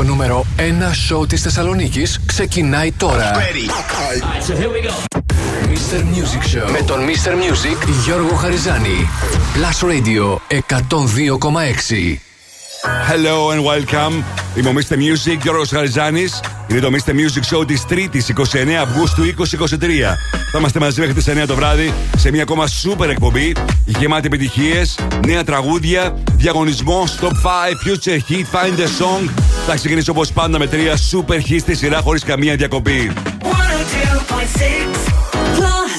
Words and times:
Το 0.00 0.06
νούμερο 0.06 0.46
1 0.56 0.60
σοου 0.92 1.26
της 1.26 1.42
Θεσσαλονίκης 1.42 2.20
ξεκινάει 2.26 2.92
τώρα. 2.92 3.32
Mr. 5.68 5.98
Music 5.98 6.56
Show 6.56 6.70
με 6.70 6.82
τον 6.86 6.98
Mr. 6.98 7.30
Music 7.30 7.88
Γιώργο 8.04 8.34
Χαριζάνη. 8.34 9.08
Plus 9.54 9.88
Radio 9.88 10.36
102,6. 10.48 12.29
Hello 12.82 13.50
and 13.50 13.62
welcome. 13.64 14.24
Είμαι 14.54 14.68
ο 14.68 14.72
Mr. 14.74 14.94
Music, 14.94 15.38
Γιώργος 15.42 15.68
Χαριζάνη. 15.68 16.24
Είναι 16.68 16.80
το 16.80 16.90
Mr. 16.92 17.10
Music 17.10 17.56
Show 17.56 17.66
της 17.66 17.84
3η 17.88 18.14
29 18.14 18.18
Αυγούστου 18.82 19.22
2023. 19.22 20.16
Θα 20.52 20.58
είμαστε 20.58 20.78
μαζί 20.78 21.00
μέχρι 21.00 21.14
τις 21.14 21.28
9 21.28 21.46
το 21.46 21.54
βράδυ 21.54 21.92
σε 22.16 22.30
μια 22.30 22.42
ακόμα 22.42 22.66
super 22.66 23.08
εκπομπή 23.08 23.54
γεμάτη 23.84 24.26
επιτυχίες, 24.26 24.98
νέα 25.26 25.44
τραγούδια, 25.44 26.18
διαγωνισμό, 26.32 27.04
top 27.20 27.26
5, 27.26 27.30
future 27.86 28.18
hit, 28.28 28.44
find 28.52 28.78
a 28.78 28.82
song. 28.82 29.28
Θα 29.66 29.74
ξεκινήσω 29.74 30.12
όπως 30.12 30.32
πάντα 30.32 30.58
με 30.58 30.66
τρία 30.66 30.98
super 31.10 31.40
hit 31.50 31.60
στη 31.60 31.74
σειρά 31.74 32.00
χωρίς 32.00 32.24
καμία 32.24 32.56
διακοπή. 32.56 33.12
102.6 33.42 35.89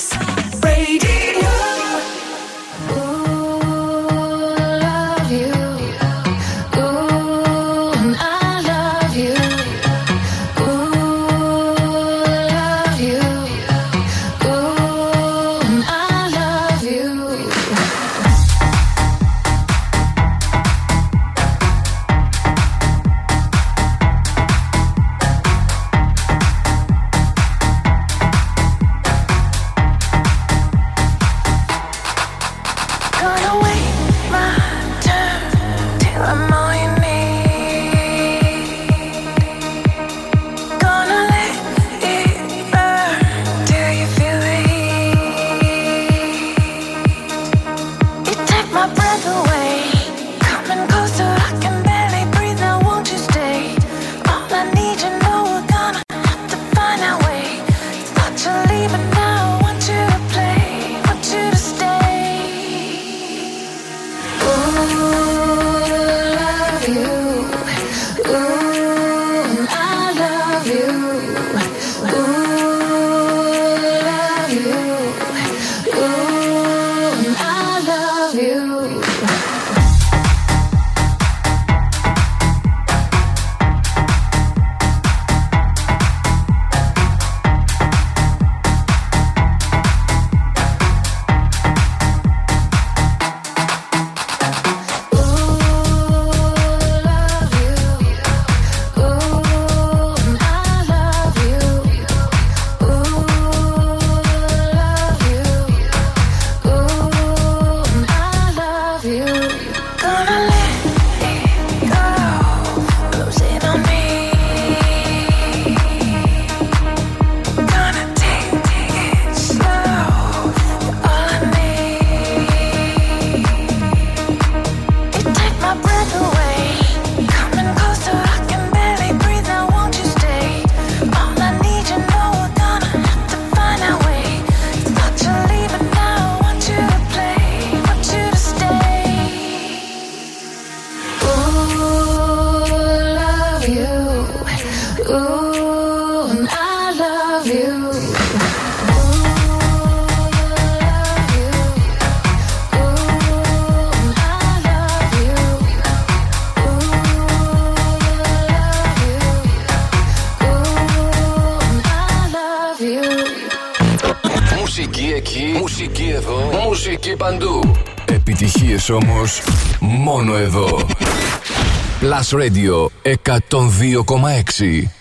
Radio 172.31 172.91
102,6 173.03 175.00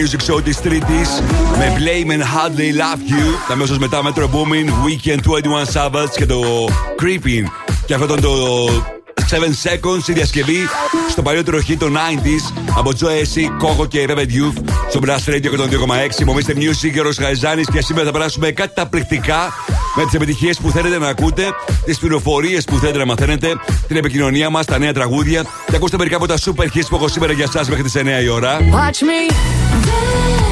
Music 0.00 0.32
Show 0.32 0.44
της 0.44 0.60
Τρίτης 0.60 1.22
με 1.58 1.76
Blame 1.78 2.10
and 2.10 2.22
Hardly 2.22 2.80
Love 2.80 3.10
You. 3.10 3.52
Αμέσω 3.52 3.76
μετά 3.78 4.00
Metro 4.02 4.22
Booming, 4.22 4.68
Weekend 4.68 5.18
21 5.18 5.72
Sabbaths 5.72 6.14
και 6.16 6.26
το 6.26 6.68
Creeping. 7.02 7.44
Και 7.86 7.94
αυτό 7.94 8.06
ήταν 8.06 8.20
το 8.20 8.34
7 9.30 9.34
Seconds 9.34 10.08
η 10.08 10.12
διασκευή 10.12 10.68
στο 11.10 11.22
παλιότερο 11.22 11.58
hit 11.68 11.76
των 11.78 11.96
90s 11.96 12.52
από 12.76 12.90
Joe 13.00 13.06
Essie, 13.06 13.66
Coco 13.66 13.88
και 13.88 14.06
Revet 14.08 14.18
Youth 14.18 14.72
στο 14.88 15.00
Blast 15.02 15.30
Radio 15.30 15.50
102,6. 16.18 16.24
Μομίστε 16.24 16.54
Music, 16.56 16.90
Γιώργο 16.92 17.12
Γαϊζάνη 17.18 17.64
και 17.64 17.82
σήμερα 17.82 18.06
θα 18.06 18.12
περάσουμε 18.12 18.50
καταπληκτικά 18.50 19.52
με 19.96 20.04
τις 20.04 20.14
επιτυχίες 20.14 20.58
που 20.58 20.70
θέλετε 20.70 20.98
να 20.98 21.08
ακούτε, 21.08 21.46
τις 21.84 21.98
πληροφορίες 21.98 22.64
που 22.64 22.78
θέλετε 22.78 22.98
να 22.98 23.04
μαθαίνετε, 23.06 23.48
την 23.88 23.96
επικοινωνία 23.96 24.50
μας, 24.50 24.66
τα 24.66 24.78
νέα 24.78 24.92
τραγούδια 24.92 25.42
και 25.42 25.76
ακούστε 25.76 25.96
μερικά 25.96 26.16
από 26.16 26.26
τα 26.26 26.36
super 26.36 26.64
hits 26.64 26.86
που 26.88 26.96
έχω 26.96 27.08
σήμερα 27.08 27.32
για 27.32 27.44
εσά 27.54 27.64
μέχρι 27.68 27.82
τις 27.82 27.94
9 27.96 28.22
η 28.22 28.28
ώρα. 28.28 28.58
Watch 28.58 29.02
me 29.02 29.59
Day 29.70 30.49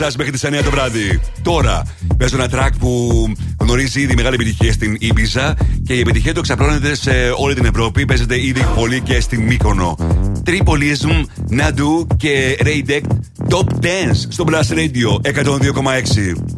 έχω 0.00 0.06
σήμερα 0.06 0.06
για 0.06 0.06
εσά 0.06 0.12
μέχρι 0.16 0.32
τις 0.32 0.44
9 0.44 0.64
το 0.64 0.70
βράδυ. 0.70 1.20
Τώρα 1.42 1.82
παίζω 2.16 2.36
ένα 2.36 2.48
track 2.52 2.70
που 2.78 3.32
γνωρίζει 3.60 4.00
ήδη 4.00 4.14
μεγάλη 4.14 4.34
επιτυχία 4.34 4.72
στην 4.72 4.98
Ibiza 5.00 5.52
και 5.86 5.94
η 5.94 6.00
επιτυχία 6.00 6.32
του 6.32 6.38
εξαπλώνεται 6.38 6.94
σε 6.94 7.10
όλη 7.36 7.54
την 7.54 7.64
Ευρώπη. 7.64 8.04
Παίζεται 8.04 8.46
ήδη 8.46 8.66
πολύ 8.74 9.00
και 9.00 9.20
στην 9.20 9.42
Μύκονο. 9.42 9.96
Tripolism, 10.46 11.24
Nadu 11.58 12.06
και 12.16 12.58
Raydek 12.64 13.00
Top 13.48 13.68
Dance 13.84 14.26
στο 14.28 14.44
Blast 14.48 14.74
Radio 14.74 15.32
102,6. 15.44 16.55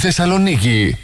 Θεσσαλονίκη. 0.00 0.96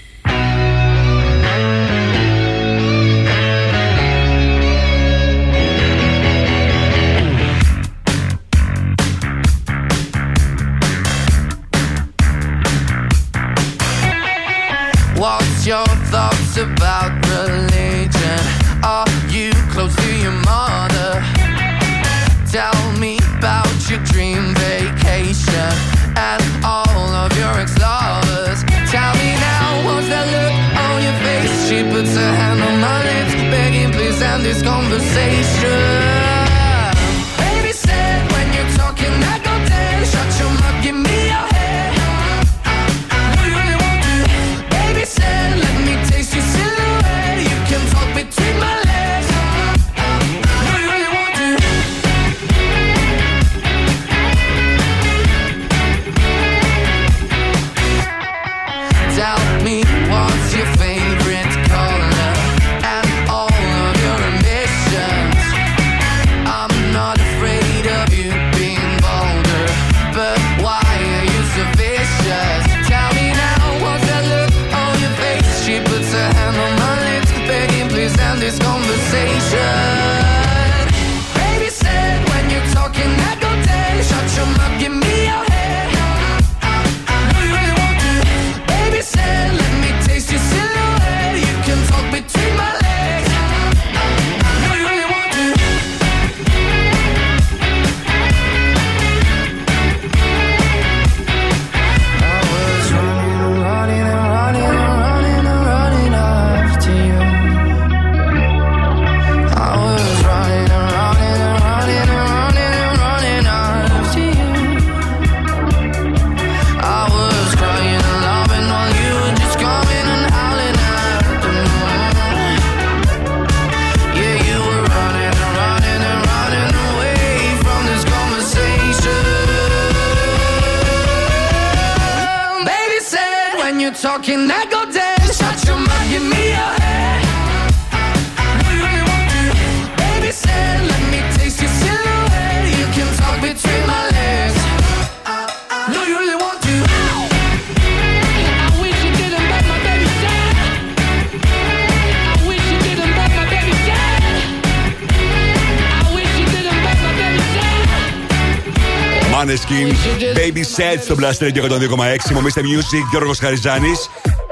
Set 160.76 161.00
στο 161.02 161.14
Blast 161.18 161.44
Radio 161.44 161.62
102,6. 161.62 162.32
Μομίστε 162.32 162.60
Music, 162.60 163.08
Γιώργος 163.10 163.38
Χαριζάνης. 163.38 164.10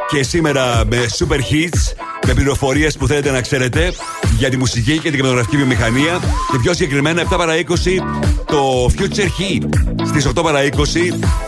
Και 0.09 0.23
σήμερα 0.23 0.83
με 0.87 1.07
super 1.19 1.37
hits, 1.37 1.95
με 2.27 2.35
πληροφορίες 2.35 2.97
που 2.97 3.07
θέλετε 3.07 3.31
να 3.31 3.41
ξέρετε 3.41 3.93
για 4.39 4.49
τη 4.51 4.57
μουσική 4.57 4.93
και 4.93 5.01
την 5.01 5.11
κινηματογραφική 5.11 5.57
βιομηχανία. 5.57 6.21
Και 6.51 6.59
πιο 6.63 6.73
συγκεκριμένα 6.75 7.23
7 7.31 7.37
παρα 7.37 7.55
20 7.57 7.63
το 8.47 8.91
Future 8.99 9.29
Hit. 9.39 9.69
Στις 10.07 10.27
8 10.27 10.43
παρα 10.43 10.63
20 10.63 10.69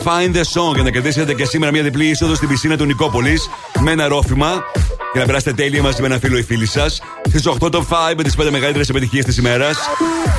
Find 0.05 0.35
the 0.37 0.43
Song 0.55 0.75
για 0.75 0.83
να 0.83 0.91
κερδίσετε 0.91 1.35
και 1.35 1.45
σήμερα 1.45 1.73
μια 1.73 1.83
διπλή 1.83 2.07
είσοδο 2.07 2.35
στην 2.35 2.49
πισίνα 2.49 2.77
του 2.77 2.85
Νικόπολης 2.85 3.51
με 3.81 3.91
ένα 3.91 4.09
ρόφημα 4.09 4.65
και 5.13 5.19
να 5.19 5.25
περάσετε 5.25 5.53
τέλεια 5.53 5.83
μαζί 5.83 6.01
με 6.01 6.07
ένα 6.07 6.19
φίλο 6.19 6.39
ή 6.39 6.43
φίλη 6.43 6.67
σας. 6.67 7.03
Στις 7.29 7.47
8 7.47 7.71
το 7.71 7.83
5 7.83 8.15
με 8.17 8.23
τις 8.23 8.35
5 8.37 8.51
μεγαλύτερες 8.51 8.89
επιτυχίες 8.89 9.25
της 9.25 9.37
ημέρας. 9.37 9.77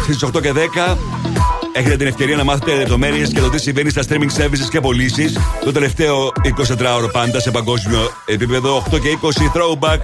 Στις 0.03 0.23
8 0.23 0.41
και 0.41 0.51
10 0.51 0.97
Έχετε 1.77 1.97
την 1.97 2.07
ευκαιρία 2.07 2.35
να 2.35 2.43
μάθετε 2.43 2.75
λεπτομέρειες 2.75 3.29
και 3.29 3.39
το 3.39 3.49
τι 3.49 3.59
συμβαίνει 3.59 3.89
στα 3.89 4.01
streaming 4.09 4.41
services 4.41 4.69
και 4.69 4.79
πωλήσεις 4.79 5.37
το 5.63 5.71
τελευταίο 5.71 6.31
24ωρο 6.67 7.11
πάντα 7.11 7.39
σε 7.39 7.51
παγκόσμιο 7.51 8.11
επίπεδο. 8.25 8.83
8 8.91 8.99
και 8.99 9.17
20 9.21 9.27
throwback, 9.27 9.97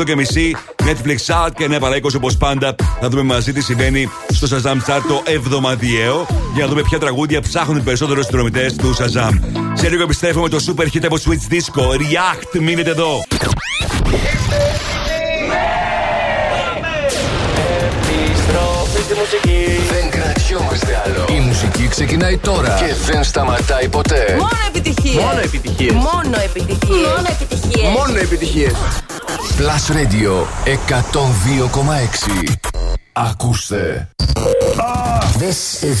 8 0.00 0.04
και 0.04 0.16
μισή 0.16 0.56
Netflix 0.76 1.44
Art 1.44 1.50
και 1.54 1.68
9 1.70 1.80
παρά 1.80 1.96
20 1.96 2.14
όπως 2.16 2.36
πάντα. 2.36 2.74
Θα 3.00 3.08
δούμε 3.08 3.22
μαζί 3.22 3.52
τι 3.52 3.60
συμβαίνει 3.60 4.08
στο 4.28 4.46
Shazam 4.50 4.76
Chart 4.90 5.02
το 5.08 5.22
εβδομαδιαίο 5.24 6.26
για 6.54 6.64
να 6.64 6.70
δούμε 6.70 6.82
ποια 6.82 6.98
τραγούδια 6.98 7.40
ψάχνουν 7.40 7.76
οι 7.76 7.82
περισσότερου 7.82 8.22
συνδρομητές 8.22 8.76
του 8.76 8.94
Shazam. 8.94 9.38
Σε 9.72 9.88
λίγο 9.88 10.02
επιστρέφουμε 10.02 10.48
το 10.48 10.58
super 10.66 10.84
hit 10.84 11.04
από 11.04 11.16
Switch 11.16 11.52
Disco. 11.52 11.82
React, 11.82 12.60
μείνετε 12.60 12.90
εδώ. 12.90 13.22
Στη 19.10 19.18
μουσική. 19.18 19.64
Δεν 19.92 20.10
κρατιόμαστε 20.10 21.02
άλλο. 21.04 21.26
Η 21.36 21.40
μουσική 21.40 21.88
ξεκινάει 21.88 22.36
τώρα 22.38 22.74
και 22.78 22.94
δεν 23.12 23.24
σταματάει 23.24 23.88
ποτέ. 23.88 24.36
Μόνο 24.38 24.48
επιτυχίες. 24.68 25.14
Μόνο 25.24 25.40
επιτυχίες. 25.40 25.92
Μόνο 25.92 26.36
επιτυχίες. 26.44 27.06
Μόνο 27.06 27.26
επιτυχίες. 27.28 27.88
Μόνο 27.96 28.18
επιτυχίες. 28.18 28.72
Plus 29.58 29.84
Radio 29.96 30.46
102,6. 30.64 32.54
Ακούστε. 33.12 34.08
This 35.38 35.82
is 35.90 36.00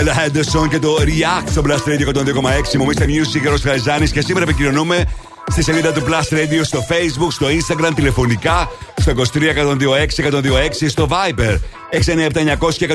Disco. 0.00 0.10
Ella 0.10 0.14
Henderson 0.14 0.68
και 0.68 0.78
το 0.78 0.96
React 1.00 1.48
στο 1.50 1.62
Blast 1.66 1.88
Radio 1.88 2.14
102,6. 2.14 2.76
Μου 2.78 2.90
είστε 2.90 3.04
Music, 3.08 3.48
Ρος 3.48 3.60
Χαριζάνη 3.60 4.08
και 4.08 4.20
σήμερα 4.20 4.44
επικοινωνούμε 4.44 5.04
στη 5.50 5.62
σελίδα 5.62 5.92
του 5.92 6.02
Blast 6.02 6.34
Radio 6.34 6.60
στο 6.62 6.86
Facebook, 6.88 7.28
στο 7.30 7.46
Instagram, 7.46 7.90
τηλεφωνικά, 7.94 8.70
στο 8.96 9.10
23 9.10 9.52
126 9.52 10.20
126, 10.20 10.88
στο 10.88 11.08
Viber 11.10 11.58
697 11.90 12.74
και 12.76 12.88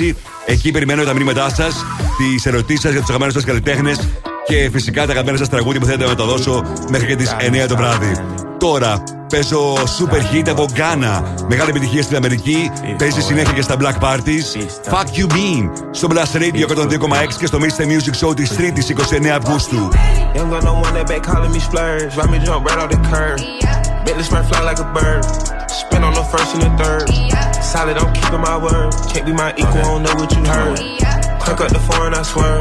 126. 0.00 0.14
Εκεί 0.46 0.70
περιμένω 0.70 1.04
τα 1.04 1.12
μηνύματά 1.12 1.48
σας, 1.48 1.84
τις 2.18 2.46
ερωτήσεις 2.46 2.80
σας 2.80 2.90
για 2.90 3.00
τους 3.00 3.08
αγαπημένους 3.08 3.34
σας 3.34 3.44
καλλιτέχνες 3.44 4.08
και 4.46 4.70
φυσικά 4.72 5.04
τα 5.06 5.10
αγαπημένα 5.10 5.38
σας 5.38 5.48
τραγούδια 5.48 5.80
που 5.80 5.86
θέλετε 5.86 6.04
να 6.06 6.14
τα 6.14 6.24
δώσω 6.24 6.64
μέχρι 6.90 7.06
και 7.06 7.16
τις 7.16 7.36
9 7.38 7.66
το 7.68 7.76
βράδυ. 7.76 8.12
Τώρα 8.58 9.02
παίζω 9.32 9.74
super 9.74 10.34
hit 10.34 10.48
από 10.48 10.66
Ghana. 10.74 11.22
Μεγάλη 11.48 11.70
επιτυχία 11.70 12.02
στην 12.02 12.16
Αμερική. 12.16 12.70
Παίζει 12.98 13.20
συνέχεια 13.20 13.52
και 13.52 13.62
στα 13.62 13.76
Black 13.78 14.04
Parties. 14.04 14.46
Fuck 14.92 15.06
you 15.18 15.26
mean 15.32 15.70
στο 15.90 16.08
Blast 16.10 16.36
Radio 16.36 16.64
102,6 16.76 17.34
και 17.38 17.46
στο 17.46 17.58
Mr. 17.58 17.82
Music 17.82 18.26
Show 18.26 18.36
τη 18.36 18.46
3η 18.56 19.26
29 19.26 19.28
Αυγούστου. 19.36 19.88
Young 20.34 20.50
gun 20.50 20.64
no 20.64 20.74
one 20.84 20.94
that 20.96 21.06
back 21.10 21.22
calling 21.22 21.52
me 21.56 21.60
splurge. 21.68 22.10
Ride 22.18 22.30
me 22.34 22.38
jump 22.46 22.60
right 22.68 22.80
off 22.82 22.90
the 22.94 23.00
curb. 23.10 23.38
Bentley 24.04 24.24
smart 24.30 24.44
fly 24.48 24.60
like 24.70 24.80
a 24.86 24.88
bird. 24.96 25.22
Spin 25.80 26.02
on 26.08 26.14
the 26.20 26.24
first 26.32 26.50
and 26.54 26.62
the 26.66 26.72
third. 26.80 27.06
Solid, 27.72 27.96
I'm 28.02 28.12
keeping 28.18 28.42
my 28.50 28.56
word. 28.64 28.90
Can't 29.10 29.26
be 29.28 29.32
my 29.42 29.50
equal, 29.62 29.82
I 29.82 29.88
don't 29.90 30.02
know 30.06 30.14
what 30.20 30.30
you 30.36 30.42
heard. 30.54 30.78
Crank 31.42 31.60
up 31.64 31.70
the 31.76 31.82
foreign, 31.88 32.14
I 32.20 32.22
swear. 32.32 32.56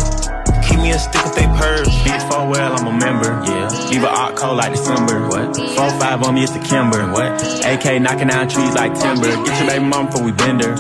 Me 0.82 0.90
a 0.92 0.98
stick 0.98 1.22
if 1.26 1.36
they 1.36 1.46
purge. 1.46 1.88
Bitch, 2.02 2.24
for 2.26 2.50
well, 2.50 2.74
I'm 2.74 2.88
a 2.88 2.98
member. 2.98 3.30
Yeah. 3.46 3.70
Leave 3.90 4.04
a 4.04 4.10
art 4.10 4.36
cold 4.36 4.58
like 4.58 4.72
December. 4.74 5.28
What? 5.28 5.56
Four 5.56 5.90
five 6.02 6.24
on 6.24 6.34
me, 6.34 6.44
it's 6.44 6.54
the 6.54 6.60
Kimber. 6.60 7.12
What? 7.12 7.38
AK 7.64 8.02
knocking 8.02 8.30
down 8.30 8.50
trees 8.50 8.74
like 8.74 8.98
timber. 9.00 9.30
Get 9.46 9.58
your 9.62 9.68
baby 9.68 9.86
mom 9.86 10.08
before 10.08 10.24
we 10.24 10.32
bend 10.32 10.64
her. 10.64 10.74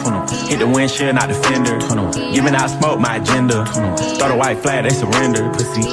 Hit 0.49 0.57
the 0.57 0.67
windshield, 0.67 1.13
not 1.13 1.29
the 1.29 1.35
fender. 1.35 1.77
Giving 2.33 2.55
out 2.55 2.69
smoke, 2.71 2.99
my 2.99 3.17
agenda. 3.17 3.63
Throw 4.17 4.29
the 4.29 4.35
white 4.35 4.57
flag, 4.57 4.89
they 4.89 4.95
surrender. 4.95 5.51
Pussy. 5.53 5.85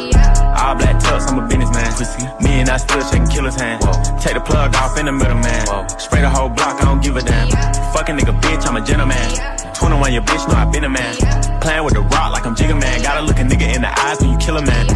All 0.57 0.75
black 0.75 0.97
tux, 1.05 1.29
I'm 1.29 1.45
a 1.45 1.47
businessman. 1.47 1.93
Pussy. 1.93 2.25
Me 2.41 2.61
and 2.61 2.71
I 2.71 2.79
still 2.79 3.03
shaking 3.03 3.29
killer's 3.29 3.57
hand. 3.57 3.83
Take 4.23 4.35
the 4.35 4.41
plug 4.41 4.75
off 4.75 4.99
in 4.99 5.05
the 5.05 5.13
middle, 5.13 5.37
man. 5.37 5.89
Spray 6.01 6.23
the 6.23 6.31
whole 6.31 6.49
block, 6.49 6.81
I 6.81 6.85
don't 6.87 7.03
give 7.03 7.17
a 7.17 7.23
damn. 7.23 7.51
Fucking 7.93 8.17
nigga, 8.17 8.41
bitch, 8.41 8.67
I'm 8.67 8.77
a 8.77 8.81
gentleman. 8.81 9.68
21, 9.79 10.13
your 10.13 10.23
bitch 10.23 10.49
know 10.49 10.59
I 10.59 10.65
been 10.65 10.83
a 10.83 10.89
man. 10.89 11.15
Playing 11.61 11.85
with 11.85 11.95
the 11.95 12.01
rock 12.01 12.33
like 12.33 12.45
I'm 12.45 12.57
Jigga 12.57 12.79
man. 12.79 13.01
Gotta 13.01 13.25
look 13.25 13.39
a 13.39 13.45
nigga 13.47 13.75
in 13.77 13.83
the 13.83 14.01
eyes 14.01 14.21
when 14.21 14.31
you 14.33 14.39
kill 14.39 14.57
a 14.57 14.63
man. 14.63 14.87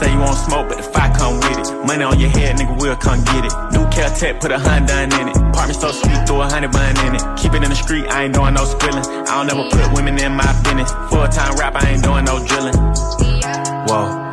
Say 0.00 0.10
you 0.10 0.18
want 0.18 0.36
smoke, 0.36 0.68
but 0.68 0.78
the 0.78 0.82
fire 0.82 1.14
come 1.14 1.36
with 1.38 1.58
it. 1.62 1.86
Money 1.86 2.02
on 2.02 2.18
your 2.18 2.30
head, 2.30 2.56
nigga, 2.56 2.76
we'll 2.80 2.96
come 2.96 3.22
get 3.22 3.44
it. 3.46 3.54
New 3.70 3.86
Caltech, 3.94 4.40
put 4.40 4.50
a 4.50 4.58
Honda 4.58 5.04
in 5.04 5.28
it. 5.28 5.36
Apartment 5.36 5.78
so 5.78 5.92
sweet, 5.92 6.26
throw 6.26 6.42
a 6.42 6.50
honey 6.50 6.66
bun 6.66 6.98
in 7.06 7.14
it. 7.14 7.22
Keep 7.38 7.54
it 7.54 7.62
in 7.62 7.70
the 7.70 7.76
street, 7.76 8.06
I 8.08 8.24
ain't 8.24 8.34
doing 8.34 8.54
no 8.54 8.64
spilling. 8.64 9.06
I 9.06 9.38
don't 9.38 9.50
ever 9.50 9.70
put 9.70 9.94
women 9.94 10.18
in 10.18 10.34
my 10.34 10.50
business. 10.62 10.90
Full 11.10 11.28
time 11.28 11.54
rap, 11.54 11.76
I 11.76 11.94
ain't 11.94 12.02
doing 12.02 12.24
no 12.24 12.44
drilling. 12.44 12.74
Whoa. 13.86 14.23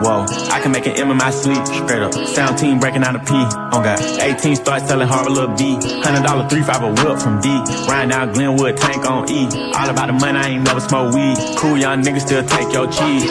Whoa, 0.00 0.26
I 0.54 0.60
can 0.62 0.70
make 0.70 0.86
an 0.86 0.92
M 0.96 1.10
in 1.10 1.16
my 1.16 1.30
sleep, 1.30 1.58
straight 1.66 2.02
up. 2.02 2.14
Sound 2.14 2.56
team 2.56 2.78
breaking 2.78 3.02
out 3.02 3.16
a 3.16 3.18
P. 3.18 3.34
On 3.34 3.82
God, 3.82 3.98
18 3.98 4.54
start 4.56 4.82
selling 4.86 5.08
hard 5.08 5.30
little 5.30 5.54
B. 5.56 5.74
Hundred 6.06 6.22
dollar 6.22 6.48
three 6.48 6.62
five 6.62 6.82
a 6.82 6.90
whip 7.02 7.18
from 7.18 7.40
D. 7.40 7.48
Riding 7.88 8.10
down 8.10 8.32
Glenwood, 8.32 8.76
tank 8.76 9.04
on 9.04 9.28
E. 9.28 9.46
All 9.74 9.90
about 9.90 10.06
the 10.06 10.12
money, 10.12 10.38
I 10.38 10.48
ain't 10.50 10.62
never 10.62 10.80
smoke 10.80 11.14
weed. 11.14 11.36
Cool 11.58 11.78
young 11.78 12.02
niggas 12.02 12.22
still 12.22 12.44
take 12.44 12.72
your 12.72 12.86
cheese. 12.86 13.26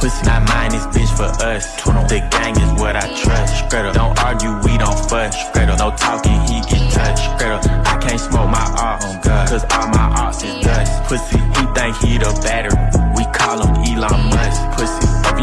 Pussy 0.00 0.26
not 0.26 0.48
mine, 0.48 0.70
this 0.72 0.86
bitch 0.90 1.12
for 1.14 1.30
us. 1.44 1.76
The 2.10 2.26
gang 2.32 2.56
is 2.58 2.72
what 2.80 2.96
I 2.96 3.06
trust. 3.14 3.66
Straight 3.66 3.86
up, 3.86 3.94
don't 3.94 4.18
argue, 4.18 4.50
we 4.64 4.78
don't 4.78 4.98
fuss. 5.08 5.36
Straight 5.50 5.68
up, 5.68 5.78
no 5.78 5.94
talking, 5.94 6.40
he 6.48 6.58
get 6.66 6.90
touched. 6.90 7.22
Straight 7.36 7.52
up, 7.52 7.62
I 7.86 7.98
can't 8.02 8.18
smoke 8.18 8.50
my 8.50 8.66
art, 8.80 9.04
on 9.04 9.20
God. 9.20 9.48
Cause 9.48 9.64
all 9.70 9.88
my 9.88 10.10
arts 10.18 10.42
is 10.42 10.58
dust. 10.64 11.04
Pussy, 11.04 11.38
he 11.38 11.62
think 11.76 11.96
he 12.02 12.18
the 12.18 12.32
battery. 12.42 12.80
We 13.14 13.24
call 13.30 13.62
him 13.62 13.76
Elon 13.86 14.30
Musk. 14.30 14.39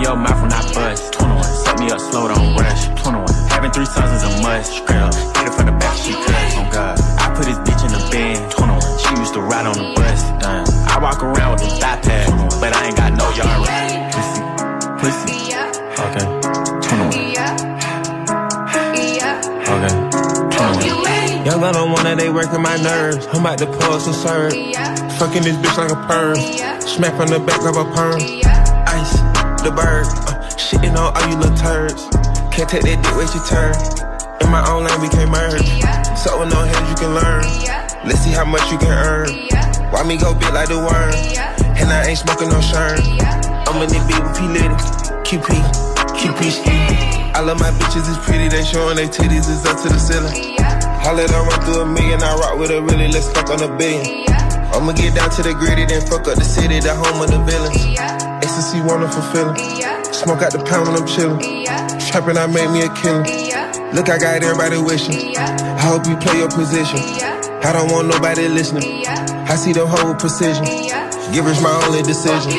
Your 0.07 0.15
mouth 0.15 0.41
when 0.41 0.53
I 0.53 0.63
bust. 0.71 1.11
21, 1.19 1.43
set 1.43 1.79
me 1.79 1.91
up 1.91 1.99
slow, 1.99 2.29
don't 2.29 2.55
rush. 2.55 2.87
21, 3.03 3.27
having 3.51 3.71
three 3.71 3.83
sons 3.83 4.07
is 4.15 4.23
a 4.23 4.41
must. 4.41 4.71
Straight 4.71 5.03
up, 5.03 5.13
hit 5.35 5.47
it 5.47 5.51
from 5.51 5.65
the 5.65 5.75
back, 5.75 5.97
she 5.99 6.13
cuts. 6.13 6.55
On 6.55 6.63
oh, 6.63 6.71
God, 6.71 6.95
I 7.19 7.35
put 7.35 7.43
his 7.43 7.59
bitch 7.67 7.83
in 7.83 7.91
the 7.91 7.99
bed. 8.07 8.39
21, 8.55 8.79
she 9.03 9.11
used 9.19 9.33
to 9.33 9.41
ride 9.41 9.67
on 9.67 9.75
the 9.75 9.83
bus. 9.99 10.23
Damn, 10.39 10.63
I 10.87 11.03
walk 11.03 11.21
around 11.21 11.59
with 11.59 11.67
the 11.67 11.75
thigh 11.75 11.99
pad, 11.99 12.23
but 12.63 12.71
I 12.71 12.87
ain't 12.87 12.95
got 12.95 13.19
no 13.19 13.27
yard 13.35 13.67
right. 13.67 14.07
Pussy, 14.15 14.39
pussy. 15.03 15.51
Okay, 15.99 16.23
21. 16.87 17.11
Okay, 19.67 19.91
21. 20.55 21.43
Young 21.43 21.63
on 21.67 21.91
one 21.91 22.05
that 22.07 22.15
they 22.15 22.29
working 22.29 22.61
my 22.61 22.77
nerves. 22.77 23.27
I'm 23.35 23.41
about 23.41 23.59
to 23.59 23.67
pull 23.67 23.99
some 23.99 24.13
serve. 24.15 24.53
Fucking 25.19 25.43
this 25.43 25.57
bitch 25.59 25.75
like 25.75 25.91
a 25.91 25.99
perm. 26.07 26.39
Smack 26.79 27.19
on 27.19 27.27
the 27.27 27.43
back 27.43 27.59
of 27.67 27.75
a 27.75 27.83
perm. 27.91 28.47
Ice, 28.47 28.56
the 29.67 29.75
bird. 29.75 30.07
Uh, 30.23 30.47
shitting 30.55 30.95
on 30.95 31.11
all 31.11 31.27
you 31.27 31.35
little 31.35 31.55
turds. 31.59 32.07
Can't 32.55 32.69
take 32.71 32.87
that 32.87 33.03
dick, 33.03 33.15
wait 33.19 33.27
your 33.35 33.43
turn. 33.43 33.75
In 34.39 34.47
my 34.47 34.63
own 34.63 34.87
lane, 34.87 34.95
we 35.03 35.11
can't 35.11 35.27
merge. 35.27 35.67
So 36.15 36.39
with 36.39 36.55
no 36.55 36.63
hands, 36.63 36.87
you 36.87 36.95
can 36.95 37.11
learn. 37.11 37.43
Let's 38.07 38.23
see 38.23 38.31
how 38.31 38.47
much 38.47 38.63
you 38.71 38.79
can 38.79 38.95
earn. 38.95 39.27
Why 39.91 40.07
me 40.07 40.15
go 40.15 40.31
big 40.31 40.55
like 40.55 40.71
the 40.71 40.79
worm? 40.79 41.11
And 41.75 41.91
I 41.91 42.07
ain't 42.07 42.19
smoking 42.19 42.47
no 42.47 42.61
shirt. 42.63 43.03
I'm 43.67 43.83
in 43.83 43.91
the 43.91 43.99
beat 44.07 44.23
with 44.23 44.35
P 44.39 44.47
Litty. 44.55 44.77
QP, 45.27 45.51
QP. 46.15 46.41
I 47.35 47.41
love 47.43 47.59
my 47.59 47.71
bitches, 47.75 48.07
it's 48.07 48.23
pretty. 48.23 48.47
They 48.47 48.63
showing 48.63 48.95
their 48.95 49.11
titties, 49.11 49.51
it's 49.51 49.67
up 49.67 49.75
to 49.83 49.89
the 49.91 49.99
ceiling. 49.99 50.55
I 50.63 51.11
let 51.11 51.29
her 51.29 51.43
run 51.43 51.59
through 51.67 51.81
a 51.83 51.85
million, 51.85 52.23
I 52.23 52.35
rock 52.39 52.57
with 52.57 52.71
her 52.71 52.81
really, 52.81 53.11
let's 53.11 53.27
fuck 53.35 53.49
on 53.51 53.61
a 53.63 53.71
billion. 53.77 54.27
I'ma 54.73 54.91
get 54.93 55.15
down 55.15 55.29
to 55.31 55.43
the 55.43 55.53
gritty, 55.53 55.85
then 55.85 56.01
fuck 56.07 56.27
up 56.27 56.35
the 56.35 56.43
city, 56.43 56.79
the 56.79 56.93
home 56.93 57.21
of 57.21 57.31
the 57.31 57.39
villains. 57.43 57.77
Ecstasy, 58.43 58.81
wonderful 58.81 59.21
feeling. 59.33 59.55
Smoke 60.13 60.41
out 60.41 60.51
the 60.51 60.63
pound 60.63 60.87
when 60.87 60.97
I'm 60.97 61.07
chillin'. 61.07 61.39
Trapping, 62.09 62.37
I 62.37 62.47
made 62.47 62.69
me 62.71 62.81
a 62.83 62.91
killer. 62.93 63.23
Look, 63.93 64.09
I 64.09 64.17
got 64.17 64.43
everybody 64.43 64.77
wishing. 64.77 65.37
I 65.37 65.81
hope 65.81 66.07
you 66.07 66.17
play 66.17 66.39
your 66.39 66.49
position. 66.49 66.99
I 67.63 67.73
don't 67.73 67.91
want 67.91 68.07
nobody 68.07 68.47
listening. 68.47 69.05
I 69.07 69.55
see 69.55 69.73
the 69.73 69.87
whole 69.87 70.13
precision. 70.15 70.65
Givers 71.33 71.61
my 71.61 71.71
only 71.87 72.03
decision. 72.03 72.51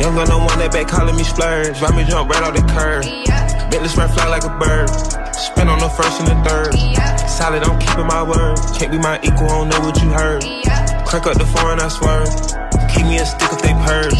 Young 0.00 0.14
gun 0.14 0.30
on 0.30 0.44
one 0.46 0.58
that 0.58 0.72
back 0.72 0.88
calling 0.88 1.14
me 1.14 1.24
splurge. 1.24 1.80
Ride 1.80 1.94
me 1.94 2.04
jump 2.04 2.30
right 2.30 2.42
off 2.42 2.54
the 2.54 2.62
curb. 2.72 3.04
Bentley 3.70 3.88
smart 3.88 4.10
fly 4.10 4.26
like 4.28 4.44
a 4.44 4.54
bird. 4.58 4.88
Spin 5.34 5.68
on 5.68 5.78
the 5.78 5.88
first 5.90 6.20
and 6.20 6.28
the 6.28 6.38
third. 6.48 6.72
Solid, 7.28 7.62
I'm 7.62 7.78
keeping 7.78 8.06
my 8.06 8.22
word. 8.22 8.58
Can't 8.78 8.90
be 8.90 8.98
my 8.98 9.20
equal, 9.22 9.46
I 9.46 9.58
don't 9.60 9.68
know 9.68 9.80
what 9.80 10.00
you 10.02 10.10
heard. 10.10 10.42
Crank 11.10 11.26
up 11.26 11.38
the 11.38 11.44
foreign, 11.44 11.80
I 11.80 11.88
swear. 11.88 12.24
Keep 12.94 13.06
me 13.06 13.18
a 13.18 13.26
stick 13.26 13.50
if 13.50 13.62
they 13.62 13.74
purge. 13.74 14.14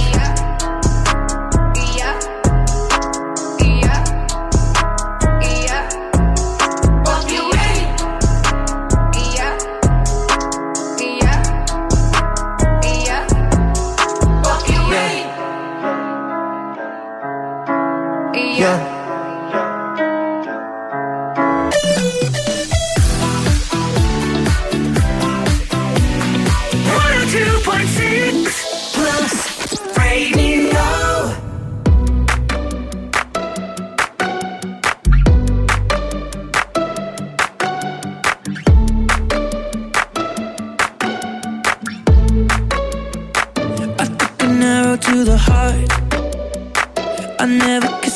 Yeah. 18.58 18.89
Plus 18.89 18.89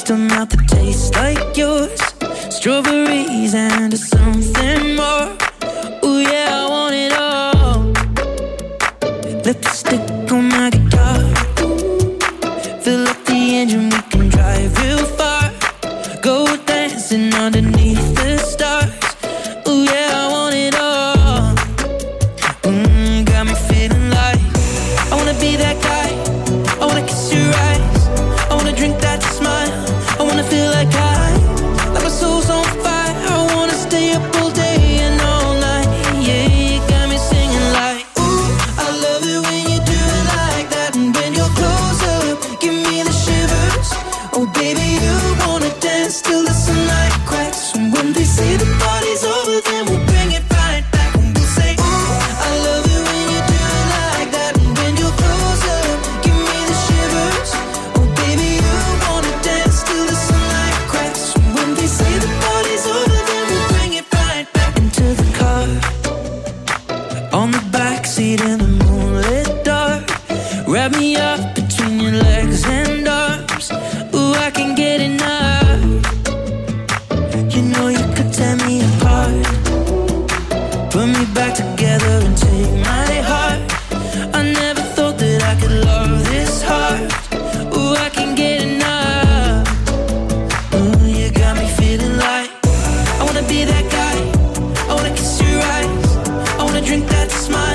kissed 0.04 0.10
a 0.10 0.16
mouth 0.16 0.48
that 0.50 0.68
tastes 0.68 1.10
like 1.14 1.56
yours. 1.56 2.00
Strawberries 2.54 3.54
and 3.54 3.96
something 3.98 4.13
smile. 97.34 97.73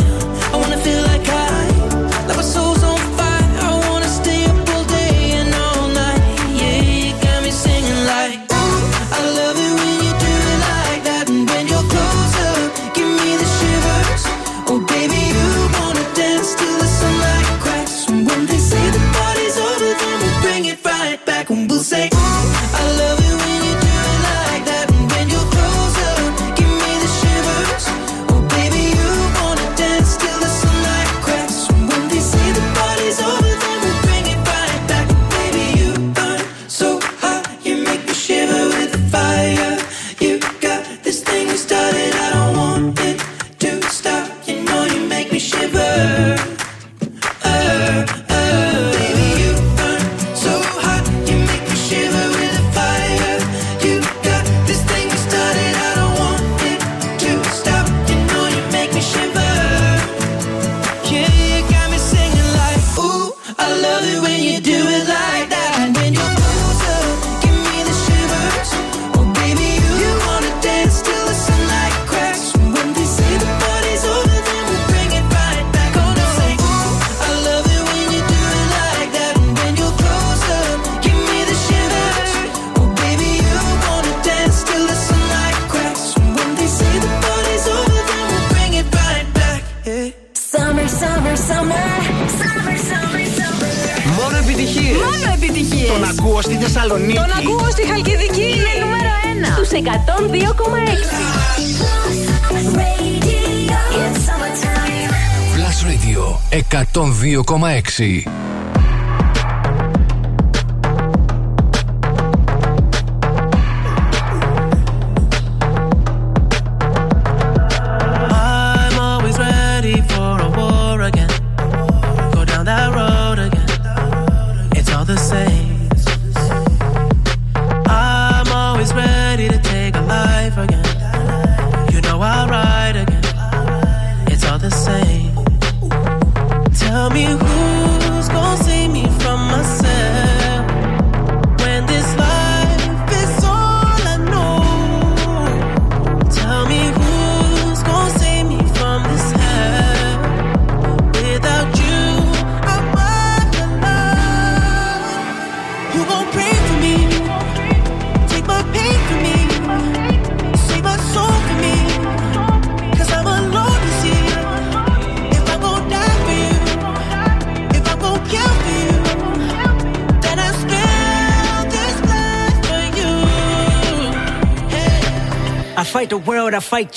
see. 107.99 108.38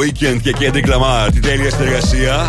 Weekend 0.00 0.40
και 0.42 0.54
Kendrick 0.58 0.86
Lamar. 0.86 1.28
Τι 1.32 1.40
τέλεια 1.40 1.70
συνεργασία. 1.70 2.48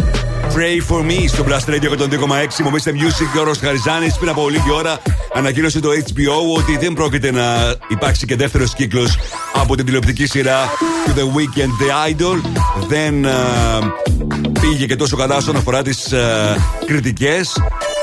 Pray 0.56 0.94
for 0.94 1.02
me 1.02 1.26
στο 1.28 1.46
Blast 1.48 1.70
Radio 1.70 2.00
102,6. 2.00 2.64
Μομίστε 2.64 2.92
Music 2.96 3.28
και 3.34 3.40
ο 3.40 3.44
Ρος 3.44 3.58
Χαριζάνης 3.58 4.18
πριν 4.18 4.30
από 4.30 4.50
λίγη 4.50 4.72
ώρα 4.72 5.00
ανακοίνωσε 5.34 5.80
το 5.80 5.90
HBO 5.90 6.58
ότι 6.58 6.78
δεν 6.78 6.94
πρόκειται 6.94 7.32
να 7.32 7.76
υπάρξει 7.88 8.26
και 8.26 8.36
δεύτερος 8.36 8.74
κύκλος 8.74 9.18
από 9.54 9.76
την 9.76 9.86
τηλεοπτική 9.86 10.26
σειρά 10.26 10.70
του 11.06 11.14
The 11.16 11.38
Weekend 11.38 11.70
The 11.84 12.12
Idol. 12.12 12.42
Δεν 12.88 13.26
α, 13.26 13.32
πήγε 14.62 14.86
και 14.86 14.96
τόσο 14.96 15.16
καλά 15.16 15.36
όσον 15.36 15.56
αφορά 15.56 15.82
τις 15.82 16.14
κριτικές 16.86 17.54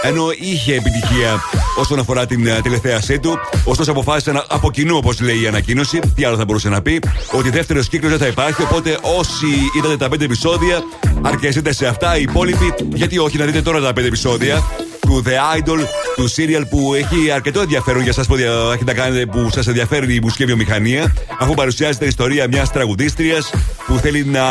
ενώ 0.07 0.27
είχε 0.41 0.75
επιτυχία 0.75 1.41
όσον 1.79 1.99
αφορά 1.99 2.27
την 2.27 2.47
uh, 2.47 2.63
τηλεθέασή 2.63 3.19
του. 3.19 3.39
Ωστόσο, 3.65 3.91
αποφάσισαν 3.91 4.45
από 4.49 4.71
κοινού, 4.71 4.97
όπως 4.97 5.21
λέει 5.21 5.43
η 5.43 5.47
ανακοίνωση, 5.47 6.01
τι 6.15 6.25
άλλο 6.25 6.37
θα 6.37 6.45
μπορούσε 6.45 6.69
να 6.69 6.83
πει, 6.83 7.01
ότι 7.33 7.51
δεύτερο 7.51 7.81
κύκλος 7.81 8.11
δεν 8.11 8.21
θα 8.21 8.27
υπάρχει. 8.27 8.63
Οπότε, 8.63 8.99
όσοι 9.19 9.47
είδατε 9.77 9.97
τα 9.97 10.09
πέντε 10.09 10.25
επεισόδια, 10.25 10.83
αρκεστείτε 11.23 11.73
σε 11.73 11.87
αυτά. 11.87 12.19
Οι 12.19 12.23
υπόλοιποι, 12.23 12.75
γιατί 12.95 13.19
όχι 13.19 13.39
να 13.39 13.45
δείτε 13.45 13.63
τώρα 13.63 13.81
τα 13.81 13.93
πέντε 13.93 14.07
επεισόδια 14.07 14.63
του 15.01 15.23
The 15.27 15.59
Idol, 15.59 15.79
του 16.17 16.31
serial 16.31 16.63
που 16.71 16.95
έχει 16.95 17.31
αρκετό 17.31 17.61
ενδιαφέρον 17.61 18.03
για 18.03 18.13
εσά 18.17 18.25
που 18.29 18.35
έχετε 18.35 18.85
να 18.85 18.95
κάνετε, 18.95 19.27
που 19.27 19.49
σας 19.53 19.67
ενδιαφέρει 19.67 20.15
η 20.15 20.21
μουσική 20.23 20.45
βιομηχανία, 20.45 21.15
αφού 21.39 21.55
παρουσιάζεται 21.55 22.05
η 22.05 22.09
ιστορία 22.09 22.49
μιας 22.49 22.71
τραγουδίστριας 22.73 23.51
που 23.87 23.99
θέλει 23.99 24.25
να 24.25 24.45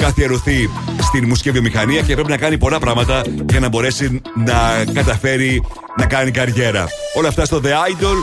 καθιερωθεί 0.00 0.70
στην 1.12 1.26
μουσική 1.28 1.50
βιομηχανία 1.50 2.00
και 2.00 2.14
πρέπει 2.14 2.28
να 2.28 2.36
κάνει 2.36 2.58
πολλά 2.58 2.78
πράγματα 2.78 3.22
για 3.50 3.60
να 3.60 3.68
μπορέσει 3.68 4.20
να 4.44 4.84
καταφέρει 4.92 5.62
να 5.96 6.06
κάνει 6.06 6.30
καριέρα. 6.30 6.86
Όλα 7.14 7.28
αυτά 7.28 7.44
στο 7.44 7.60
The 7.64 7.68
Idol 7.68 8.16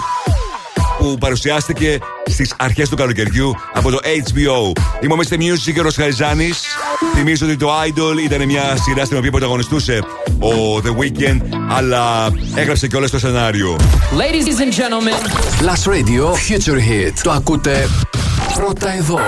που 0.97 1.17
παρουσιάστηκε 1.19 1.99
στις 2.25 2.53
αρχές 2.57 2.89
του 2.89 2.95
καλοκαιριού 2.95 3.55
από 3.73 3.89
το 3.89 3.99
HBO. 4.03 4.79
Είμαι 5.01 5.13
ο 5.13 5.17
Mr. 5.17 5.33
Music 5.33 5.73
και 5.73 5.79
ο 5.79 5.83
Ροσχαριζάνη. 5.83 6.49
Θυμίζω 7.13 7.45
ότι 7.45 7.57
το 7.57 7.69
Idol 7.81 8.23
ήταν 8.23 8.45
μια 8.45 8.77
σειρά 8.83 9.05
στην 9.05 9.17
οποία 9.17 9.31
πρωταγωνιστούσε 9.31 10.03
ο 10.39 10.77
The 10.83 11.01
Weeknd, 11.01 11.41
αλλά 11.69 12.31
έγραψε 12.55 12.87
και 12.87 12.95
όλο 12.95 13.09
το 13.09 13.19
σενάριο. 13.19 13.75
Ladies 14.11 14.59
and 14.59 14.73
gentlemen, 14.79 15.19
Last 15.67 15.91
Radio 15.91 16.23
Future 16.25 16.77
Hit. 16.77 17.13
Το 17.23 17.31
ακούτε 17.31 17.87
πρώτα 18.53 18.93
εδώ. 18.97 19.19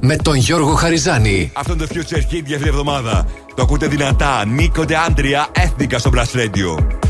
Με 0.00 0.16
τον 0.16 0.34
Γιώργο 0.34 0.74
Χαριζάνη. 0.74 1.50
Αυτό 1.54 1.72
είναι 1.72 1.86
το 1.86 1.94
Future 1.94 2.32
Hit 2.32 2.42
για 2.44 2.56
αυτή 2.56 2.56
την 2.56 2.66
εβδομάδα. 2.66 3.26
Το 3.54 3.62
ακούτε 3.62 3.86
δυνατά. 3.86 4.46
Νίκο 4.46 4.84
Άντρια, 5.06 5.48
έθνικα 5.52 5.98
στο 5.98 6.10
Blast 6.14 6.38
Radio. 6.38 7.09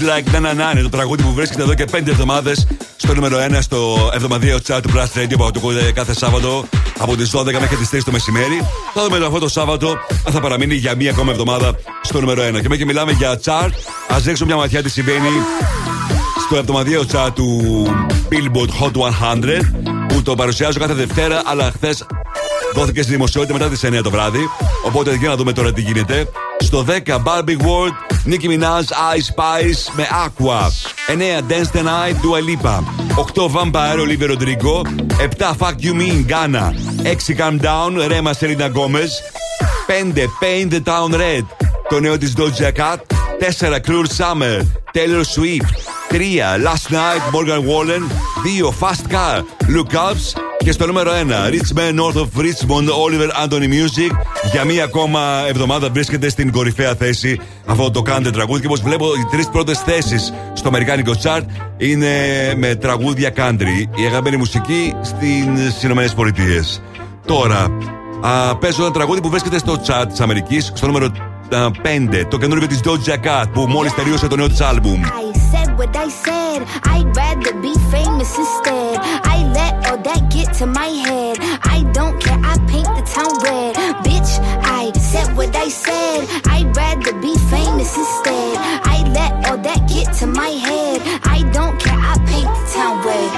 Like 0.00 0.32
Na 0.34 0.40
Na 0.40 0.52
Na. 0.54 0.72
Είναι 0.72 0.82
το 0.82 0.88
τραγούδι 0.88 1.22
που 1.22 1.32
βρίσκεται 1.32 1.62
εδώ 1.62 1.74
και 1.74 1.84
5 1.92 2.08
εβδομάδες 2.08 2.66
στο 2.96 3.14
νούμερο 3.14 3.38
1 3.50 3.58
στο 3.60 4.10
εβδομαδιαίο 4.14 4.58
chat 4.66 4.78
του 4.82 4.90
Blast 4.94 5.18
Radio 5.18 5.34
που 5.36 5.50
το 5.50 5.52
ακούτε 5.56 5.92
κάθε 5.92 6.14
Σάββατο 6.14 6.64
από 6.98 7.16
τις 7.16 7.30
12 7.34 7.44
μέχρι 7.44 7.76
τις 7.76 7.88
3 7.92 7.98
το 8.04 8.12
μεσημέρι. 8.12 8.66
Θα 8.94 9.02
δούμε 9.02 9.26
αυτό 9.26 9.38
το 9.38 9.48
Σάββατο 9.48 9.88
αν 10.26 10.32
θα 10.32 10.40
παραμείνει 10.40 10.74
για 10.74 10.94
μία 10.96 11.10
ακόμα 11.10 11.30
εβδομάδα 11.30 11.74
στο 12.02 12.20
νούμερο 12.20 12.42
1. 12.42 12.44
Και 12.44 12.50
μέχρι 12.50 12.76
και 12.76 12.84
μιλάμε 12.84 13.12
για 13.12 13.40
chart, 13.44 13.70
ας 14.08 14.24
ρίξουμε 14.24 14.52
μια 14.52 14.56
ματιά 14.56 14.82
τι 14.82 14.90
συμβαίνει 14.90 15.28
στο 16.46 16.56
εβδομαδιαίο 16.56 17.02
chat 17.12 17.28
του 17.34 17.86
Billboard 18.30 18.84
Hot 18.84 18.92
100 18.92 19.60
που 20.08 20.22
το 20.22 20.34
παρουσιάζω 20.34 20.78
κάθε 20.78 20.94
Δευτέρα, 20.94 21.42
αλλά 21.44 21.72
χθες 21.74 22.06
δόθηκε 22.74 23.02
στη 23.02 23.10
δημοσιότητα 23.10 23.52
μετά 23.52 23.68
τις 23.68 23.84
9 23.84 24.02
το 24.02 24.10
βράδυ. 24.10 24.48
Οπότε 24.86 25.14
για 25.14 25.28
να 25.28 25.36
δούμε 25.36 25.52
τώρα 25.52 25.72
τι 25.72 25.80
γίνεται. 25.80 26.28
Στο 26.58 26.84
10 26.88 27.14
Barbie 27.14 27.56
World, 27.56 28.09
Nicki 28.24 28.48
Minaj, 28.48 28.90
Ice 29.16 29.26
Spice 29.26 29.92
με 29.96 30.08
Aqua. 30.10 30.70
9 31.08 31.40
Dance 31.48 31.70
the 31.70 31.82
Night, 31.82 32.16
Dua 32.22 32.40
Lipa. 32.40 32.84
8 33.16 33.48
Vampire, 33.48 34.00
Olivia 34.00 34.26
Rodrigo. 34.26 34.82
7 35.18 35.54
Fuck 35.54 35.76
You 35.82 35.94
Mean, 35.94 36.26
Ghana. 36.26 36.74
6 37.02 37.34
Calm 37.36 37.58
Down, 37.58 37.96
Rema 38.08 38.32
Selena 38.34 38.68
Gomez. 38.68 39.22
5 39.86 40.28
Paint 40.40 40.70
the 40.70 40.80
Town 40.80 41.12
Red, 41.12 41.44
το 41.88 42.00
νέο 42.00 42.18
της 42.18 42.34
Doja 42.36 42.72
Cat. 42.72 42.98
4 43.38 43.80
Cruel 43.80 44.06
Summer, 44.18 44.64
Taylor 44.94 45.24
Swift. 45.24 45.70
3 46.08 46.58
Last 46.58 46.90
Night, 46.90 47.22
Morgan 47.32 47.64
Wallen. 47.66 48.02
2 48.44 48.72
Fast 48.80 49.08
Car, 49.08 49.44
Look 49.68 49.94
Ups. 49.94 50.49
Και 50.64 50.72
στο 50.72 50.86
νούμερο 50.86 51.10
1, 51.12 51.50
Rich 51.50 51.78
Man 51.78 52.00
North 52.00 52.20
of 52.20 52.40
Richmond, 52.40 52.88
Oliver 52.88 53.46
Anthony 53.46 53.68
Music. 53.68 54.10
Για 54.52 54.64
μία 54.64 54.84
ακόμα 54.84 55.44
εβδομάδα 55.48 55.90
βρίσκεται 55.90 56.28
στην 56.28 56.52
κορυφαία 56.52 56.94
θέση 56.94 57.40
αυτό 57.66 57.90
το 57.90 58.02
κάντε 58.02 58.30
τραγούδι. 58.30 58.60
Και 58.60 58.66
όπως 58.66 58.80
βλέπω, 58.80 59.06
οι 59.06 59.26
τρεις 59.30 59.48
πρώτες 59.48 59.78
θέσεις 59.78 60.32
στο 60.52 60.68
Αμερικάνικο 60.68 61.12
chart 61.22 61.42
είναι 61.76 62.08
με 62.56 62.74
τραγούδια 62.74 63.32
country. 63.36 63.98
Η 64.00 64.06
αγαπημένη 64.06 64.36
μουσική 64.36 64.94
στις 65.02 65.82
Ηνωμένες 65.82 66.14
Πολιτείες. 66.14 66.82
Τώρα, 67.26 67.66
α, 68.20 68.56
παίζω 68.56 68.82
ένα 68.82 68.92
τραγούδι 68.92 69.20
που 69.20 69.28
βρίσκεται 69.28 69.58
στο 69.58 69.82
chat 69.86 70.04
της 70.08 70.20
Αμερικής, 70.20 70.72
στο 70.74 70.86
νούμερο 70.86 71.10
5. 71.49 72.25
Το 72.29 72.37
καινούργιο 72.37 72.67
τη 72.67 72.79
Doja 72.83 73.13
Cat 73.13 73.45
που 73.53 73.65
μόλι 73.67 73.89
τελείωσε 73.89 74.27
το 74.27 74.35
νέο 74.35 74.47
τη 74.47 74.63
άλμπουμ. 74.63 75.01
I 75.03 75.37
said 75.51 75.69
what 75.79 75.95
I 76.05 76.07
said. 76.25 76.59
I'd 76.93 77.09
rather 77.21 77.53
be 77.65 77.73
famous 77.93 78.31
instead. 78.43 78.95
I 79.35 79.37
let 79.57 79.73
all 79.87 79.99
that 80.07 80.21
get 80.35 80.49
to 80.59 80.65
my 80.79 80.91
head. 81.07 81.35
I 81.75 81.79
don't 81.97 82.15
care. 82.23 82.39
I 82.51 82.55
paint 82.71 82.89
the 82.97 83.05
town 83.15 83.33
red. 83.47 83.73
Bitch, 84.05 84.31
I 84.81 84.83
said 85.11 85.27
what 85.37 85.53
I 85.65 85.69
said. 85.85 86.19
I'd 86.55 86.69
rather 86.81 87.13
be 87.27 87.33
famous 87.53 87.91
instead. 88.03 88.53
I 88.95 88.97
let 89.17 89.31
all 89.47 89.59
that 89.67 89.81
get 89.93 90.07
to 90.19 90.25
my 90.41 90.51
head. 90.67 90.97
I 91.35 91.39
don't 91.57 91.75
care. 91.83 91.99
I 92.11 92.13
paint 92.31 92.51
the 92.57 92.65
town 92.75 92.95
red. 93.07 93.28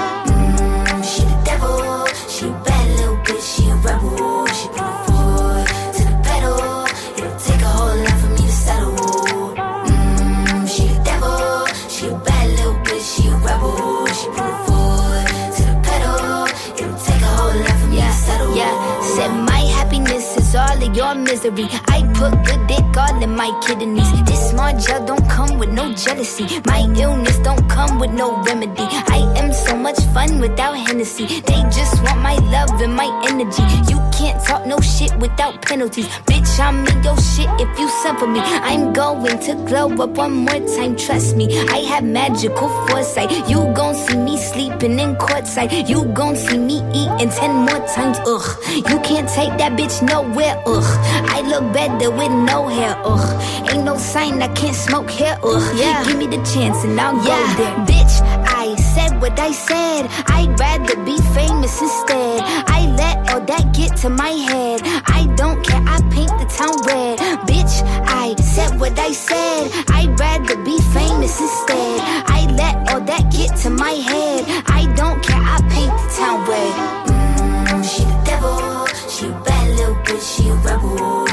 Misery. 21.33 21.67
I 21.87 21.92
put 22.13 22.31
good 22.45 22.67
dick 22.67 22.97
all 22.97 23.21
in 23.21 23.35
my 23.35 23.49
kidneys. 23.65 24.11
This 24.23 24.49
small 24.49 24.77
gel 24.77 25.05
don't 25.05 25.27
come 25.29 25.57
with 25.57 25.69
no 25.69 25.93
jealousy. 25.93 26.61
My 26.65 26.79
illness 26.97 27.37
don't 27.39 27.67
come 27.69 27.99
with 27.99 28.11
no 28.11 28.41
remedy. 28.43 28.87
I 29.17 29.19
am 29.37 29.53
so 29.53 29.75
much 29.75 29.99
fun 30.13 30.39
without 30.39 30.75
Hennessy. 30.75 31.25
They 31.41 31.61
just 31.71 32.01
want 32.03 32.21
my 32.21 32.35
love 32.55 32.81
and 32.81 32.95
my 32.95 33.09
energy. 33.27 33.63
You 33.91 33.99
can't 34.13 34.43
talk 34.43 34.65
no 34.65 34.79
shit 34.79 35.15
without 35.17 35.61
penalties. 35.61 36.07
Bitch, 36.27 36.59
I'm 36.59 36.85
in 36.87 37.03
your 37.03 37.17
shit 37.17 37.49
if 37.59 37.79
you 37.79 37.89
for 38.19 38.27
me. 38.27 38.39
I'm 38.39 38.93
going 38.93 39.39
to 39.39 39.55
glow 39.67 39.89
up 40.03 40.11
one 40.11 40.33
more 40.33 40.59
time, 40.75 40.95
trust 40.95 41.35
me. 41.35 41.45
I 41.69 41.77
have 41.91 42.03
magical 42.03 42.69
foresight. 42.87 43.31
You 43.49 43.71
gon' 43.73 43.95
see 43.95 44.17
me 44.17 44.37
sleeping 44.37 44.99
in 44.99 45.15
courtside. 45.15 45.87
You 45.87 46.05
gon' 46.13 46.35
see 46.35 46.57
me 46.57 46.77
eating 46.93 47.29
ten 47.29 47.55
more 47.55 47.81
times, 47.87 48.17
ugh. 48.25 48.47
You 48.89 48.99
can't 48.99 49.27
take 49.29 49.57
that 49.57 49.73
bitch 49.77 50.01
nowhere, 50.07 50.61
ugh. 50.65 50.89
I 51.29 51.41
look 51.41 51.73
better 51.73 51.92
with 52.01 52.31
no 52.31 52.67
hair, 52.67 52.95
ugh. 53.05 53.69
Ain't 53.71 53.83
no 53.83 53.97
sign 53.97 54.41
I 54.41 54.47
can't 54.53 54.75
smoke 54.75 55.09
here, 55.09 55.37
ugh. 55.43 55.77
Yeah. 55.77 56.03
Give 56.05 56.17
me 56.17 56.27
the 56.27 56.41
chance 56.53 56.83
and 56.83 56.99
I'll 56.99 57.15
go 57.15 57.37
there. 57.57 57.75
Bitch, 57.85 58.15
I 58.45 58.75
said 58.93 59.21
what 59.21 59.39
I 59.39 59.51
said. 59.51 60.07
I'd 60.27 60.59
rather 60.59 60.95
be 61.03 61.17
famous 61.33 61.81
instead. 61.81 62.41
I 62.67 62.87
let 62.97 63.17
all 63.31 63.41
that 63.41 63.73
get 63.73 63.95
to 63.97 64.09
my 64.09 64.29
head. 64.29 64.81
I 65.05 65.27
don't 65.35 65.63
care, 65.65 65.81
I 65.85 65.99
paint 66.09 66.33
the 66.41 66.47
town 66.57 66.75
red. 66.87 67.19
Bitch, 67.47 67.75
I 68.07 68.35
said 68.41 68.79
what 68.79 68.97
I 68.97 69.11
said. 69.11 69.71
I'd 69.89 70.19
rather 70.19 70.57
be 70.63 70.77
famous 70.93 71.39
instead. 71.39 72.01
I 72.27 72.47
let 72.57 72.75
all 72.91 73.01
that 73.01 73.31
get 73.31 73.55
to 73.63 73.69
my 73.69 73.91
head. 74.09 74.45
I 74.67 74.91
don't 74.95 75.21
care, 75.23 75.41
I 75.41 75.57
paint 75.69 75.93
the 76.01 76.07
town 76.17 76.39
red. 76.49 76.73
Mm, 77.07 77.83
she 77.83 78.03
the 78.03 78.21
devil. 78.25 78.87
She 79.09 79.27
a 79.27 79.31
bad 79.45 79.69
little 79.77 79.95
bitch. 80.05 80.23
She 80.35 80.49
a 80.49 80.55
rebel. 80.55 81.32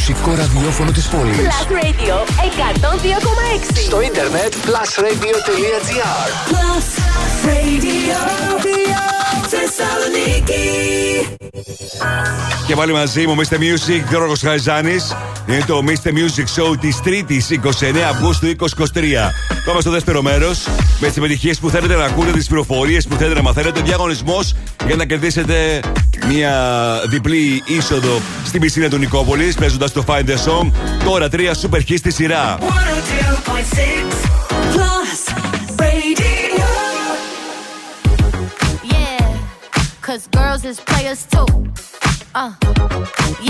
Μουσικό 0.00 0.34
ραδιόφωνο 0.34 0.90
της 0.90 1.08
πόλης. 1.08 1.36
Plus 1.36 1.72
Radio 1.72 2.16
102,6. 3.74 3.80
Στο 3.86 4.00
ίντερνετ 4.02 4.54
plusradio.gr 4.66 5.82
Plus 6.50 6.86
Radio. 7.46 8.18
Θεσσαλονίκη. 9.48 10.68
Και 12.66 12.74
πάλι 12.74 12.92
μαζί 12.92 13.26
μου, 13.26 13.36
Mr. 13.36 13.54
Music, 13.54 14.02
Γιώργος 14.08 14.40
Χαριζάνη. 14.40 14.96
Είναι 15.48 15.64
το 15.66 15.82
Mr. 15.86 16.08
Music 16.08 16.62
Show 16.62 16.78
της 16.80 17.00
Τρίτης 17.00 17.50
29 17.50 17.58
Αυγούστου 18.10 18.46
2023. 18.46 19.32
Πάμε 19.64 19.80
στο 19.80 19.90
δεύτερο 19.90 20.22
μέρος 20.22 20.66
με 21.00 21.06
τις 21.06 21.16
επιτυχίες 21.16 21.58
που 21.58 21.70
θέλετε 21.70 21.94
να 21.94 22.04
ακούτε, 22.04 22.30
τις 22.30 22.46
πληροφορίες 22.46 23.06
που 23.06 23.16
θέλετε 23.16 23.34
να 23.34 23.42
μαθαίνετε. 23.42 23.80
Διαγωνισμός 23.80 24.54
για 24.86 24.96
να 24.96 25.04
κερδίσετε 25.04 25.80
μια 26.28 26.54
διπλή 27.08 27.62
είσοδο 27.66 28.20
στην 28.50 28.62
πισίνα 28.62 28.88
του 28.88 28.98
Νικόπολη 28.98 29.54
παίζοντα 29.58 29.90
το 29.90 30.04
Find 30.06 30.24
the 30.24 30.36
Song. 30.46 30.70
Τώρα 31.04 31.28
τρία 31.28 31.54
super 31.62 31.80
hits 31.88 31.98
στη 31.98 32.10
σειρά. 32.10 32.58
102.6 32.58 32.64
Plus 34.74 35.20
Radio. 35.82 36.70
Yeah, 38.94 39.20
cause 40.06 40.24
girls 40.36 40.62
is 40.70 40.78
players 40.90 41.22
too. 41.32 41.48
Uh, 42.40 42.52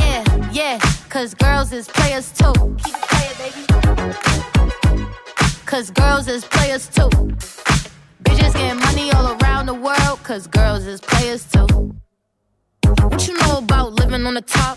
yeah, 0.00 0.20
yeah, 0.60 0.76
cause 1.14 1.30
girls 1.44 1.70
is 1.78 1.86
players 1.98 2.26
too. 2.40 2.56
Keep 2.82 2.96
it 3.00 3.06
playing, 3.12 3.36
baby. 3.42 3.62
Cause 5.70 5.86
girls 6.02 6.26
is 6.34 6.42
players 6.54 6.84
too. 6.96 7.10
Bitches 8.24 8.52
getting 8.60 8.80
money 8.88 9.06
all 9.16 9.26
around 9.36 9.64
the 9.72 9.78
world, 9.86 10.18
cause 10.28 10.44
girls 10.58 10.84
is 10.92 11.00
players 11.12 11.42
too. 11.54 11.68
What 13.10 13.20
you 13.28 13.34
know 13.42 13.52
about 13.64 13.88
living 14.00 14.24
on 14.30 14.34
the 14.40 14.46
top? 14.58 14.76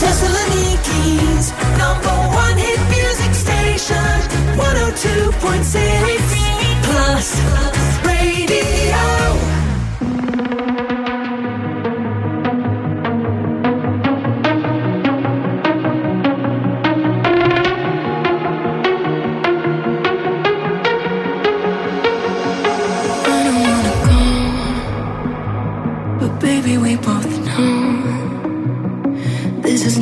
Thessaloniki's 0.00 1.52
number 1.78 2.10
one 2.34 2.56
hit 2.58 2.80
music 2.90 3.32
station. 3.34 3.96
102.6 4.56 6.82
Plus 6.82 7.36
Radio. 8.04 9.53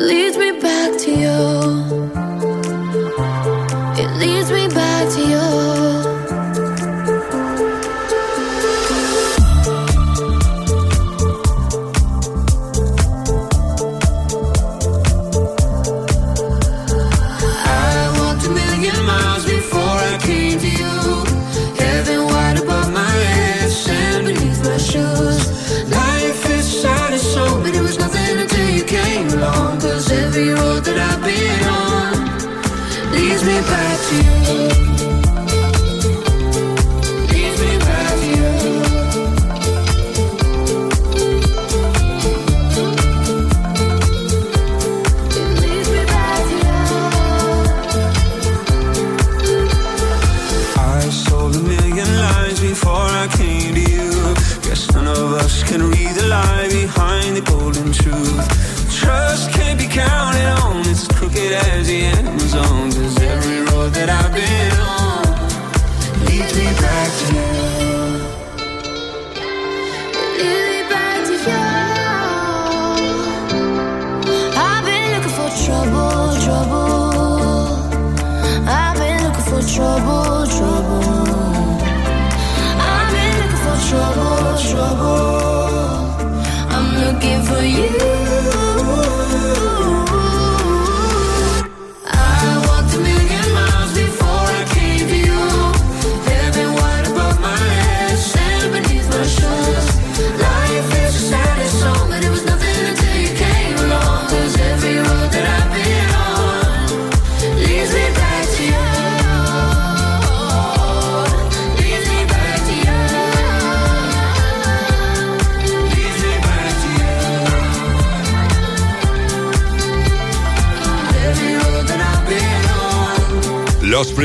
leads 0.00 0.36
me 0.38 0.52
back 0.52 0.98
to 0.98 1.10
you. 1.10 1.99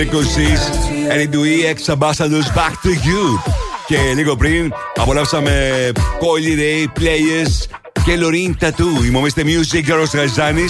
Frequencies, 0.06 0.62
NDE 1.10 1.56
X 1.76 1.89
Ambassadors 1.89 2.47
Back 2.53 2.74
to 2.84 2.89
You. 2.89 3.51
Και 3.88 3.97
λίγο 4.16 4.36
πριν 4.36 4.74
απολαύσαμε 4.95 5.91
Coily 5.95 6.60
Ray 6.60 6.99
Players 6.99 7.78
και 8.03 8.18
Loreen 8.20 8.66
Tattoo. 8.66 9.06
Είμαστε 9.06 9.43
Music 9.45 9.82
και 9.86 9.93
ο 9.93 10.03
Γαζάνη 10.14 10.66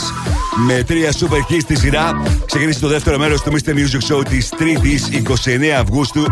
με 0.67 0.83
τρία 0.83 1.11
super 1.11 1.53
hits 1.53 1.61
στη 1.61 1.77
σειρά. 1.77 2.23
Ξεκινήσει 2.45 2.79
το 2.79 2.87
δεύτερο 2.87 3.17
μέρος 3.17 3.41
του 3.41 3.51
Mr. 3.51 3.69
Music 3.69 4.15
Show 4.15 4.25
της 4.29 4.53
3η 4.59 5.15
29 5.63 5.67
Αυγούστου 5.79 6.21
2023. 6.21 6.29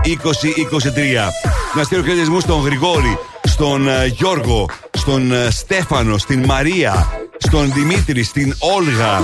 Να 1.75 1.83
στείλω 1.83 2.03
χαιρετισμού 2.03 2.39
στον 2.39 2.61
Γρηγόρη, 2.63 3.17
στον 3.43 3.87
ε, 3.87 4.05
Γιώργο, 4.05 4.69
στον 4.91 5.31
ε, 5.31 5.47
Στέφανο, 5.49 6.17
στην 6.17 6.43
Μαρία, 6.45 7.22
στον 7.45 7.71
Δημήτρη, 7.73 8.23
στην 8.23 8.55
Όλγα, 8.59 9.21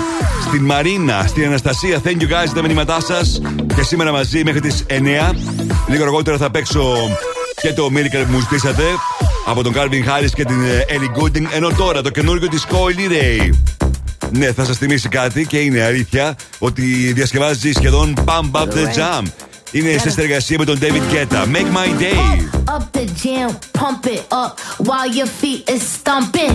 στην 0.48 0.66
Μαρίνα, 0.66 1.26
στην 1.28 1.46
Αναστασία. 1.46 2.02
Thank 2.04 2.22
you 2.22 2.28
guys 2.28 2.52
τα 2.54 2.62
μηνύματά 2.62 3.02
σας. 3.02 3.42
Και 3.76 3.84
σήμερα 3.84 4.12
μαζί 4.12 4.44
μέχρι 4.44 4.60
τις 4.60 4.86
9. 4.88 5.36
Λίγο 5.88 6.04
αργότερα 6.04 6.38
θα 6.38 6.52
παίξω 6.52 7.18
και 7.62 7.74
το 7.74 7.90
Miracle 7.94 8.24
που 8.26 8.32
μου 8.32 8.40
ζητήσατε 8.40 8.84
από 9.46 9.64
τον 9.64 9.74
Calvin 9.76 10.04
Harris 10.08 10.32
και 10.34 10.46
την 10.46 10.64
ε, 10.64 10.86
Ellie 10.90 11.22
Goulding. 11.22 11.46
Ενώ 11.56 11.70
τώρα 11.70 12.02
το 12.02 12.10
καινούργιο 12.10 12.48
της 12.48 12.66
Coily 12.70 13.12
Ray. 13.12 13.50
Ναι, 14.32 14.52
θα 14.52 14.66
σας 14.66 14.78
θυμίσει 14.78 15.10
κάτι 15.10 15.46
και 15.46 15.58
είναι 15.58 15.84
αλήθεια 15.84 16.36
ότι 16.60 16.84
διασκευάζει 17.14 17.72
σχεδόν 17.72 18.14
Pump 18.26 18.62
Up 18.62 18.68
the 18.68 18.98
Jam. 18.98 19.24
Είναι 19.73 19.99
σε 19.99 20.11
συνεργασία 20.11 20.59
με 20.59 20.65
τον 20.65 20.79
David 20.81 21.03
Guetta. 21.13 21.47
Make 21.47 21.71
my 21.79 21.89
day. 22.03 22.17
Up 22.75 22.85
the 22.93 23.05
jam, 23.23 23.51
pump 23.79 24.07
it 24.07 24.25
up 24.43 24.53
while 24.87 25.09
your 25.19 25.27
feet 25.41 25.69
is 25.75 25.83
stomping. 25.97 26.55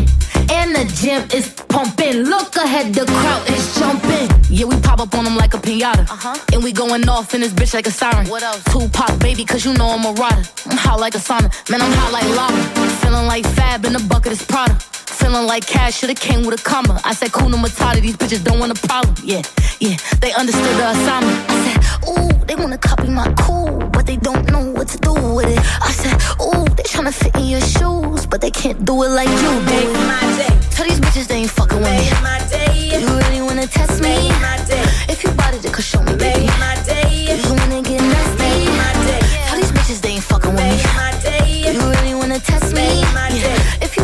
And 0.58 0.70
the 0.78 0.86
gym 1.00 1.22
is 1.38 1.48
pumping. 1.74 2.16
Look 2.34 2.56
ahead, 2.56 2.88
the 2.98 3.06
crowd 3.06 3.44
is 3.56 3.64
jumping. 3.78 4.28
Yeah, 4.50 4.66
we 4.72 4.76
pop 4.88 5.00
up 5.00 5.14
on 5.18 5.24
them 5.28 5.38
like 5.44 5.54
a 5.54 5.62
pinata. 5.68 6.04
Uh-huh. 6.10 6.54
And 6.54 6.64
we 6.64 6.72
going 6.72 7.08
off 7.16 7.34
in 7.36 7.42
this 7.42 7.54
bitch 7.60 7.74
like 7.78 7.88
a 7.88 7.92
siren. 7.92 8.28
What 8.34 8.44
else? 8.50 8.64
Tupac, 8.72 9.20
baby, 9.20 9.44
cause 9.46 9.62
you 9.66 9.74
know 9.80 9.90
I'm 9.96 10.06
a 10.12 10.14
rider. 10.24 10.44
I'm 10.70 10.78
hot 10.86 11.00
like 11.00 11.16
a 11.20 11.22
sauna. 11.28 11.50
Man, 11.70 11.82
I'm 11.86 11.94
hot 12.00 12.12
like 12.18 12.30
lava. 12.40 12.60
Feeling 13.02 13.28
like 13.34 13.46
Fab 13.58 13.86
in 13.86 13.94
the 13.94 14.04
bucket 14.12 14.32
is 14.32 14.44
Prada. 14.52 14.76
Feeling 15.15 15.47
like 15.47 15.65
cash 15.67 15.99
should've 15.99 16.19
came 16.19 16.45
with 16.45 16.61
a 16.61 16.63
comma. 16.63 17.01
I 17.05 17.15
said, 17.15 17.33
Kuna 17.33 17.57
Matata, 17.57 18.01
these 18.01 18.17
bitches 18.17 18.43
don't 18.43 18.59
want 18.59 18.77
a 18.77 18.87
problem. 18.89 19.15
Yeah, 19.23 19.43
yeah, 19.81 19.97
they 20.21 20.33
understood 20.33 20.65
the 20.77 20.91
assignment. 20.91 21.39
I 21.51 21.57
said, 21.65 21.79
ooh, 22.09 22.45
they 22.47 22.57
wanna 22.57 22.79
copy 22.79 23.09
my 23.09 23.33
cool, 23.39 23.79
but 23.93 24.07
they 24.07 24.17
don't 24.17 24.51
know 24.51 24.73
what 24.73 24.89
to 24.89 24.99
do 24.99 25.13
with 25.13 25.47
it. 25.49 25.59
I 25.81 25.93
said, 25.93 26.15
ooh, 26.43 26.65
they 26.75 26.83
tryna 26.83 27.15
fit 27.15 27.35
in 27.37 27.47
your 27.47 27.61
shoes, 27.61 28.27
but 28.27 28.41
they 28.41 28.51
can't 28.51 28.85
do 28.85 29.03
it 29.05 29.11
like 29.11 29.29
you 29.29 29.39
do. 29.39 29.61
Make 29.63 29.93
my 30.11 30.21
day. 30.37 30.53
Tell 30.71 30.87
these 30.87 31.01
bitches 31.01 31.29
they 31.29 31.37
ain't 31.37 31.51
fucking 31.51 31.79
with 31.79 31.89
me. 31.89 32.11
my 32.23 32.39
day. 32.51 33.01
You 33.01 33.07
really 33.07 33.41
wanna 33.41 33.67
test 33.67 34.03
me? 34.03 34.29
my 34.43 34.59
day. 34.67 34.83
If 35.09 35.23
you 35.23 35.31
bought 35.33 35.55
it, 35.55 35.73
could 35.73 35.85
show 35.85 36.03
me, 36.03 36.17
baby. 36.17 36.47
my 36.59 36.75
day. 36.85 37.39
You 37.39 37.55
wanna 37.55 37.83
get 37.83 38.01
nasty? 38.01 38.74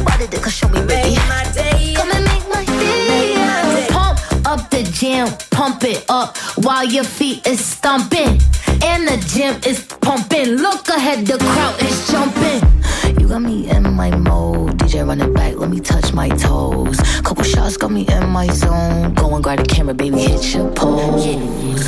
Day. 0.05 0.07
If 0.07 0.07
you 0.07 0.07
bought 0.07 0.21
it, 0.21 0.31
then 0.31 0.51
show 0.51 0.69
me, 0.69 0.87
baby. 0.87 1.17
my 1.29 1.45
day. 1.55 1.95
Come 1.95 2.11
and 2.11 2.25
make 2.25 2.49
my 2.49 2.65
day. 2.65 3.87
Pump 3.91 4.19
up 4.47 4.71
the 4.71 4.83
jam, 4.93 5.29
pump 5.51 5.85
it 5.85 6.05
up 6.09 6.37
while 6.65 6.85
your 6.85 7.05
feet 7.05 7.47
is 7.47 7.65
stomping. 7.65 8.41
And 8.83 9.07
the 9.07 9.23
gym 9.29 9.61
is 9.67 9.85
pumping. 10.01 10.57
Look 10.57 10.89
ahead, 10.89 11.27
the 11.27 11.39
crowd 11.39 11.83
is 11.83 12.11
jumping. 12.11 13.21
You 13.21 13.29
got 13.29 13.43
me 13.43 13.69
in 13.71 13.95
my 13.95 14.11
mode. 14.17 14.79
DJ 14.79 15.07
run 15.07 15.21
it 15.21 15.35
back, 15.35 15.57
let 15.57 15.69
me 15.71 15.81
touch 15.81 16.13
my 16.15 16.29
toes. 16.29 16.99
Couple 17.23 17.45
shots 17.45 17.77
got 17.77 17.91
me 17.91 18.07
in 18.09 18.29
my 18.29 18.47
zone. 18.49 19.15
Go 19.15 19.35
and 19.35 19.45
grab 19.45 19.59
the 19.59 19.67
camera, 19.67 19.95
baby, 19.95 20.21
hit 20.21 20.55
your 20.55 20.71
pose. 20.73 21.27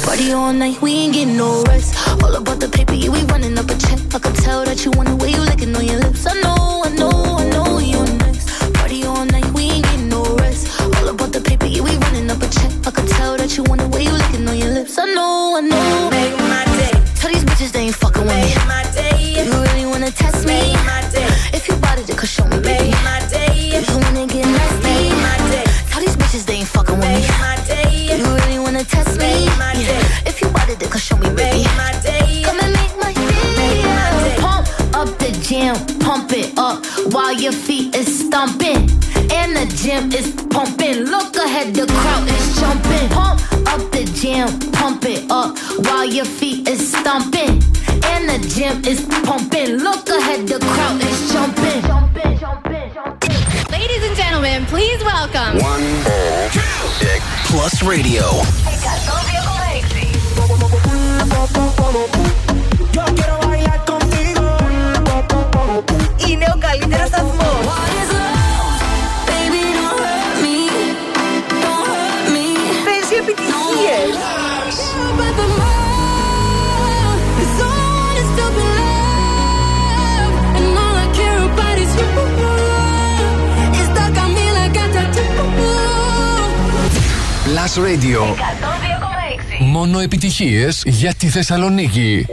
Party 0.04 0.32
all 0.32 0.52
night, 0.52 0.80
we 0.82 0.92
ain't 0.92 1.14
getting 1.14 1.36
no 1.36 1.62
rest. 1.64 1.96
All 2.22 2.34
about 2.34 2.60
the 2.60 2.68
paper, 2.68 2.94
yeah, 2.94 3.10
we 3.10 3.22
running 3.24 3.56
up 3.56 3.70
a 3.70 3.76
check. 3.78 3.98
I 4.14 4.18
can 4.18 4.34
tell 4.34 4.64
that 4.64 4.84
you 4.84 4.90
want 4.92 5.08
the 5.08 5.16
way 5.16 5.30
you 5.30 5.40
licking 5.40 5.74
on 5.74 5.84
your 5.86 6.00
lips. 6.00 6.26
I 6.26 6.34
know, 6.40 6.82
I 6.84 6.90
know, 6.94 7.36
I 7.38 7.44
know 7.46 7.51
about 11.82 11.98
the 11.98 11.98
paper, 11.98 11.98
yeah, 11.98 11.98
we 11.98 12.04
running 12.04 12.30
up 12.30 12.42
a 12.42 12.48
check. 12.48 12.72
I 12.86 12.90
can 12.90 13.06
tell 13.06 13.36
that 13.36 13.56
you 13.56 13.64
want 13.64 13.80
the 13.80 13.88
way 13.88 14.04
you 14.04 14.12
licking 14.12 14.48
on 14.48 14.56
your 14.56 14.70
lips. 14.70 14.98
I 14.98 15.06
know, 15.06 15.56
I 15.56 15.60
know. 15.60 16.10
Make 16.10 16.36
my 16.38 16.64
day. 16.78 16.92
Tell 17.14 17.30
these 17.30 17.44
bitches 17.44 17.72
they 17.72 17.80
ain't 17.80 17.94
fucking 17.94 18.24
with 18.24 18.34
me. 18.34 18.54
my 18.66 18.82
day. 18.94 19.42
You 19.42 19.50
really 19.50 19.86
wanna 19.86 20.10
test 20.10 20.46
me? 20.46 20.72
my 20.84 21.02
day. 21.12 21.26
If 21.52 21.68
you 21.68 21.76
bought 21.76 21.98
it, 21.98 22.06
then 22.06 22.18
show 22.26 22.46
me, 22.46 22.60
baby. 22.60 22.90
my 23.04 23.20
day. 23.30 23.72
You 23.72 23.98
wanna 23.98 24.26
get 24.26 24.46
nasty? 24.46 25.10
my 25.22 25.36
day. 25.50 25.64
Tell 25.90 26.00
these 26.00 26.16
bitches 26.16 26.46
they 26.46 26.62
ain't 26.62 26.68
fucking 26.68 26.98
with 26.98 27.08
me. 27.08 27.28
my 27.40 27.56
day. 27.66 28.16
You 28.18 28.24
really 28.24 28.58
wanna 28.58 28.84
test 28.84 29.18
me? 29.18 29.46
my 29.58 29.74
day. 29.74 30.00
If 30.26 30.40
you 30.40 30.48
bought 30.50 30.68
it, 30.68 30.78
then 30.78 30.90
show 30.98 31.16
me, 31.16 31.30
baby. 31.34 31.64
my 31.76 31.92
day. 32.02 32.42
Come 32.44 32.60
and 32.60 32.72
make 32.72 32.94
my 32.98 33.12
day. 33.12 34.36
Pump 34.38 34.66
up 34.94 35.08
the 35.18 35.30
jam, 35.42 35.74
pump 36.00 36.32
it 36.32 36.52
up 36.58 36.84
while 37.12 37.32
your 37.32 37.52
feet 37.52 37.94
is 37.96 38.08
stomping 38.26 38.88
and 39.42 39.56
the 39.56 39.66
gym 39.76 40.12
is 40.12 40.30
pumping. 40.50 41.04
Look 41.14 41.36
ahead, 41.36 41.74
the 41.74 41.86
crowd 41.86 42.28
is 42.28 42.60
jumping. 42.60 43.08
Pump 43.10 43.40
up 43.72 43.82
the 43.90 44.04
jam, 44.20 44.48
pump 44.70 45.04
it 45.04 45.30
up 45.30 45.58
while 45.84 46.04
your 46.04 46.24
feet 46.24 46.68
is 46.68 46.80
stomping. 46.92 47.60
And 48.12 48.22
the 48.30 48.38
gym 48.54 48.84
is 48.84 49.00
pumping. 49.26 49.70
Look 49.86 50.08
ahead, 50.08 50.46
the 50.46 50.58
crowd 50.60 51.00
is 51.02 51.32
jumping. 51.32 51.82
Ladies 53.70 54.02
and 54.08 54.16
gentlemen, 54.16 54.64
please 54.66 55.02
welcome. 55.02 55.58
One, 55.58 55.86
two, 56.52 56.74
six, 57.02 57.20
plus 57.50 57.82
radio. 57.82 58.26
Yo 66.72 66.81
Plus 87.71 87.77
Radio. 87.87 88.21
Μόνο 89.59 89.99
επιτυχίες 89.99 90.83
για 90.85 91.13
τη 91.13 91.27
Θεσσαλονίκη. 91.27 92.25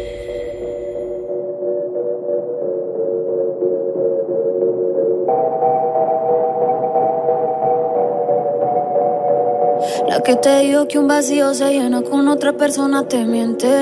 La 10.09 10.19
que 10.27 10.35
te 10.45 10.55
dijo 10.65 10.81
que 10.89 10.99
un 11.03 11.09
vacío 11.15 11.47
se 11.55 11.69
llena 11.77 12.01
con 12.11 12.23
otra 12.35 12.53
persona 12.63 12.99
te 13.13 13.21
miente. 13.33 13.73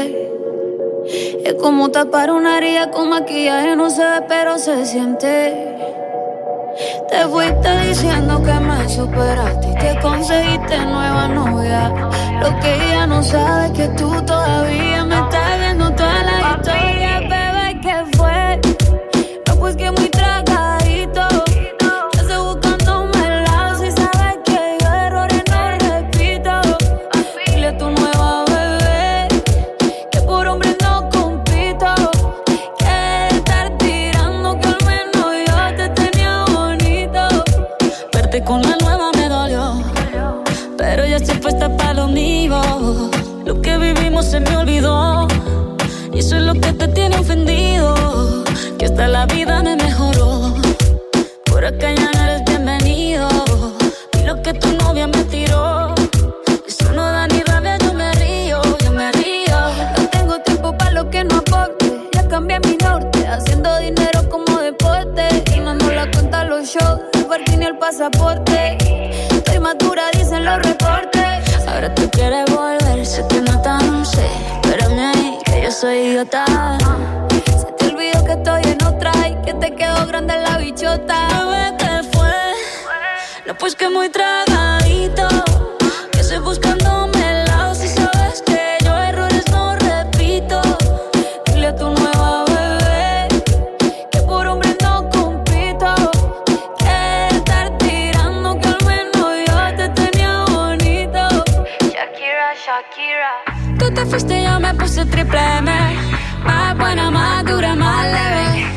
Es 1.48 1.54
como 1.62 1.90
tapar 1.96 2.28
una 2.38 2.50
herida 2.58 2.90
con 2.94 3.04
maquillaje, 3.14 3.70
no 3.80 3.88
se 3.96 4.04
ve, 4.10 4.20
pero 4.32 4.50
se 4.58 4.74
siente. 4.92 5.32
Te 7.09 7.25
fuiste 7.29 7.87
diciendo 7.87 8.41
que 8.43 8.53
me 8.59 8.89
superaste 8.89 9.69
y 9.69 9.75
que 9.75 9.99
conseguiste 10.01 10.85
nueva 10.85 11.27
novia. 11.29 11.89
Lo 12.41 12.59
que 12.59 12.75
ella 12.75 13.07
no 13.07 13.23
sabe 13.23 13.67
es 13.67 13.71
que 13.71 13.87
tú 13.89 14.21
todavía 14.23 14.96
tiene 46.97 47.17
ofendido. 47.17 48.43
Que 48.79 48.85
hasta 48.85 49.07
la 49.07 49.25
vida 49.27 49.61
me 49.61 49.75
mejoró. 49.75 50.53
Por 51.45 51.63
acá 51.63 51.93
ya 51.93 52.09
no 52.13 52.23
eres 52.23 52.43
bienvenido. 52.45 53.27
Y 54.19 54.25
lo 54.25 54.41
que 54.41 54.53
tu 54.53 54.69
novia 54.83 55.05
me 55.05 55.23
tiró. 55.25 55.93
Eso 56.67 56.91
no 56.93 57.03
da 57.15 57.27
ni 57.27 57.41
rabia, 57.41 57.77
yo 57.77 57.93
me 57.93 58.11
río, 58.13 58.61
yo 58.83 58.91
me 58.91 59.11
río. 59.11 59.57
No 59.97 60.03
tengo 60.15 60.39
tiempo 60.39 60.75
para 60.75 60.91
lo 60.91 61.09
que 61.11 61.23
no 61.23 61.35
aporte. 61.37 61.85
Ya 62.13 62.27
cambié 62.27 62.59
mi 62.61 62.75
norte, 62.77 63.27
haciendo 63.27 63.69
dinero 63.77 64.27
como 64.29 64.51
deporte. 64.59 65.23
Y 65.55 65.59
no 65.59 65.75
nos 65.75 65.93
la 65.93 66.09
cuenta 66.09 66.45
los 66.45 66.65
shows, 66.73 66.99
el 67.13 67.25
parking 67.25 67.61
y 67.61 67.65
el 67.65 67.77
pasaporte. 67.77 68.77
Estoy 69.37 69.59
madura, 69.59 70.03
dicen 70.13 70.43
los 70.45 70.57
reportes. 70.63 71.67
Ahora 71.67 71.93
tú 71.93 72.09
quieres 72.09 72.46
soy 75.79 75.97
idiota. 76.07 76.43
Se 77.29 77.71
te 77.77 77.93
olvidó 77.93 78.25
que 78.25 78.31
estoy 78.31 78.61
en 78.63 78.83
otra 78.83 79.11
y 79.27 79.35
que 79.45 79.53
te 79.53 79.75
quedó 79.75 80.07
grande 80.07 80.35
la 80.37 80.57
bichota. 80.57 81.27
¿Qué 81.77 82.01
fue? 82.11 82.33
No, 83.45 83.55
pues 83.55 83.75
que 83.75 83.87
muy 83.87 84.09
tragadito. 84.09 85.36
triple 105.17 105.61
Más 106.43 106.77
buena, 106.77 107.09
más 107.09 107.43
dura, 107.45 107.75
más 107.75 108.05
leve. 108.05 108.67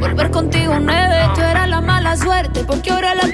Volver 0.00 0.30
contigo 0.30 0.78
nueve, 0.80 1.18
tú 1.34 1.42
eras 1.42 1.68
la 1.68 1.80
mala 1.80 2.16
suerte, 2.16 2.64
porque 2.64 2.90
ahora 2.90 3.14
la 3.14 3.28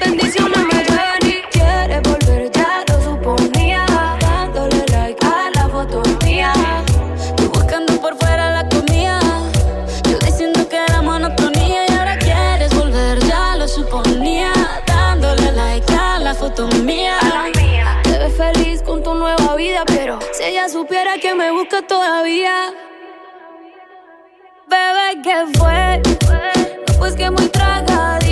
que 21.28 21.34
me 21.34 21.50
busca 21.50 21.82
todavía. 21.82 22.72
Bebé, 24.66 25.20
que 25.22 25.58
fue? 25.58 26.00
Pues 26.98 27.14
que 27.16 27.30
muy 27.30 27.48
tragadita. 27.48 28.27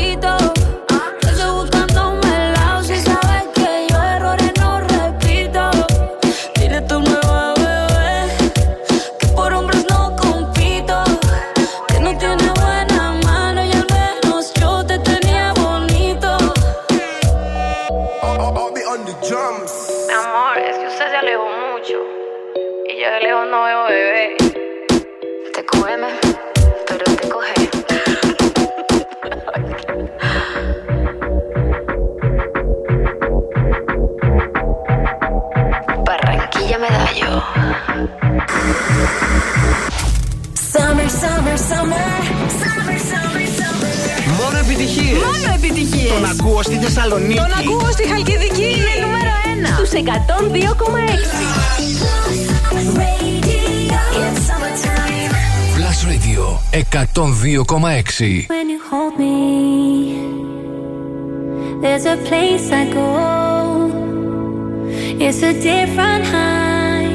no 23.44 23.64
veo 23.64 23.84
bebé. 23.84 24.36
Te 25.52 25.64
cógeme, 25.66 26.08
pero 26.88 27.04
te 27.04 27.28
coge. 27.28 27.70
Barranquilla 36.04 36.78
Medallo. 36.78 37.42
Summer, 40.54 41.10
summer, 41.10 41.58
summer, 41.58 42.00
summer. 42.50 42.85
επιτυχίες. 44.66 45.18
Μόνο 45.24 45.54
επιτυχίες. 45.54 46.12
Τον 46.12 46.24
ακούω 46.24 46.62
στη 46.62 46.76
Θεσσαλονίκη. 46.82 47.38
Τον 47.40 47.52
ακούω 47.60 47.90
στη 47.90 48.08
Χαλκιδική. 48.08 48.62
Είναι 48.62 48.94
νούμερο 49.02 49.32
1. 49.44 49.74
Στους 49.76 49.90
102,6. 49.92 50.00
Plus 55.76 55.98
Radio 56.10 56.42
102,6. 56.72 58.46
When 58.54 58.66
you 58.74 58.80
hold 58.90 59.14
me, 59.22 59.38
there's 61.82 62.06
a 62.14 62.16
place 62.28 62.66
I 62.80 62.84
go. 63.00 63.10
It's 65.24 65.40
a 65.50 65.52
different 65.70 66.24
high. 66.34 67.14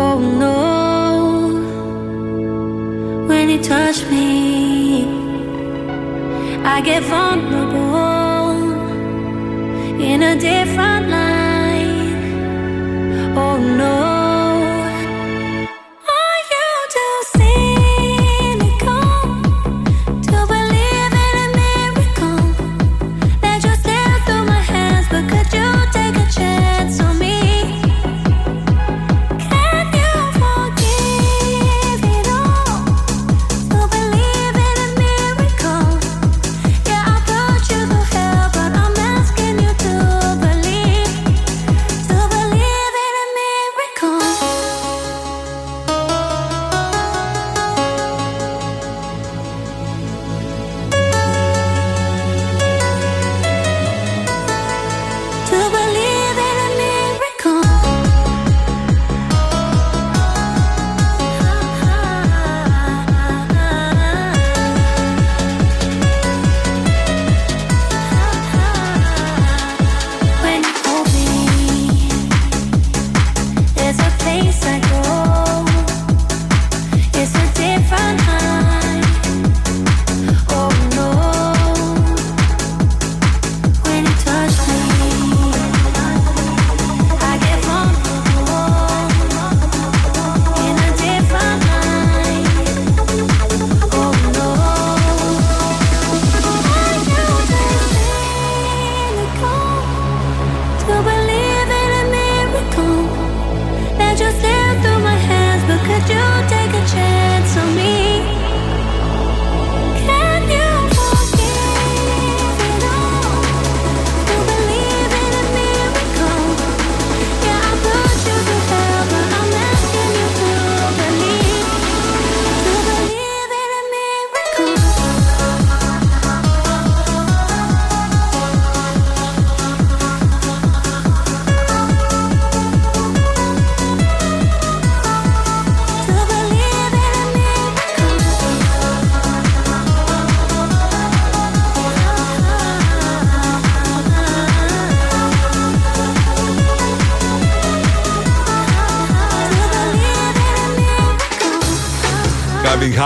Oh 0.00 0.16
no. 0.42 0.58
When 3.28 3.44
you 3.52 3.60
touch 3.72 3.98
me. 4.12 5.23
I 6.66 6.80
get 6.80 7.02
vulnerable 7.02 8.62
in 10.00 10.22
a 10.22 10.34
different 10.34 11.08
light. 11.10 12.16
Oh 13.36 13.58
no. 13.58 14.13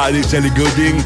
Paris, 0.09 0.33
Ellie 0.33 0.53
Gooding. 0.59 0.99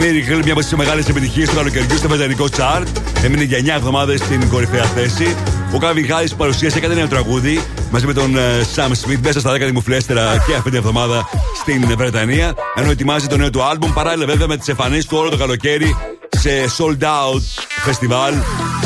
Miracle, 0.00 0.42
μια 0.44 0.52
από 0.52 0.60
τις 0.60 0.74
μεγάλες 0.74 1.08
επιτυχίες 1.08 1.48
του 1.48 1.56
καλοκαιριού 1.56 1.96
στο 1.96 2.08
βρετανικό 2.08 2.46
chart. 2.56 2.86
Έμεινε 3.24 3.42
για 3.42 3.58
9 3.58 3.76
εβδομάδες 3.76 4.20
στην 4.20 4.48
κορυφαία 4.48 4.84
θέση. 4.84 5.36
Ο 5.74 5.78
Κάβι 5.78 6.02
Χάρη 6.02 6.28
παρουσίασε 6.36 6.80
κάτι 6.80 6.94
νέο 6.94 7.08
τραγούδι 7.08 7.60
μαζί 7.90 8.06
με 8.06 8.12
τον 8.12 8.36
ε, 8.36 8.40
Sam 8.74 8.88
Smith 8.88 9.18
μέσα 9.22 9.40
στα 9.40 9.52
10 9.52 9.58
δημοφιλέστερα 9.58 10.44
και 10.46 10.54
αυτή 10.54 10.70
την 10.70 10.78
εβδομάδα 10.78 11.28
στην 11.60 11.96
Βρετανία. 11.96 12.54
Ενώ 12.74 12.90
ετοιμάζει 12.90 13.26
το 13.26 13.36
νέο 13.36 13.50
του 13.50 13.62
άλμπουμ 13.62 13.92
παράλληλα 13.92 14.26
βέβαια 14.26 14.46
με 14.46 14.56
τις 14.56 14.68
εμφανίσεις 14.68 15.06
του 15.06 15.16
όλο 15.18 15.30
το 15.30 15.36
καλοκαίρι 15.36 15.96
σε 16.28 16.50
sold 16.78 17.02
out 17.02 17.64
φεστιβάλ 17.84 18.34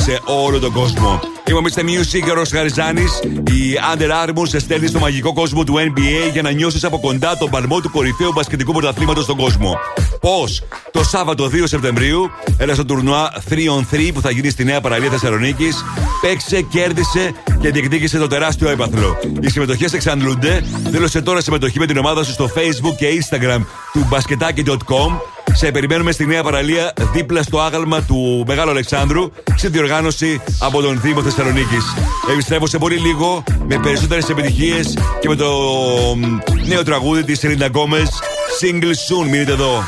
σε 0.04 0.20
όλο 0.24 0.58
τον 0.58 0.72
κόσμο. 0.72 1.33
Είμαι 1.48 1.58
ο 1.58 1.62
Mr. 1.62 1.80
Music, 1.80 2.30
ο 2.30 2.34
Ρος 2.34 2.50
Χαριζάνης. 2.50 3.20
Η 3.24 3.78
Under 3.94 4.10
Armour 4.10 4.48
σε 4.48 4.58
στέλνει 4.58 4.86
στο 4.86 4.98
μαγικό 4.98 5.32
κόσμο 5.32 5.64
του 5.64 5.74
NBA 5.74 6.32
για 6.32 6.42
να 6.42 6.50
νιώσεις 6.50 6.84
από 6.84 7.00
κοντά 7.00 7.36
τον 7.36 7.50
παλμό 7.50 7.80
του 7.80 7.90
κορυφαίου 7.90 8.32
μπασκετικού 8.34 8.72
πρωταθλήματος 8.72 9.24
στον 9.24 9.36
κόσμο. 9.36 9.78
Πώς; 10.20 10.62
Το 10.90 11.04
Σάββατο 11.04 11.48
2 11.48 11.62
Σεπτεμβρίου, 11.64 12.30
έλα 12.58 12.74
στο 12.74 12.84
τουρνουά 12.84 13.32
3 13.48 13.54
on 13.54 13.94
3 13.94 14.12
που 14.14 14.20
θα 14.20 14.30
γίνει 14.30 14.50
στη 14.50 14.64
Νέα 14.64 14.80
Παραλία 14.80 15.10
Θεσσαλονίκης. 15.10 15.84
Παίξε, 16.20 16.60
κέρδισε 16.60 17.32
και 17.60 17.70
διεκδίκησε 17.70 18.18
το 18.18 18.26
τεράστιο 18.26 18.68
έπαθλο. 18.68 19.16
Οι 19.40 19.48
συμμετοχές 19.48 19.92
εξαντλούνται. 19.92 20.64
Δήλωσε 20.90 21.22
τώρα 21.22 21.40
συμμετοχή 21.40 21.78
με 21.78 21.86
την 21.86 21.96
ομάδα 21.96 22.24
σου 22.24 22.32
στο 22.32 22.50
Facebook 22.54 22.96
και 22.96 23.06
Instagram 23.20 23.60
του 23.92 24.08
basketaki.com. 24.10 25.20
Σε 25.52 25.70
περιμένουμε 25.70 26.12
στη 26.12 26.26
Νέα 26.26 26.42
Παραλία 26.42 26.92
δίπλα 27.12 27.42
στο 27.42 27.60
άγαλμα 27.60 28.02
του 28.02 28.44
Μεγάλου 28.46 28.70
Αλεξάνδρου 28.70 29.30
σε 29.64 29.70
διοργάνωση 29.70 30.40
από 30.58 30.80
τον 30.80 31.00
Δήμο 31.00 31.22
Θεσσαλονίκης. 31.22 31.94
Επιστρέφω 32.32 32.66
σε 32.66 32.78
πολύ 32.78 32.96
λίγο 32.96 33.42
με 33.66 33.78
περισσότερες 33.78 34.28
επιτυχίες 34.28 34.98
και 35.20 35.28
με 35.28 35.34
το 35.34 35.50
μ, 36.16 36.38
νέο 36.66 36.82
τραγούδι 36.82 37.24
της 37.24 37.38
Σελίνα 37.38 37.66
Γκόμες. 37.66 38.08
Single 38.60 38.84
soon, 38.84 39.28
μείνετε 39.30 39.52
εδώ. 39.52 39.84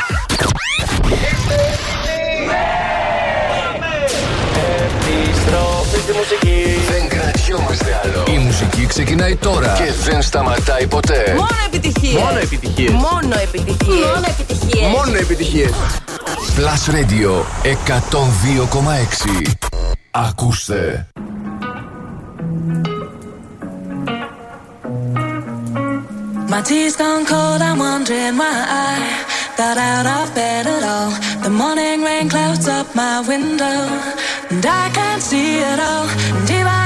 Επιστροφή 4.99 5.99
στη 5.99 6.13
μουσική. 6.13 6.65
Δεν 6.91 7.09
κρατιόμαστε 7.09 8.01
άλλο. 8.05 8.25
Η 8.35 8.39
μουσική 8.39 8.87
ξεκινάει 8.87 9.37
τώρα 9.37 9.77
και 9.79 10.11
δεν 10.11 10.23
σταματάει 10.23 10.87
ποτέ. 10.87 11.35
Μόνο 11.37 11.49
επιτυχίες. 11.67 12.23
Μόνο 12.23 12.39
επιτυχίες. 12.39 12.91
Μόνο 12.91 13.35
επιτυχίες. 13.43 14.05
Μόνο 14.05 14.27
επιτυχίες. 14.29 14.91
Μόνο 14.91 15.17
επιτυχίες. 15.17 15.73
Plus 16.57 16.83
Radio 16.95 17.45
102,6. 17.63 19.66
Ακούστε. 20.16 21.08
My 26.54 26.62
tea's 26.62 26.96
gone 26.98 27.26
cold, 27.26 27.62
I'm 27.62 27.80
wondering 27.80 28.36
why 28.42 28.58
I 28.88 28.92
got 29.60 29.78
out 29.78 30.08
of 30.18 30.36
bed 30.36 30.68
at 30.76 30.84
all. 30.94 31.12
The 31.44 31.50
morning 31.50 32.04
rain 32.08 32.28
clouds 32.34 32.68
up 32.68 32.88
my 32.94 33.16
window, 33.32 33.80
and 34.52 34.64
I 34.82 34.84
can't 34.98 35.24
see 35.30 35.60
it 35.72 35.80
all. 35.90 36.08
And 36.38 36.50
even 36.60 36.85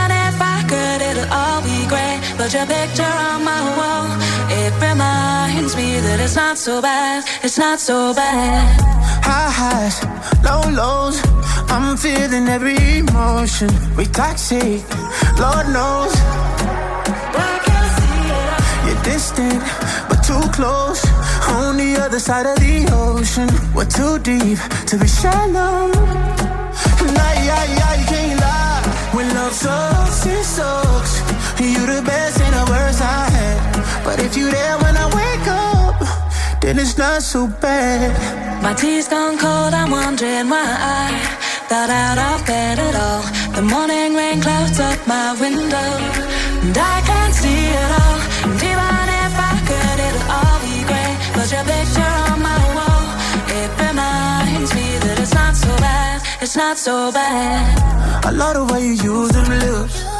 but 2.40 2.54
your 2.54 2.64
picture 2.64 3.02
on 3.04 3.44
my 3.44 3.60
wall, 3.76 4.06
it 4.48 4.72
reminds 4.80 5.76
me 5.76 6.00
that 6.00 6.20
it's 6.20 6.36
not 6.36 6.56
so 6.56 6.80
bad, 6.80 7.22
it's 7.44 7.58
not 7.58 7.78
so 7.78 8.14
bad. 8.14 8.80
High 9.22 9.52
highs, 9.60 9.96
low 10.42 10.62
lows. 10.72 11.20
I'm 11.68 11.98
feeling 11.98 12.48
every 12.48 12.78
emotion. 13.00 13.68
We 13.94 14.06
toxic, 14.06 14.80
Lord 15.38 15.68
knows. 15.68 16.16
You're 18.86 19.02
distant, 19.04 19.60
but 20.08 20.24
too 20.24 20.40
close. 20.56 21.04
On 21.60 21.76
the 21.76 22.00
other 22.00 22.18
side 22.18 22.46
of 22.46 22.56
the 22.56 22.88
ocean. 22.90 23.50
We're 23.74 23.84
too 23.84 24.18
deep 24.18 24.58
to 24.86 24.96
be 24.96 25.06
shallow. 25.06 25.92
Nah, 27.16 27.32
yeah, 27.48 27.64
yeah, 27.78 27.94
you 28.00 28.06
can't 28.06 28.40
lie. 28.40 29.10
When 29.12 29.28
love 29.34 29.52
sucks, 29.52 30.24
it 30.24 30.42
sucks. 30.42 31.29
You 31.60 31.84
the 31.84 32.00
best 32.00 32.40
and 32.40 32.54
the 32.54 32.64
worst 32.72 33.02
I 33.02 33.28
had. 33.28 34.02
But 34.02 34.18
if 34.18 34.34
you 34.34 34.50
there 34.50 34.78
when 34.78 34.96
I 34.96 35.06
wake 35.12 35.46
up, 35.46 36.60
then 36.62 36.78
it's 36.78 36.96
not 36.96 37.20
so 37.22 37.48
bad. 37.48 38.62
My 38.62 38.72
tea's 38.72 39.08
gone 39.08 39.36
cold, 39.36 39.74
I'm 39.74 39.90
wondering 39.90 40.48
why 40.48 40.64
I 40.64 41.06
got 41.68 41.90
out 41.90 42.16
of 42.16 42.46
bed 42.46 42.78
at 42.78 42.94
all. 42.96 43.22
The 43.52 43.60
morning 43.60 44.14
rain 44.14 44.40
clouds 44.40 44.80
up 44.80 44.98
my 45.06 45.36
window, 45.38 45.90
and 46.64 46.76
I 46.76 46.96
can't 47.04 47.34
see 47.34 47.66
it 47.82 47.90
all. 48.02 48.18
And 48.48 48.56
even 48.56 49.06
if 49.24 49.32
I 49.50 49.54
could, 49.68 49.98
it'll 50.08 50.28
all 50.40 50.58
be 50.64 50.80
great. 50.88 51.16
But 51.36 51.46
your 51.52 51.64
picture 51.68 52.14
on 52.24 52.40
my 52.40 52.62
wall, 52.76 53.04
it 53.60 53.70
reminds 53.84 54.72
me 54.72 54.96
that 55.04 55.20
it's 55.20 55.34
not 55.34 55.54
so 55.54 55.68
bad, 55.76 56.22
it's 56.40 56.56
not 56.56 56.78
so 56.78 57.12
bad. 57.12 58.24
I 58.24 58.30
love 58.30 58.54
the 58.56 58.64
way 58.72 58.80
you 58.80 58.96
use 58.96 59.32
them 59.32 59.48
lips. 59.60 60.19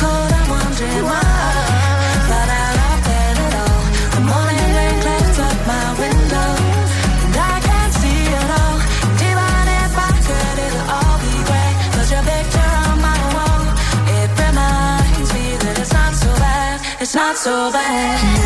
so 17.41 17.71
bad. 17.71 18.40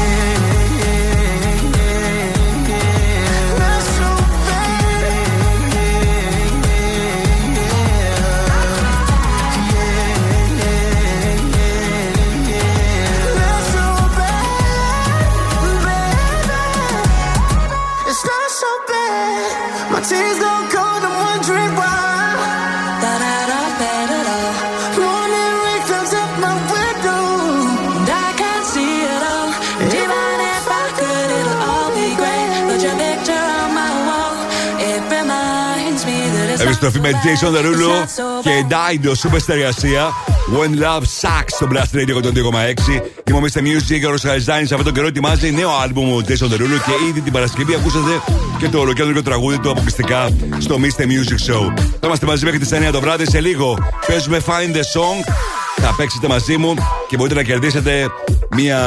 Επιστροφή 36.86 37.14
με 37.14 37.22
Jason 37.24 37.58
Derulo 37.58 38.06
και 38.44 38.66
Dido 38.70 39.10
Super 39.10 39.40
συνεργασία. 39.42 40.10
When 40.28 40.84
Love 40.84 41.04
Sucks 41.22 41.48
στο 41.48 41.68
Blast 41.72 41.96
Radio 41.96 42.16
102,6. 42.24 43.02
Είμαι 43.28 43.38
ο 43.38 43.42
Mr. 43.42 43.60
Music, 43.60 44.08
ο 44.08 44.10
Ροσχαριζάνη. 44.10 44.62
Αυτό 44.62 44.84
τον 44.84 44.94
καιρό 44.94 45.08
ετοιμάζει 45.08 45.52
νέο 45.52 45.70
άλμπουμ 45.84 46.14
ο 46.14 46.22
Jason 46.28 46.46
Derulo 46.46 46.80
και 46.86 47.06
ήδη 47.10 47.22
την 47.22 47.34
Παρασκευή 47.34 47.76
ακούσατε 47.76 48.22
και 48.58 48.70
το 48.70 48.80
ολοκέντρο 48.80 49.22
τραγούδι 49.22 49.60
του 49.60 49.70
αποκλειστικά 49.70 50.30
στο 50.58 50.76
Mr. 50.82 51.02
Music 51.02 51.52
Show. 51.52 51.74
Θα 51.76 52.08
είμαστε 52.08 52.26
μαζί 52.26 52.46
μέχρι 52.46 52.60
τις 52.60 52.70
9 52.72 52.92
το 52.92 53.00
βράδυ. 53.00 53.30
Σε 53.30 53.40
λίγο 53.40 53.78
παίζουμε 54.08 54.42
Find 54.46 54.76
the 54.76 55.00
Song. 55.00 55.34
Θα 55.82 55.94
παίξετε 55.98 56.28
μαζί 56.28 56.58
μου 56.58 56.74
και 57.08 57.18
μπορείτε 57.18 57.36
να 57.36 57.44
κερδίσετε 57.44 58.08
μία 58.56 58.80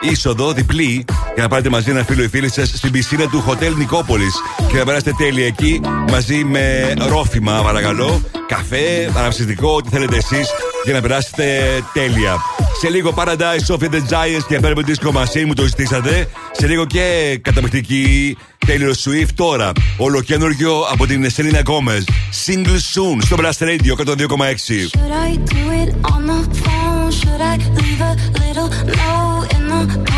είσοδο 0.00 0.52
διπλή 0.52 1.04
για 1.34 1.42
να 1.42 1.48
πάρετε 1.48 1.68
μαζί 1.68 1.90
ένα 1.90 2.04
φίλο 2.04 2.22
ή 2.22 2.28
φίλη 2.28 2.50
σας 2.50 2.68
στην 2.68 2.90
πισίνα 2.90 3.28
του 3.28 3.44
Hotel 3.48 3.74
Νικόπολης 3.76 4.34
και 4.68 4.76
να 4.76 4.84
περάσετε 4.84 5.12
τέλεια 5.18 5.46
εκεί 5.46 5.80
μαζί 6.10 6.44
με 6.44 6.94
ρόφημα, 7.08 7.60
παρακαλώ, 7.62 8.22
καφέ, 8.46 9.10
αναψυστικό, 9.16 9.74
ό,τι 9.74 9.88
θέλετε 9.88 10.16
εσείς 10.16 10.48
για 10.84 10.94
να 10.94 11.00
περάσετε 11.00 11.44
τέλεια. 11.92 12.36
Σε 12.80 12.88
λίγο 12.88 13.14
Paradise 13.16 13.74
Sophia 13.74 13.90
the 13.90 14.00
Giants 14.10 14.44
και 14.48 14.60
Purple 14.62 14.84
Disco 14.86 15.12
Machine 15.12 15.44
μου 15.46 15.54
το 15.54 15.64
ζητήσατε. 15.66 16.28
Σε 16.52 16.66
λίγο 16.66 16.86
και 16.86 17.38
καταπληκτική 17.42 18.36
Taylor 18.66 18.92
Swift 19.04 19.28
τώρα. 19.34 19.72
Ολοκένουργιο 19.96 20.80
από 20.92 21.06
την 21.06 21.26
Selena 21.36 21.62
Gomez. 21.62 22.04
Single 22.46 22.80
soon 22.94 23.18
στο 23.24 23.36
Blast 23.38 23.58
Radio 23.58 23.92
102,6. 24.04 24.16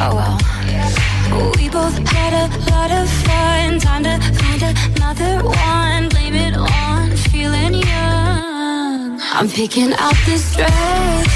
oh 0.00 0.14
well. 0.14 1.52
We 1.58 1.68
both 1.68 1.96
had 2.08 2.32
a 2.32 2.46
lot 2.70 2.90
of 2.90 3.08
fun. 3.26 3.78
Time 3.80 4.02
to 4.04 4.18
find 4.40 4.62
another 4.62 5.44
one. 5.44 6.08
Blame 6.08 6.34
it 6.34 6.54
on 6.56 7.16
feeling 7.30 7.74
young. 7.74 9.20
I'm 9.36 9.48
picking 9.48 9.92
out 9.94 10.16
this 10.24 10.54
dress, 10.56 11.28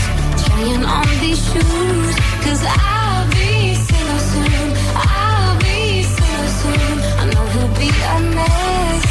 trying 0.44 0.84
on 0.84 1.08
these 1.20 1.40
shoes. 1.52 2.14
Cause 2.44 2.62
I'll 2.66 3.28
be 3.30 3.74
single 3.74 4.22
soon. 4.32 4.68
I'll 4.94 5.58
be 5.58 6.02
single 6.02 6.50
soon. 6.60 6.96
I 7.20 7.24
know 7.32 7.44
he'll 7.54 7.74
be 7.78 7.88
a 7.88 8.16
mess 8.36 9.04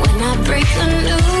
when 0.00 0.16
I 0.22 0.42
break 0.44 0.66
the 0.78 0.86
news. 1.08 1.33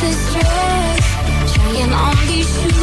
this 0.00 0.32
dress, 0.32 1.54
trying 1.54 1.92
on 1.92 2.16
these 2.26 2.60
shoes. 2.60 2.75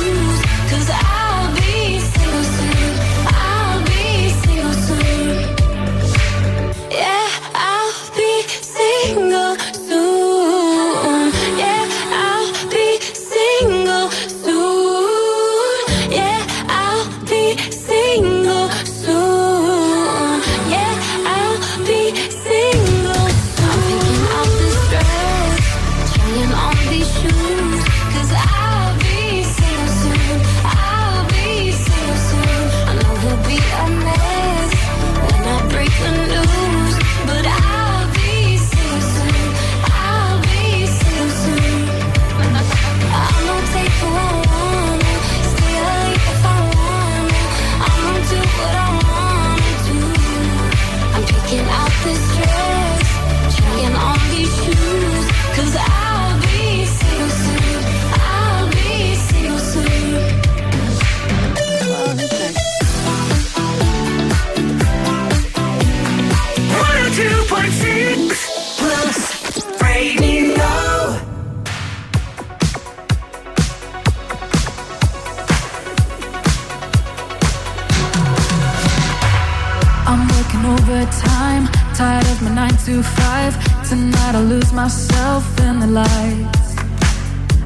lights. 85.94 86.76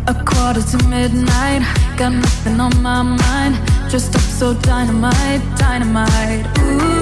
A 0.07 0.13
quarter 0.25 0.61
to 0.61 0.77
midnight 0.87 1.63
Got 1.97 2.13
nothing 2.13 2.59
on 2.59 2.81
my 2.83 3.01
mind. 3.01 3.55
Dressed 3.89 4.15
up 4.15 4.21
so 4.21 4.53
dynamite, 4.53 5.41
dynamite. 5.57 6.45
Ooh. 6.59 6.96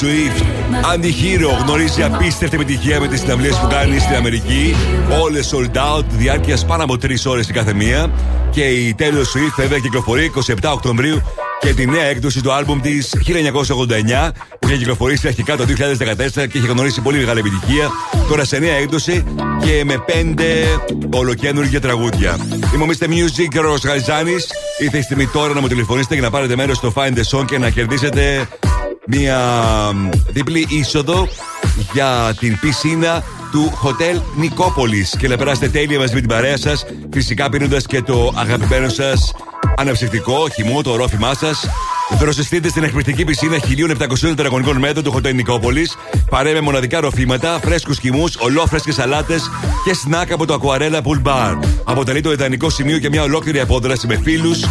The 0.00 0.06
Taylor 0.06 0.36
Swift. 0.36 0.44
Αντιχείρο 0.92 1.50
γνωρίζει 1.62 2.02
απίστευτη 2.02 2.56
επιτυχία 2.56 3.00
με 3.00 3.08
τις 3.08 3.20
συναυλίες 3.20 3.56
που 3.56 3.66
κάνει 3.70 3.98
στην 3.98 4.14
Αμερική. 4.14 4.74
Όλες 5.22 5.54
sold 5.54 5.76
out, 5.76 6.04
διάρκειας 6.08 6.64
πάνω 6.64 6.84
από 6.84 6.96
3 6.96 7.26
ώρες 7.26 7.48
η 7.48 7.52
κάθε 7.52 7.72
μία. 7.72 8.10
Και 8.50 8.62
η 8.62 8.94
Taylor 8.98 9.02
Swift 9.02 9.54
βέβαια 9.56 9.78
κυκλοφορεί 9.78 10.24
27 10.24 10.72
Οκτωβρίου 10.72 11.22
και 11.60 11.74
τη 11.74 11.86
νέα 11.86 12.04
έκδοση 12.04 12.42
του 12.42 12.52
άλμπουμ 12.52 12.80
της 12.80 13.14
1989 13.26 14.32
που 14.58 14.68
είχε 14.68 14.76
κυκλοφορήσει 14.76 15.26
αρχικά 15.26 15.56
το 15.56 15.64
2014 15.64 16.46
και 16.48 16.58
είχε 16.58 16.66
γνωρίσει 16.66 17.00
πολύ 17.00 17.18
μεγάλη 17.18 17.38
επιτυχία. 17.38 17.90
Τώρα 18.28 18.44
σε 18.44 18.58
νέα 18.58 18.74
έκδοση 18.74 19.24
και 19.64 19.82
με 19.84 20.02
πέντε 20.06 20.44
ολοκένουργια 21.14 21.80
τραγούδια. 21.80 22.38
Είμαι 22.74 22.84
ο 22.84 22.86
Mr. 22.86 23.06
Music 23.06 23.48
και 23.50 23.58
ο 23.58 23.62
Ρος 23.62 23.84
Γαϊζάνης. 23.84 24.46
Ήρθε 24.78 24.98
η 24.98 25.02
στιγμή 25.02 25.26
τώρα 25.26 25.54
να 25.54 25.60
μου 25.60 25.68
τηλεφωνήσετε 25.68 26.14
και 26.14 26.20
να 26.20 26.30
πάρετε 26.30 26.56
μέρος 26.56 26.76
στο 26.76 26.92
Find 26.96 27.12
the 27.12 27.38
Song 27.38 27.44
και 27.44 27.58
να 27.58 27.70
κερδίσετε 27.70 28.48
μία 29.06 29.40
διπλή 30.28 30.66
είσοδο 30.68 31.28
για 31.92 32.34
την 32.38 32.58
πισίνα 32.60 33.22
του 33.50 33.72
Hotel 33.82 34.20
Νικόπολης 34.36 35.16
και 35.18 35.28
να 35.28 35.36
περάσετε 35.36 35.68
τέλεια 35.68 35.98
μαζί 35.98 36.14
με 36.14 36.20
την 36.20 36.28
παρέα 36.28 36.56
σας, 36.56 36.84
φυσικά 37.12 37.48
πίνοντας 37.48 37.86
και 37.86 38.02
το 38.02 38.32
αγαπημένο 38.36 38.88
σας 38.88 39.32
αναψυκτικό 39.76 40.48
χυμό, 40.54 40.82
το 40.82 40.90
ορόφημά 40.90 41.34
σας. 41.34 41.68
Δροσιστείτε 42.18 42.68
στην 42.68 42.82
εκπληκτική 42.82 43.24
πισίνα 43.24 43.58
1700 43.58 44.18
τετραγωνικών 44.20 44.76
μέτρων 44.76 45.04
του 45.04 45.14
Hotel 45.14 45.34
Νικόπολης. 45.34 45.96
Παρέ 46.30 46.52
με 46.52 46.60
μοναδικά 46.60 47.00
ροφήματα, 47.00 47.58
φρέσκους 47.62 47.98
χυμούς, 47.98 48.36
ολόφρεσκες 48.36 48.94
σαλάτες 48.94 49.50
και 49.84 49.94
σνακ 49.94 50.32
από 50.32 50.46
το 50.46 50.60
Aquarella 50.62 51.00
Pool 51.02 51.22
Bar. 51.22 51.58
Αποτελεί 51.84 52.20
το 52.20 52.32
ιδανικό 52.32 52.70
σημείο 52.70 52.96
για 52.96 53.08
μια 53.08 53.22
ολόκληρη 53.22 53.60
απόδραση 53.60 54.06
με 54.06 54.20
φίλους 54.22 54.64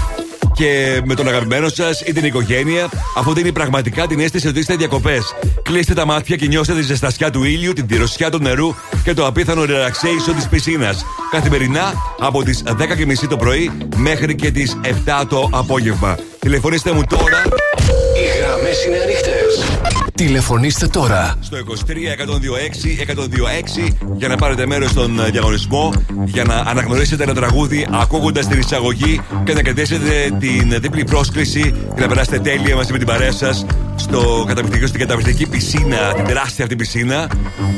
και 0.59 1.01
με 1.05 1.15
τον 1.15 1.27
αγαπημένο 1.27 1.69
σας 1.69 2.01
ή 2.01 2.13
την 2.13 2.25
οικογένεια, 2.25 2.89
αφού 3.17 3.33
δίνει 3.33 3.51
πραγματικά 3.51 4.07
την 4.07 4.19
αίσθηση 4.19 4.47
ότι 4.47 4.59
είστε 4.59 4.75
διακοπές. 4.75 5.35
Κλείστε 5.63 5.93
τα 5.93 6.05
μάτια 6.05 6.35
και 6.35 6.47
νιώστε 6.47 6.73
τη 6.73 6.81
ζεστασιά 6.81 7.29
του 7.29 7.43
ήλιου, 7.43 7.73
την 7.73 7.87
τυροσιά 7.87 8.29
του 8.29 8.39
νερού 8.41 8.75
και 9.03 9.13
το 9.13 9.25
απίθανο 9.25 9.61
relaxation 9.63 10.33
της 10.35 10.47
πισίνας. 10.47 11.05
Καθημερινά 11.31 11.93
από 12.19 12.43
τις 12.43 12.63
10.30 12.65 13.27
το 13.29 13.37
πρωί 13.37 13.71
μέχρι 13.95 14.35
και 14.35 14.51
τις 14.51 14.77
7 14.83 15.25
το 15.29 15.49
απόγευμα. 15.51 16.17
Τηλεφωνήστε 16.39 16.91
μου 16.91 17.03
τώρα 17.09 17.41
Οι 18.15 18.39
γραμμές 18.39 18.85
είναι 18.85 18.97
ανοιχτές. 18.97 19.88
Τηλεφωνήστε 20.19 20.87
τώρα. 20.87 21.35
στο 21.39 21.57
23 21.57 21.61
126 21.61 23.11
126 23.89 23.93
για 24.17 24.27
να 24.27 24.35
πάρετε 24.35 24.65
μέρος 24.65 24.89
στον 24.89 25.19
ε, 25.19 25.29
διαγωνισμό, 25.29 25.93
για 26.25 26.43
να 26.43 26.55
αναγνωρίσετε 26.55 27.23
ένα 27.23 27.33
τραγούδι 27.33 27.87
ακούγοντας 27.91 28.47
την 28.47 28.59
εισαγωγή 28.59 29.21
και 29.43 29.53
να 29.53 29.61
κερδίσετε 29.61 30.35
την 30.39 30.75
διπλή 30.79 31.03
πρόσκληση 31.03 31.73
και 31.95 32.01
να 32.01 32.07
περάσετε 32.07 32.39
τέλεια 32.39 32.75
μαζί 32.75 32.91
με 32.91 32.97
την 32.97 33.07
παρέα 33.07 33.31
σας 33.31 33.65
στο 33.95 34.43
καταπληκτικό, 34.47 34.87
στην 34.87 34.99
καταπληκτική 34.99 35.47
πισίνα, 35.47 36.13
την 36.15 36.25
τεράστια 36.25 36.63
αυτή 36.63 36.75
πισίνα 36.75 37.27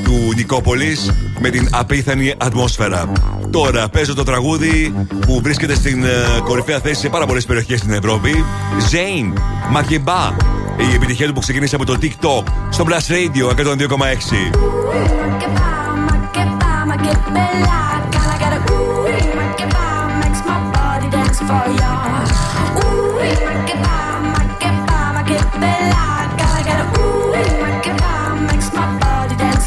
του 0.03 0.33
Νικόπολης 0.35 1.11
με 1.39 1.49
την 1.49 1.67
απίθανη 1.71 2.33
ατμόσφαιρα. 2.37 3.11
Τώρα 3.49 3.89
παίζω 3.89 4.13
το 4.13 4.23
τραγούδι 4.23 4.93
που 5.19 5.41
βρίσκεται 5.43 5.75
στην 5.75 6.03
ε, 6.03 6.09
κορυφαία 6.43 6.79
θέση 6.79 7.01
σε 7.01 7.09
πάρα 7.09 7.25
πολλές 7.25 7.45
περιοχές 7.45 7.79
στην 7.79 7.93
Ευρώπη. 7.93 8.45
Zane, 8.91 9.33
Μακεμπά. 9.71 10.33
Η 10.77 10.95
επιτυχία 10.95 11.27
του 11.27 11.33
που 11.33 11.39
ξεκίνησε 11.39 11.75
από 11.75 11.85
το 11.85 11.97
TikTok 12.01 12.30
Talk 12.31 12.47
στο 12.69 12.85
Blast 12.87 13.09
Radio 13.09 13.45
102,6. 13.47 14.71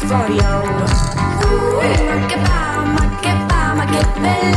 for 0.09 0.29
you. 0.29 0.55
Ooh, 1.45 1.81
my. 4.21 4.54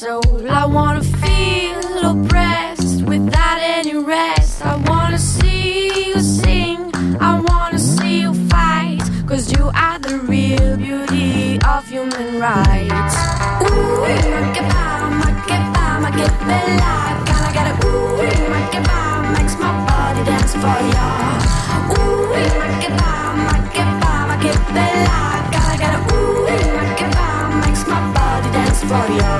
Soul. 0.00 0.48
I 0.48 0.64
wanna 0.64 1.02
feel 1.02 1.80
oppressed 2.10 3.02
without 3.04 3.58
any 3.76 3.96
rest. 3.96 4.64
I 4.64 4.76
wanna 4.88 5.18
see 5.18 6.08
you 6.08 6.18
sing. 6.20 6.78
I 7.20 7.32
wanna 7.48 7.78
see 7.78 8.22
you 8.24 8.32
fight. 8.48 9.02
Cause 9.28 9.52
you 9.54 9.64
are 9.84 9.98
the 9.98 10.16
real 10.32 10.70
beauty 10.78 11.58
of 11.72 11.80
human 11.94 12.28
rights. 12.46 13.14
Ooh, 13.64 14.00
ma 14.32 14.40
che 14.54 14.62
fa, 14.72 14.86
ma 15.20 15.30
che 15.48 15.58
fa, 15.74 15.86
ma 16.02 16.10
che 16.18 16.26
bella. 16.48 16.92
Can 17.28 17.42
I 17.48 17.50
get 17.56 17.66
a 17.72 17.74
ooh, 17.84 18.48
ma 18.52 18.60
che 18.72 18.80
fa, 18.88 19.02
makes 19.34 19.54
my 19.62 19.70
body 19.86 20.22
dance 20.28 20.54
for 20.62 20.80
ya. 20.94 21.08
Ooh, 21.92 22.32
ma 22.60 22.68
che 22.82 22.90
fa, 23.00 23.14
ma 23.46 23.56
che 23.74 23.84
fa, 24.00 24.12
ma 24.28 24.36
che 24.42 24.52
bella. 24.76 25.18
Can 25.52 25.64
I 25.72 25.76
get 25.82 25.92
a 25.98 26.00
ooh, 26.14 26.46
ma 26.76 26.84
che 26.98 27.06
fa, 27.16 27.28
makes 27.60 27.82
my 27.90 28.00
body 28.16 28.48
dance 28.56 28.82
for 28.88 29.06
ya. 29.20 29.39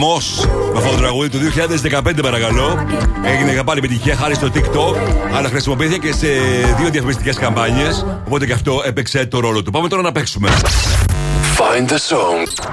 Χαμός 0.00 0.46
με 0.72 0.78
αυτό 0.78 0.90
το 0.90 0.96
τραγούδι 0.96 1.28
του 1.28 1.38
2015, 1.90 2.22
παρακαλώ. 2.22 2.86
Έγινε 3.24 3.62
πάλι 3.64 3.78
επιτυχία 3.78 4.16
χάρη 4.16 4.34
στο 4.34 4.50
TikTok, 4.54 4.96
αλλά 5.34 5.48
χρησιμοποιήθηκε 5.48 6.06
και 6.06 6.12
σε 6.12 6.26
δύο 6.78 6.90
διαφημιστικές 6.90 7.36
καμπάνιες. 7.36 8.06
Οπότε 8.26 8.46
και 8.46 8.52
αυτό 8.52 8.82
έπαιξε 8.84 9.26
το 9.26 9.40
ρόλο 9.40 9.62
του. 9.62 9.70
Πάμε 9.70 9.88
τώρα 9.88 10.02
να 10.02 10.12
παίξουμε. 10.12 10.48
Find 11.58 11.88
the 11.88 11.94
song. 11.94 12.64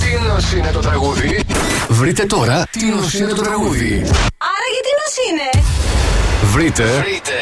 Τι 0.00 0.26
νος 0.28 0.52
είναι 0.52 0.70
το 0.72 0.80
τραγούδι. 0.80 1.40
Βρείτε 1.88 2.24
τώρα 2.24 2.66
τι 2.70 2.84
νος 2.86 3.14
είναι 3.14 3.32
το 3.32 3.42
τραγούδι. 3.42 3.92
Άρα 4.38 4.66
γιατί 4.72 4.90
νος 4.98 5.16
είναι; 5.28 5.64
Βρείτε. 6.52 6.84
Βρείτε. 6.84 7.32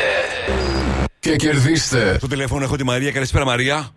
Και 1.18 1.36
κερδίστε. 1.36 2.14
Στο 2.16 2.26
τηλέφωνο 2.26 2.64
έχω 2.64 2.76
τη 2.76 2.84
Μαρία. 2.84 3.10
Καλησπέρα, 3.10 3.44
Μαρία. 3.44 3.88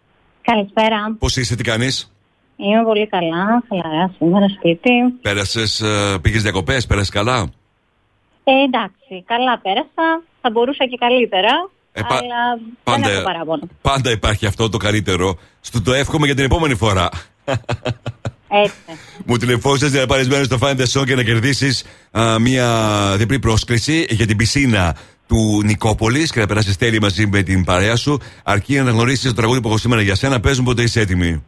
Καλησπέρα. 0.42 1.16
Πώς 1.20 1.36
είσαι, 1.38 1.56
τι 1.56 1.64
κάνεις; 1.64 2.12
Είμαι 2.58 2.84
πολύ 2.84 3.08
καλά. 3.08 3.64
Χαλαρά 3.70 4.14
σήμερα 4.18 4.48
σπίτι. 4.58 4.90
Πέρασες, 5.22 5.84
πήγες 6.22 6.42
διακοπές, 6.42 6.86
πέρασες 6.86 7.10
καλά; 7.10 7.50
Ε, 8.44 8.52
εντάξει, 8.68 9.24
καλά 9.26 9.60
πέρασα. 9.60 10.22
Θα 10.42 10.50
μπορούσα 10.52 10.86
και 10.86 10.98
καλύτερα. 11.00 11.70
Ε, 11.92 12.02
πα- 12.02 12.16
αλλά 12.16 12.60
πάντα- 12.84 13.08
δεν 13.08 13.14
έχω 13.16 13.24
παράπονο. 13.24 13.62
Πάντα 13.82 14.12
υπάρχει 14.12 14.46
αυτό 14.46 14.70
το 14.70 14.78
καλύτερο. 14.78 15.38
Στο 15.62 15.82
το 15.82 15.94
εύχομαι 15.94 16.26
για 16.26 16.36
την 16.36 16.44
επόμενη 16.46 16.76
φορά. 16.76 17.10
Έτσι. 18.50 18.74
Μου 19.26 19.38
τηλεφώνησες 19.38 19.92
για 19.92 20.00
να 20.00 20.06
πάρεις 20.06 20.28
μέρος 20.28 20.46
στο 20.46 20.58
Find 20.62 20.76
the 20.80 20.86
Song 21.00 21.06
και 21.06 21.16
να 21.16 21.24
κερδίσεις 21.24 21.84
μια 22.40 22.68
διπλή 23.18 23.40
πρόσκληση 23.40 24.06
για 24.10 24.26
την 24.26 24.38
πισίνα 24.38 24.96
του 25.28 25.62
Νικόπολης 25.64 26.32
και 26.32 26.40
να 26.40 26.46
περάσεις 26.46 26.78
τέλει 26.78 27.00
μαζί 27.02 27.28
με 27.28 27.42
την 27.42 27.64
παρέα 27.64 27.96
σου. 27.96 28.20
Αρκεί 28.44 28.80
να 28.82 28.92
γνωρίσει 28.92 29.28
το 29.28 29.34
τραγούδι 29.34 29.62
που 29.62 29.68
έχω 29.68 29.78
σήμερα 29.78 30.02
για 30.02 30.16
σένα. 30.16 30.40
Παίζουν 30.40 30.66
πότε 30.66 30.82
είσαι 30.82 31.00
έτοιμη. 31.00 31.44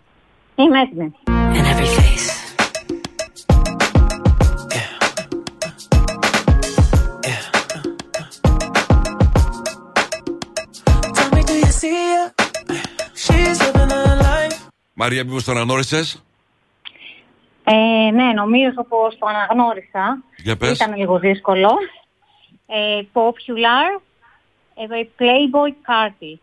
Είμαι 0.59 0.81
έτοιμη. 0.81 1.11
In 1.57 1.65
every 1.71 1.89
face. 1.97 2.27
Tell 11.17 11.29
me, 11.35 11.41
do 11.49 11.55
you 11.63 11.71
see 11.81 11.97
her? 12.13 12.25
She's 13.23 13.59
living 13.65 13.89
her 13.89 14.15
life. 14.27 14.57
Μαρία, 14.93 15.23
μήπως 15.23 15.43
το 15.43 15.51
αναγνώρισες; 15.51 16.23
Ε, 17.63 18.11
ναι, 18.11 18.33
νομίζω 18.33 18.83
πως 18.89 19.17
το 19.17 19.25
αναγνώρισα. 19.25 20.23
Για 20.37 20.57
πες. 20.57 20.71
Ήταν 20.71 20.95
λίγο 20.95 21.19
δύσκολο. 21.19 21.69
Ε, 22.67 23.01
popular. 23.13 24.01
Ε, 24.75 25.07
Playboy 25.19 25.71
Carty. 25.87 26.33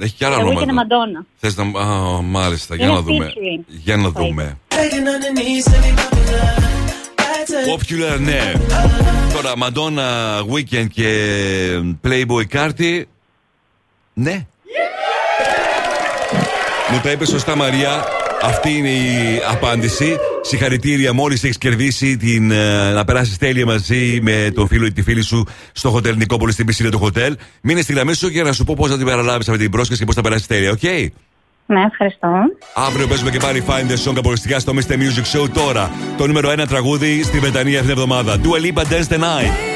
Έχει 0.00 0.14
και 0.14 0.24
άλλα 0.24 0.34
Εγώ 0.38 0.48
και 0.48 0.54
την 0.54 0.62
ονόματα. 0.68 0.96
Μαντόνα. 0.96 1.24
Θες 1.36 1.56
να. 1.56 1.80
Α, 1.80 2.22
μάλιστα, 2.22 2.74
για 2.74 2.84
Είναι 2.84 2.94
να 2.94 3.00
δούμε. 3.00 3.26
featuring. 3.26 3.64
Για 3.66 3.96
να 3.96 4.08
δούμε. 4.10 4.58
Begging 4.68 4.74
on 4.74 4.78
the 4.78 5.38
knees 5.38 5.64
to 5.72 5.76
be 5.76 5.92
popular. 6.02 6.62
That's 7.16 7.50
it. 7.50 7.74
Popular, 7.74 8.20
ναι. 8.20 8.52
Τώρα, 9.34 9.52
Madonna, 9.62 10.40
Weekend 10.54 10.86
και 10.88 11.28
Playboy 12.04 12.44
Carty. 12.52 13.02
Ναι. 14.14 14.46
Μου 16.90 17.00
τα 17.02 17.10
είπε 17.10 17.24
σωστά, 17.26 17.56
Μαρία. 17.56 18.04
Αυτή 18.44 18.76
είναι 18.76 18.88
η 18.88 19.40
απάντηση. 19.50 20.16
Συγχαρητήρια, 20.40 21.12
μόλις 21.12 21.44
έχεις 21.44 21.58
κερδίσει 21.58 22.16
την, 22.16 22.50
ε, 22.50 22.90
να 22.92 23.04
περάσεις 23.04 23.38
τέλεια 23.38 23.66
μαζί 23.66 24.18
με 24.22 24.50
τον 24.54 24.68
φίλο 24.68 24.86
ή 24.86 24.92
τη 24.92 25.02
φίλη 25.02 25.22
σου 25.22 25.46
στο 25.72 25.90
hotel 25.90 26.16
Νικόπολη 26.16 26.52
στην 26.52 26.66
πισίνα 26.66 26.90
του 26.90 26.98
hotel. 26.98 27.36
Μείνε 27.62 27.80
στη 27.80 27.92
γραμμή 27.92 28.14
σου 28.14 28.28
για 28.28 28.42
να 28.42 28.52
σου 28.52 28.64
πω 28.64 28.74
πώς 28.76 28.90
θα 28.90 28.96
την 28.96 29.06
παραλάβεις 29.06 29.48
αυτή 29.48 29.60
την 29.60 29.70
πρόσκληση 29.70 30.00
και 30.00 30.06
πώς 30.06 30.14
θα 30.14 30.20
περάσεις 30.20 30.46
τέλεια, 30.46 30.70
οκ; 30.70 30.82
Ναι, 31.66 31.80
ευχαριστώ. 31.90 32.28
Αύριο 32.74 33.06
παίζουμε 33.06 33.30
και 33.30 33.38
πάλι 33.38 33.64
Find 33.66 33.90
the 33.90 34.10
Song 34.10 34.14
αποκλειστικά 34.16 34.58
στο 34.58 34.72
Mr. 34.76 34.92
Music 34.92 35.40
Show 35.40 35.48
τώρα. 35.52 35.90
Το 36.16 36.26
νούμερο 36.26 36.50
1 36.50 36.64
τραγούδι 36.68 37.22
στη 37.22 37.38
Βρετανία 37.38 37.80
αυτήν 37.80 37.94
την 37.94 38.02
εβδομάδα. 38.02 38.40
Dua 38.42 38.64
Lipa 38.64 38.82
Dance 38.82 39.14
the 39.14 39.18
Night. 39.18 39.74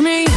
Me 0.00 0.27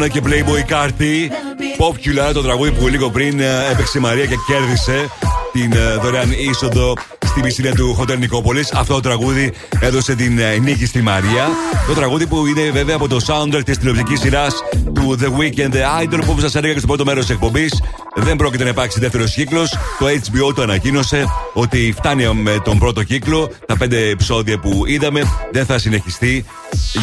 Madonna 0.00 0.08
και 0.08 0.20
Playboy 0.24 0.72
Carty. 0.72 1.30
Popular, 1.78 2.32
το 2.32 2.42
τραγούδι 2.42 2.70
που 2.70 2.88
λίγο 2.88 3.10
πριν 3.10 3.40
ε, 3.40 3.70
έπαιξε 3.72 3.98
η 3.98 4.00
Μαρία 4.00 4.26
και 4.26 4.34
κέρδισε 4.46 5.08
την 5.52 5.72
ε, 5.72 5.96
δωρεάν 6.02 6.32
είσοδο 6.32 6.94
στη 7.26 7.40
μισήλια 7.40 7.74
του 7.74 7.94
Χοντέρ 7.94 8.18
Νικόπολης. 8.18 8.72
Αυτό 8.72 8.94
το 8.94 9.00
τραγούδι 9.00 9.52
έδωσε 9.80 10.14
την 10.14 10.38
ε, 10.38 10.56
νίκη 10.56 10.86
στη 10.86 11.02
Μαρία. 11.02 11.48
Το 11.86 11.92
τραγούδι 11.94 12.26
που 12.26 12.46
είναι 12.46 12.70
βέβαια 12.70 12.96
από 12.96 13.08
το 13.08 13.16
soundtrack 13.26 13.64
της 13.64 13.78
τηλεοπτικής 13.78 14.20
σειράς 14.20 14.54
του 14.94 15.16
The 15.20 15.26
Weekend 15.26 15.72
The 15.72 16.04
Idol 16.04 16.20
που 16.26 16.40
σας 16.40 16.54
έλεγα 16.54 16.72
και 16.72 16.78
στο 16.78 16.88
πρώτο 16.88 17.04
μέρος 17.04 17.26
της 17.26 17.34
εκπομπής. 17.34 17.82
Δεν 18.14 18.36
πρόκειται 18.36 18.64
να 18.64 18.70
υπάρξει 18.70 19.00
δεύτερος 19.00 19.34
κύκλος. 19.34 19.78
Το 19.98 20.06
HBO 20.06 20.54
το 20.54 20.62
ανακοίνωσε 20.62 21.24
ότι 21.52 21.94
φτάνει 21.96 22.34
με 22.34 22.60
τον 22.64 22.78
πρώτο 22.78 23.02
κύκλο. 23.02 23.50
Τα 23.66 23.76
πέντε 23.76 24.08
επεισόδια 24.08 24.58
που 24.58 24.82
είδαμε 24.86 25.22
δεν 25.52 25.66
θα 25.66 25.78
συνεχιστεί 25.78 26.44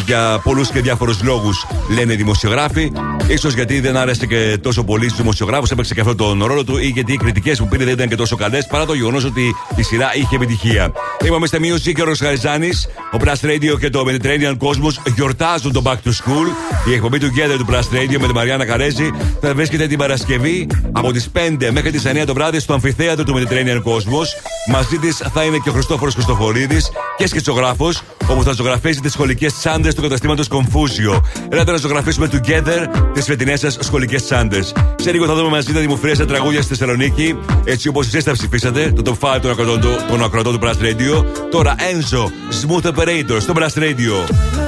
για 0.06 0.40
πολλούς 0.42 0.70
και 0.70 0.80
διάφορους 0.80 1.22
λόγους, 1.22 1.66
λένε 1.94 2.12
οι 2.12 2.16
δημοσιογράφοι. 2.16 2.92
σω 3.38 3.48
γιατί 3.48 3.80
δεν 3.80 3.96
άρεσε 3.96 4.26
και 4.26 4.58
τόσο 4.62 4.84
πολύ 4.84 5.04
στους 5.04 5.18
δημοσιογράφους, 5.18 5.70
έπαιξε 5.70 5.94
και 5.94 6.00
αυτό 6.00 6.14
τον 6.14 6.44
ρόλο 6.44 6.64
του, 6.64 6.78
ή 6.78 6.86
γιατί 6.86 7.12
οι 7.12 7.16
κριτικές 7.16 7.58
που 7.58 7.68
πήρε 7.68 7.84
δεν 7.84 7.92
ήταν 7.92 8.08
και 8.08 8.16
τόσο 8.16 8.36
καλές, 8.36 8.66
παρά 8.66 8.86
το 8.86 8.94
γεγονός 8.94 9.24
ότι 9.24 9.54
η 9.76 9.82
σειρά 9.82 10.10
είχε 10.14 10.36
επιτυχία. 10.36 10.92
Είμαστε 11.26 11.58
Music 11.60 11.92
και 11.94 12.02
ο 12.02 12.04
Ροσχαριζάνη, 12.04 12.70
ο 13.12 13.16
Blast 13.20 13.46
Radio 13.46 13.78
και 13.80 13.90
το 13.90 14.04
Mediterranean 14.08 14.56
Cosmos 14.58 15.12
γιορτάζουν 15.14 15.72
το 15.72 15.82
Back 15.84 16.08
to 16.08 16.10
School. 16.10 16.46
Η 16.88 16.92
εκπομπή 16.94 17.18
του 17.18 17.26
Together 17.26 17.56
του 17.58 17.66
Blast 17.70 17.96
Radio 17.96 18.18
με 18.20 18.26
τη 18.26 18.34
Μαριάννα 18.34 18.66
Καρέζη 18.66 19.10
θα 19.40 19.54
βρίσκεται 19.54 19.86
την 19.86 19.98
Παρασκευή 19.98 20.66
από 20.92 21.12
τις 21.12 21.30
5 21.34 21.70
μέχρι 21.72 21.90
τις 21.90 22.06
9 22.06 22.22
το 22.26 22.34
βράδυ 22.34 22.58
στο 22.60 22.72
αμφιθέατρο 22.72 23.24
του 23.24 23.34
Mediterranean 23.36 23.82
Cosmos. 23.82 24.47
Μαζί 24.68 24.98
της 24.98 25.22
θα 25.32 25.44
είναι 25.44 25.58
και 25.58 25.68
ο 25.68 25.72
Χριστόφορος 25.72 26.14
Χριστοφορίδης 26.14 26.90
και 27.16 27.26
σκητσογράφο, 27.26 27.92
όπου 28.28 28.42
θα 28.42 28.52
ζωγραφίσει 28.52 29.00
τις 29.00 29.12
σχολικές 29.12 29.54
τσάντες 29.54 29.94
του 29.94 30.02
καταστήματος 30.02 30.48
Confucio. 30.50 31.20
Έλατε 31.48 31.70
να 31.70 31.76
ζωγραφίσουμε 31.76 32.28
together 32.32 32.86
τις 33.12 33.24
φετινές 33.24 33.60
σας 33.60 33.78
σχολικές 33.80 34.24
τσάντες. 34.24 34.72
Σε 34.96 35.12
λίγο 35.12 35.26
θα 35.26 35.34
δούμε 35.34 35.48
μαζί 35.48 35.72
τα 35.72 35.80
δημοφιλέστερα 35.80 36.28
τραγούδια 36.28 36.62
στη 36.62 36.68
Θεσσαλονίκη, 36.68 37.38
έτσι 37.64 37.88
όπως 37.88 38.06
εσείς 38.06 38.24
τα 38.24 38.32
ψηφίσατε, 38.32 38.92
το 38.92 39.16
top 39.20 39.36
5 39.36 39.40
των 39.40 39.50
ακροτών 39.50 39.80
του, 39.80 39.96
των 40.08 40.24
ακροατών 40.24 40.60
του 40.60 40.66
Blast 40.66 40.82
Radio. 40.82 41.24
Τώρα 41.50 41.74
Enzo, 41.78 42.24
Smooth 42.62 42.92
Operator 42.92 43.40
στο 43.40 43.52
Blast 43.56 43.78
Radio. 43.78 44.67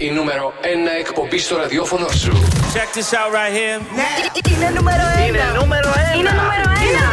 Η 0.00 0.10
νούμερο 0.10 0.52
1 0.62 0.66
εκπομπή 0.98 1.38
στο 1.38 1.56
ραδιόφωνο 1.56 2.08
σου. 2.08 2.32
Check 2.74 2.96
this 2.96 3.12
out 3.12 3.30
right 3.36 3.52
here. 3.58 3.80
Είναι 4.52 4.68
νούμερο 4.74 5.02
ένα. 5.16 5.26
Είναι 5.26 5.42
νούμερο 5.60 5.92
ένα. 5.96 6.14
Είναι 6.18 6.30
νούμερο 6.30 6.70
ένα. 6.88 7.04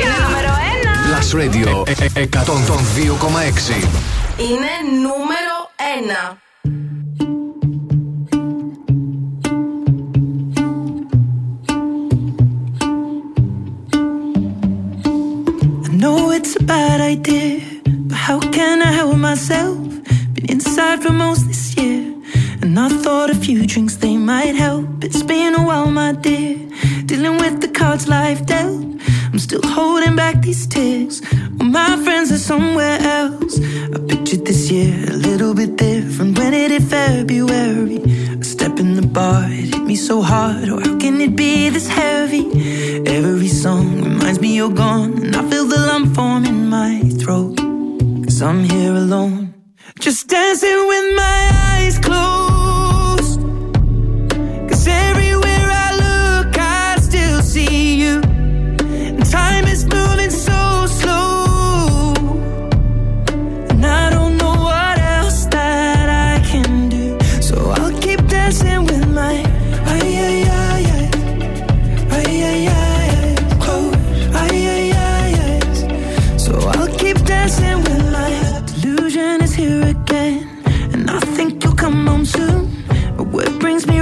Είναι 0.00 0.16
νούμερο 0.26 0.52
ένα. 0.74 0.92
Plus 1.06 1.28
Plus 1.30 1.40
Radio 1.40 1.88
ε, 1.88 2.20
ε, 2.20 2.28
102,6. 2.32 2.40
Είναι 4.38 4.72
νούμερο 5.02 5.54
1. 6.32 6.43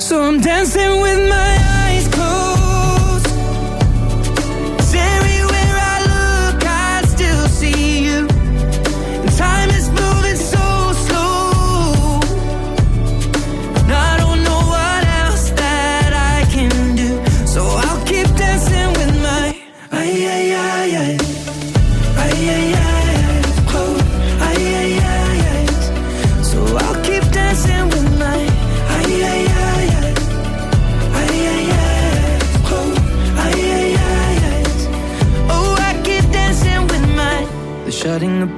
So 0.00 0.22
I'm 0.22 0.40
dancing 0.40 1.00
with 1.02 1.28
my 1.28 1.56
eyes 1.60 1.79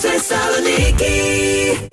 Θεσσαλονίκη. 0.00 1.88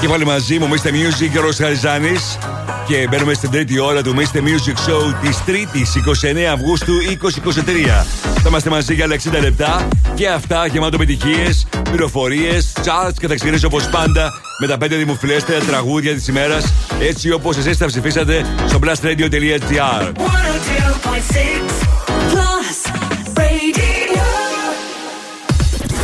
Και 0.00 0.08
πάλι 0.08 0.24
μαζί 0.24 0.58
μου, 0.58 0.68
Mr. 0.68 0.88
Music 0.88 1.28
και 1.32 1.38
ο 1.38 1.42
Ρος 1.42 1.56
Χαριζάνης. 1.56 2.38
Και 2.86 3.06
μπαίνουμε 3.10 3.34
στην 3.34 3.50
τρίτη 3.50 3.78
ώρα 3.78 4.02
του 4.02 4.14
Mr. 4.16 4.36
Music 4.36 4.90
Show 4.90 5.14
της 5.22 5.44
Τρίτης 5.44 5.96
29 5.96 6.52
Αυγούστου 6.52 6.92
2023. 7.02 8.06
Θα 8.24 8.48
είμαστε 8.48 8.70
μαζί 8.70 8.94
για 8.94 9.04
άλλα 9.04 9.16
60 9.38 9.40
λεπτά 9.40 9.88
και 10.14 10.28
αυτά 10.28 10.66
γεμάτο 10.66 10.96
επιτυχίες, 11.02 11.66
πληροφορίες, 11.82 12.72
charts 12.84 13.14
και 13.18 13.26
θα 13.26 13.34
ξεκινήσω 13.34 13.66
όπως 13.66 13.88
πάντα 13.88 14.32
με 14.58 14.66
τα 14.66 14.76
5 14.76 14.88
δημοφιλέστερα 14.88 15.64
τραγούδια 15.64 16.14
της 16.14 16.28
ημέρας 16.28 16.72
έτσι 17.00 17.30
όπως 17.30 17.56
εσείς 17.56 17.78
τα 17.78 17.86
ψηφίσατε 17.86 18.46
στο 18.68 18.78
blastradio.gr. 18.82 20.12
102.6 20.12 21.81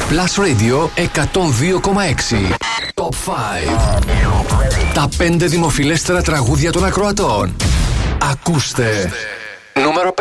Plus 0.09 0.37
Radio 0.37 0.91
102,6 0.97 1.03
Top 2.95 3.15
5 3.27 4.95
Τα 4.95 5.09
5 5.19 5.37
δημοφιλέστερα 5.39 6.23
τραγούδια 6.23 6.73
των 6.73 6.85
ακροατών. 6.85 7.57
Ακούστε. 8.31 9.11
Νούμερο 9.75 10.15
5 10.17 10.21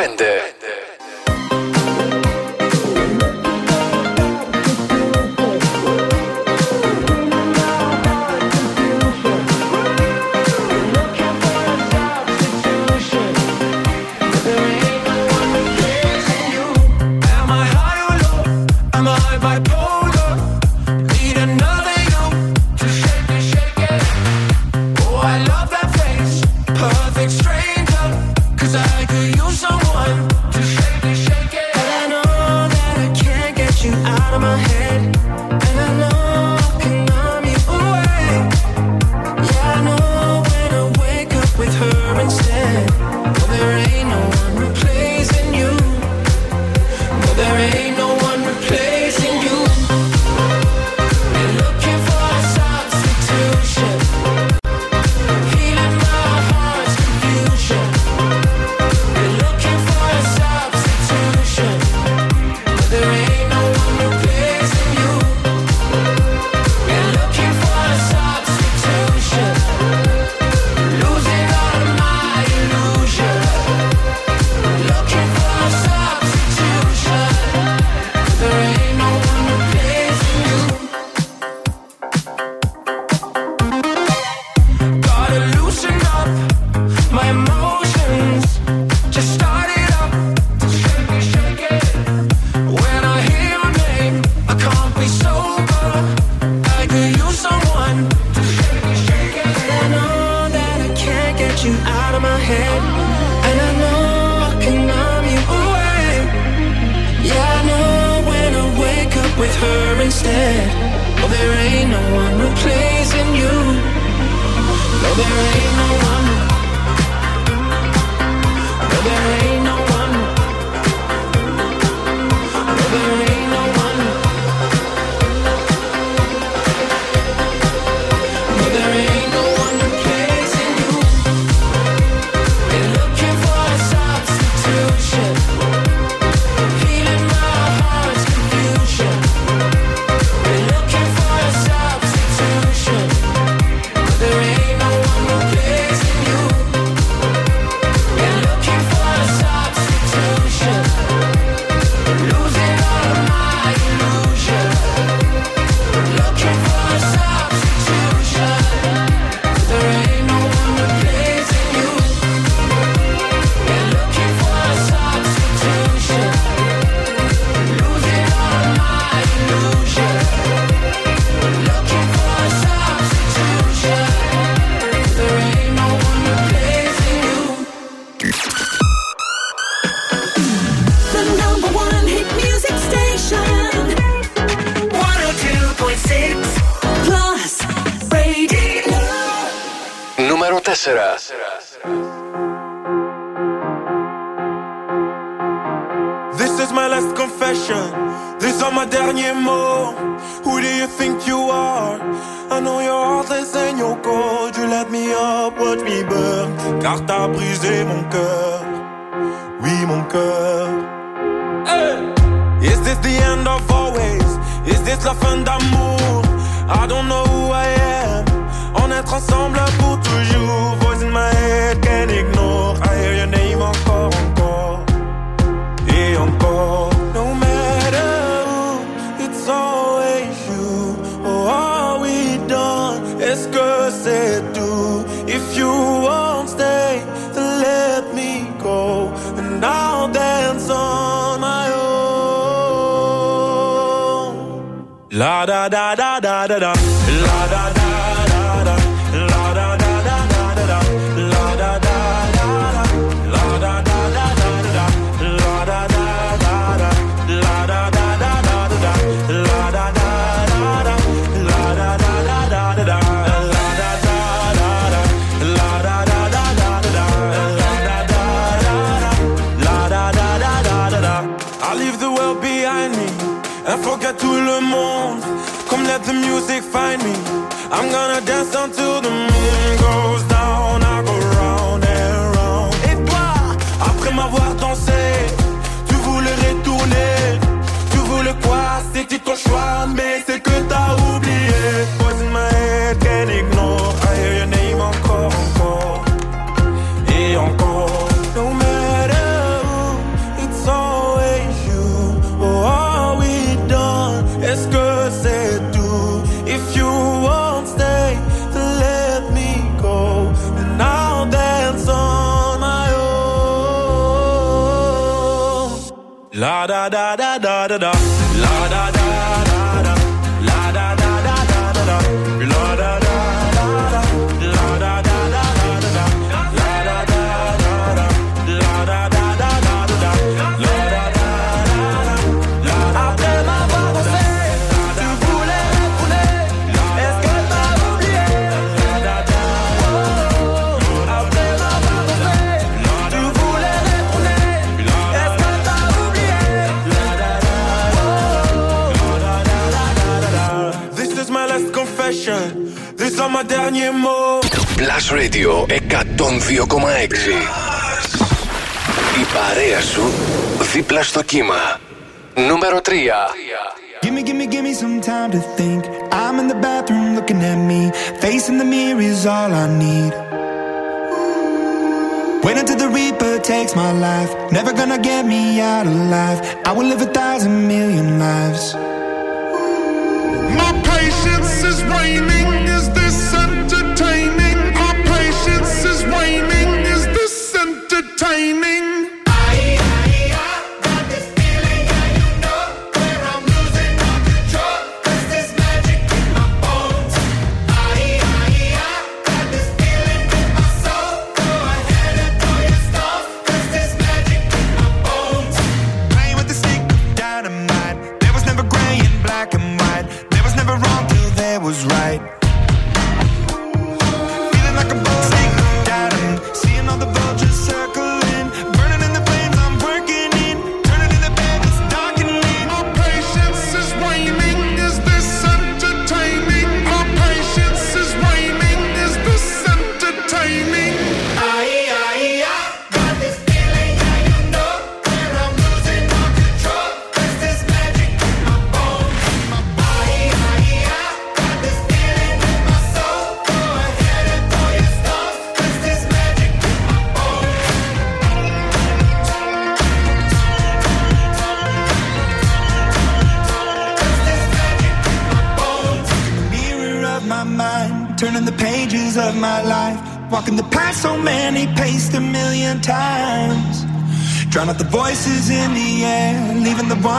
ain't 123.38 123.51
no 123.51 123.86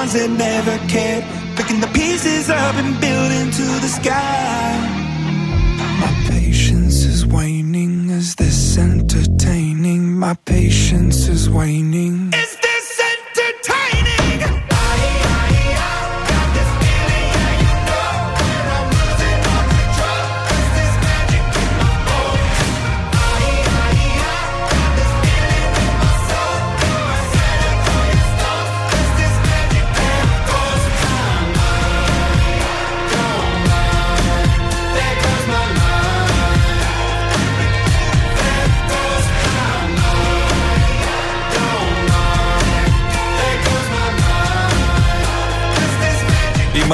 cause 0.09 0.15
it 0.15 0.31
never 0.31 0.79
cared. 0.89 1.38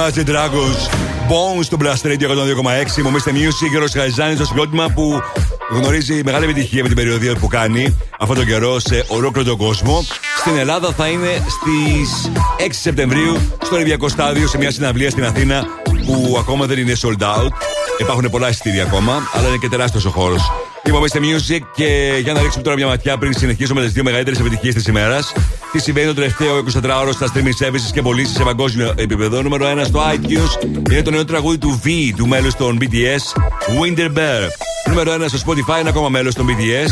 Imagine 0.04 0.28
Dragons. 0.28 0.80
Bones 1.28 1.64
στο 1.64 1.76
Blast 1.80 2.06
Radio 2.06 2.28
102,6. 2.28 3.02
Μου 3.02 3.12
Mr. 3.12 3.30
Music 3.30 3.68
και 3.70 3.76
ο 3.76 3.86
Χαϊζάνης 3.92 4.36
στο 4.36 4.44
συγκρότημα 4.44 4.88
που 4.88 5.22
γνωρίζει 5.70 6.20
μεγάλη 6.24 6.44
επιτυχία 6.44 6.82
με 6.82 6.88
την 6.88 6.96
περιοδία 6.96 7.34
που 7.34 7.46
κάνει 7.46 7.98
αυτόν 8.18 8.36
τον 8.36 8.46
καιρό 8.46 8.78
σε 8.78 9.04
ολόκληρο 9.08 9.48
τον 9.48 9.56
κόσμο. 9.56 10.04
Στην 10.38 10.56
Ελλάδα 10.56 10.92
θα 10.92 11.08
είναι 11.08 11.28
στις 11.48 12.30
6 12.58 12.68
Σεπτεμβρίου 12.70 13.36
στο 13.64 13.74
Ολυμπιακό 13.74 14.08
Στάδιο 14.08 14.48
σε 14.48 14.58
μια 14.58 14.70
συναυλία 14.70 15.10
στην 15.10 15.24
Αθήνα 15.24 15.64
που 16.06 16.36
ακόμα 16.38 16.66
δεν 16.66 16.78
είναι 16.78 16.92
sold 17.02 17.22
out. 17.22 17.52
Υπάρχουν 17.98 18.30
πολλά 18.30 18.48
εισιτήρια 18.48 18.82
ακόμα, 18.82 19.28
αλλά 19.32 19.48
είναι 19.48 19.56
και 19.56 19.68
τεράστιος 19.68 20.04
ο 20.04 20.10
χώρος. 20.10 20.52
Λοιπόν, 20.84 21.02
Mr. 21.02 21.16
Music 21.16 21.60
και 21.74 22.18
για 22.22 22.32
να 22.32 22.40
ρίξουμε 22.40 22.62
τώρα 22.62 22.76
μια 22.76 22.86
ματιά 22.86 23.18
πριν 23.18 23.34
συνεχίσουμε 23.34 23.78
με 23.80 23.84
τις 23.84 23.94
δύο 23.94 24.02
μεγαλύτερες 24.02 24.38
επιτυχίες 24.40 24.74
της 24.74 24.86
ημέρας. 24.86 25.32
Τι 25.74 25.80
συμβαίνει 25.80 26.06
το 26.06 26.14
τελευταίο 26.14 26.64
24ωρο 26.72 27.12
στα 27.12 27.32
streaming 27.32 27.64
services 27.64 27.90
και 27.92 28.02
πωλήσεις 28.02 28.36
σε 28.36 28.42
παγκόσμιο 28.42 28.94
επίπεδο; 28.96 29.42
Νούμερο 29.42 29.66
1 29.66 29.84
στο 29.84 30.02
iTunes 30.14 30.64
είναι 30.90 31.02
το 31.02 31.10
νέο 31.10 31.24
τραγούδι 31.24 31.58
του 31.58 31.80
V, 31.84 31.88
του 32.16 32.26
μέλους 32.26 32.54
των 32.54 32.78
BTS, 32.80 33.40
Winter 33.82 34.18
Bear. 34.18 34.48
Νούμερο 34.88 35.12
1 35.12 35.24
στο 35.26 35.38
Spotify 35.46 35.80
είναι 35.80 35.88
ακόμα 35.88 36.08
μέλος 36.08 36.34
των 36.34 36.46
BTS, 36.46 36.90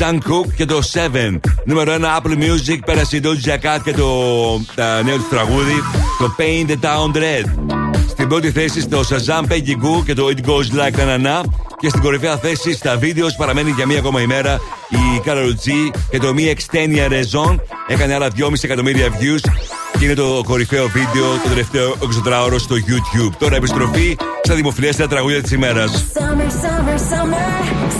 Jungkook 0.00 0.52
και 0.56 0.64
το 0.64 0.80
7. 0.92 1.40
Νούμερο 1.64 1.94
1 1.94 2.00
Apple 2.00 2.36
Music 2.36 2.78
πέρασε 2.86 3.16
η 3.16 3.20
Doja 3.24 3.54
Cat 3.54 3.80
και 3.84 3.92
το 3.92 4.08
τα, 4.74 5.02
νέο 5.02 5.16
του 5.16 5.26
τραγούδι, 5.30 5.82
το 6.18 6.34
Paint 6.38 6.70
the 6.70 6.86
Town 6.86 7.16
Red. 7.16 7.74
Στην 8.08 8.28
πρώτη 8.28 8.50
θέση 8.50 8.80
στο 8.80 9.00
Shazam 9.00 9.52
Peggy 9.52 9.84
Goo 9.84 10.04
και 10.04 10.14
το 10.14 10.28
It 10.36 10.48
Goes 10.48 10.78
Like 10.78 10.96
Na 10.96 11.20
Na 11.20 11.26
Na. 11.26 11.42
Και 11.78 11.88
στην 11.88 12.00
κορυφαία 12.00 12.36
θέση 12.36 12.74
στα 12.74 12.96
βίντεος 12.96 13.34
παραμένει 13.36 13.70
για 13.70 13.86
μία 13.86 13.98
ακόμα 13.98 14.20
ημέρα 14.20 14.60
η 14.88 15.22
Carol 15.24 15.66
G 15.66 15.96
και 16.10 16.18
το 16.18 16.34
Mi 16.36 16.54
Extenia 16.54 17.10
Raison. 17.10 17.58
Έκανε 17.92 18.14
άλλα 18.14 18.28
2,5 18.36 18.52
εκατομμύρια 18.62 19.08
views 19.08 19.50
και 19.98 20.04
είναι 20.04 20.14
το 20.14 20.42
κορυφαίο 20.44 20.88
βίντεο 20.88 21.32
το 21.42 21.48
τελευταίο 21.48 21.96
24ωρο 22.00 22.56
στο 22.58 22.76
YouTube. 22.76 23.32
Τώρα 23.38 23.56
επιστροφή 23.56 24.16
στα 24.42 24.54
δημοφιλέστερα 24.54 25.08
τραγούδια 25.08 25.42
τη 25.42 25.54
ημέρα. 25.54 25.84
Summer, 25.86 25.90
summer, 25.90 26.98
summer, 27.10 27.46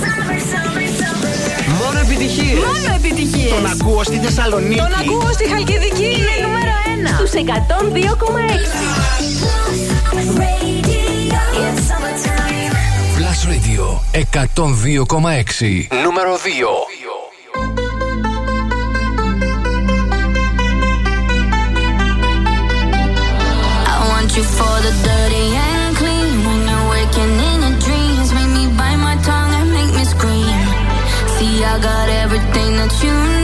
summer, 0.02 0.38
summer, 0.52 0.88
summer. 1.00 1.32
Μόνο 1.84 1.98
επιτυχίε. 1.98 2.54
Μόνο 2.54 2.94
επιτυχίε. 2.96 3.48
Τον 3.48 3.66
ακούω 3.66 4.04
στη 4.04 4.16
Θεσσαλονίκη. 4.16 4.80
Τον 4.80 4.94
ακούω 5.00 5.32
στη 5.32 5.48
Χαλκιδική. 5.48 6.04
Είναι 6.04 6.36
νούμερο 6.42 6.72
1 7.02 7.14
στους 7.16 7.32
102,6. 7.32 7.42
Radio, 10.42 11.38
it's 11.62 11.80
summertime. 11.88 12.72
Plus 13.16 13.40
Radio 13.52 13.84
102,6. 14.12 15.86
Νούμερο 16.04 16.36
2. 16.36 16.91
You 33.00 33.41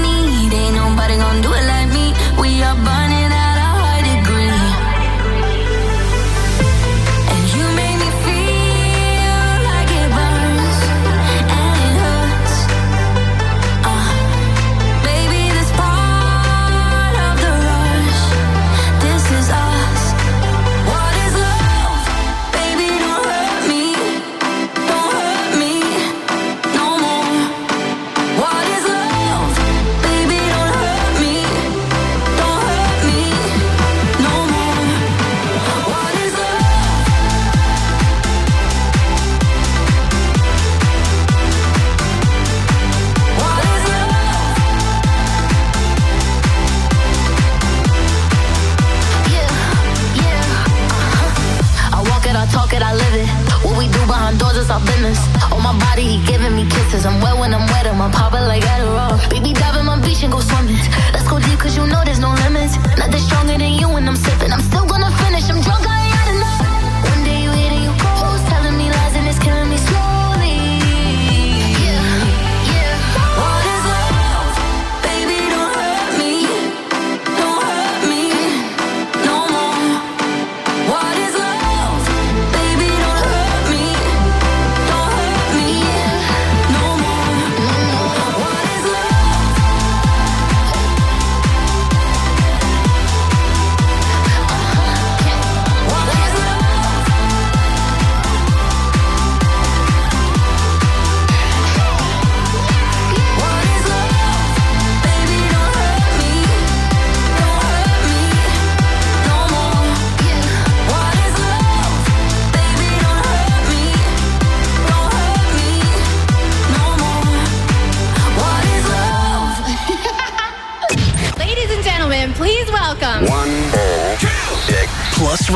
business. 54.86 55.18
On 55.52 55.62
my 55.62 55.74
body, 55.78 56.02
he 56.02 56.18
giving 56.26 56.54
me 56.54 56.64
kisses. 56.66 57.06
I'm 57.06 57.20
wet 57.20 57.36
when 57.38 57.54
I'm 57.54 57.66
wet, 57.72 57.86
I'm 57.86 57.98
popping 58.10 58.46
like 58.50 58.62
Adderall. 58.64 59.18
Baby, 59.30 59.52
dive 59.52 59.76
in 59.76 59.86
my 59.86 60.00
beach 60.00 60.22
and 60.22 60.32
go 60.32 60.40
swimming. 60.40 60.76
Let's 61.12 61.28
go 61.28 61.38
deep, 61.38 61.58
cause 61.58 61.76
you 61.76 61.86
know 61.86 62.02
there's 62.04 62.20
no 62.20 62.32
limits. 62.44 62.76
Nothing 62.96 63.22
stronger 63.28 63.58
than 63.58 63.72
you 63.80 63.88
when 63.88 64.08
I'm 64.08 64.16
sipping. 64.16 64.52
I'm 64.52 64.62
still 64.62 64.87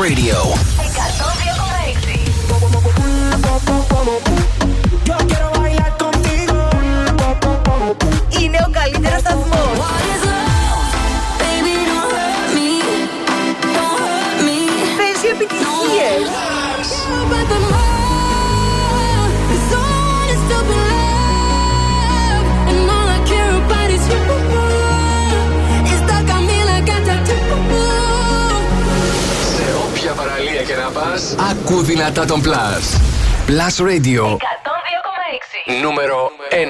radio. 0.03 0.82
Μας, 31.13 31.35
ακού 31.51 31.81
δυνατά 31.81 32.25
τον 32.25 32.41
Plus. 32.41 32.99
Plus 33.47 33.85
Radio. 33.85 34.23
102,6. 34.23 35.81
Νούμερο 35.81 36.31
1. 36.49 36.67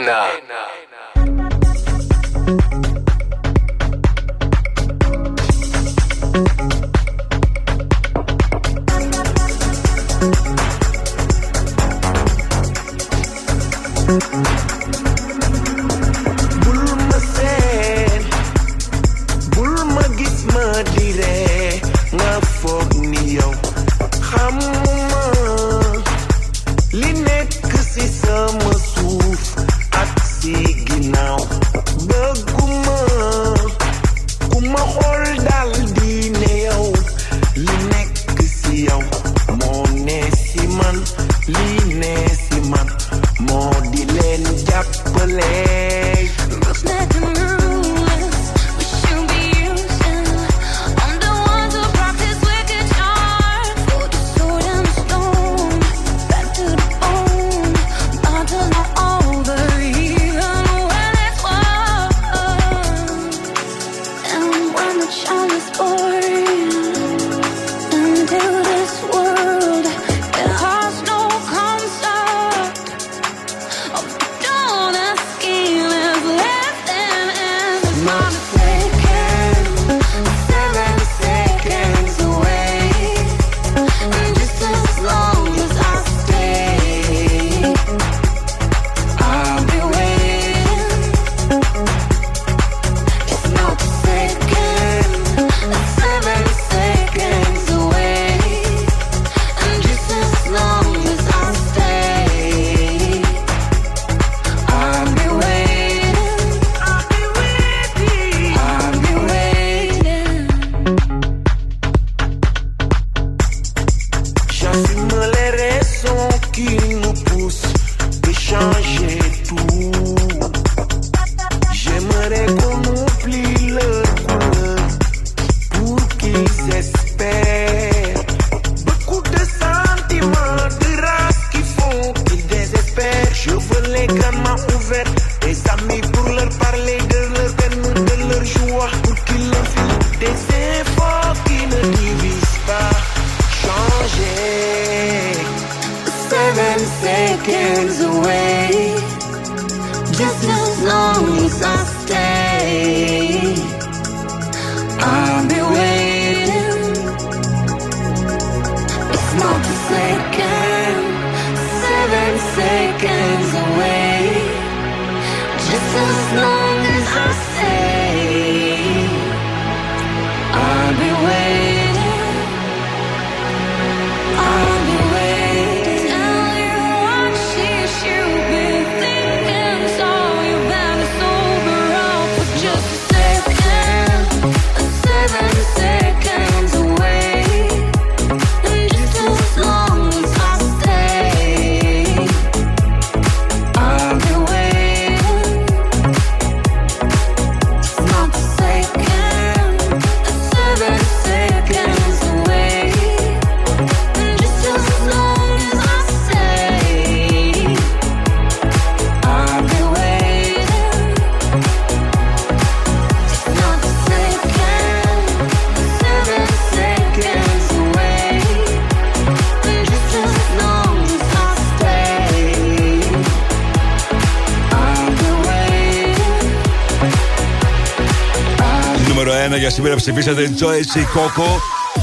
Ψηφίσατε 230.04 230.54
Joyce 230.60 231.00
Coco. 231.00 231.50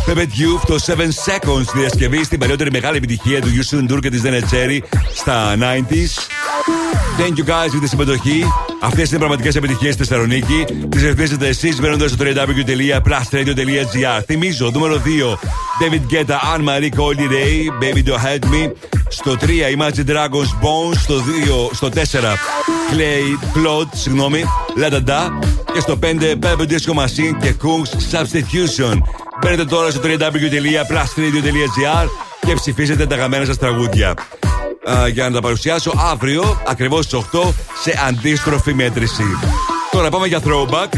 Pepet 0.06 0.18
Youth 0.20 0.62
το 0.66 0.74
7 0.86 0.90
Seconds 0.90 1.62
στη 1.64 1.78
διασκευή 1.78 2.24
στην 2.24 2.39
παλιότερη 2.39 2.70
μεγάλη 2.70 2.97
επιτυχία 2.97 3.40
του 3.40 3.48
Yusun 3.48 3.93
Dur 3.93 3.98
και 4.01 4.10
της 4.10 4.22
Dana 4.24 4.40
Cherry 4.55 4.78
στα 5.14 5.56
90s. 5.56 6.12
Thank 7.18 7.36
you 7.39 7.44
guys 7.44 7.70
για 7.70 7.81
τη 7.81 7.89
συμμετοχή. 7.89 8.44
Αυτές 8.81 9.09
είναι 9.09 9.18
πραγματικές 9.18 9.55
επιτυχίες 9.56 9.94
στη 9.94 10.05
Θεσσαλονίκη. 10.05 10.64
Τις 10.89 11.02
ρυθμίζετε 11.02 11.48
εσείς 11.48 11.81
μπαίνοντας 11.81 12.10
στο 12.10 12.24
www.plusradio.gr. 12.24 14.22
Θυμίζω, 14.27 14.70
νούμερο 14.70 15.02
2, 15.05 15.39
David 15.82 16.02
Guetta, 16.12 16.36
Anne 16.55 16.64
Marie 16.68 16.90
Coldy 16.98 17.28
Ray, 17.31 17.68
Baby 17.82 18.02
Don't 18.09 18.22
Hurt 18.24 18.44
Me. 18.44 18.72
Στο 19.09 19.36
3, 19.40 19.47
Imagine 19.77 20.06
Dragons 20.10 20.52
Bones. 20.62 20.98
Στο 20.98 21.14
2, 21.14 21.70
στο 21.72 21.89
4, 21.89 22.39
Clay 22.93 23.39
Claude, 23.56 23.89
συγγνώμη, 23.93 24.44
La 24.77 24.89
Da 24.93 25.01
Da. 25.09 25.22
Και 25.72 25.80
στο 25.80 25.98
5, 26.02 26.06
Pebble 26.42 26.66
Disco 26.68 26.94
Machine 26.94 27.36
και 27.40 27.55
Kungs 27.62 27.90
Substitution. 28.12 28.98
Μπαίνετε 29.42 29.64
τώρα 29.64 29.90
στο 29.90 30.01
www.plusradio.gr 30.05 32.06
και 32.47 32.55
ψηφίσετε 32.55 33.06
τα 33.06 33.16
γαμμένα 33.16 33.44
σας 33.44 33.59
τραγούδια. 33.59 34.14
Α, 34.90 35.09
για 35.09 35.28
να 35.28 35.34
τα 35.34 35.40
παρουσιάσω 35.40 35.92
αύριο, 36.12 36.60
ακριβώς 36.66 37.05
στις 37.05 37.18
8, 37.32 37.52
σε 37.82 38.01
αντίστροφη 38.09 38.74
μέτρηση. 38.74 39.24
Τώρα 39.90 40.10
πάμε 40.10 40.26
για 40.26 40.40
throwback 40.44 40.88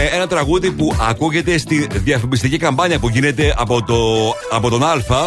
με 0.00 0.04
ένα 0.04 0.26
τραγούδι 0.26 0.70
που 0.70 0.96
ακούγεται 1.00 1.58
στη 1.58 1.86
διαφημιστική 1.92 2.56
καμπάνια 2.56 2.98
που 2.98 3.08
γίνεται 3.08 3.54
από, 3.56 3.84
το, 3.84 3.96
από 4.50 4.70
τον 4.70 4.84
άλφα 4.84 5.26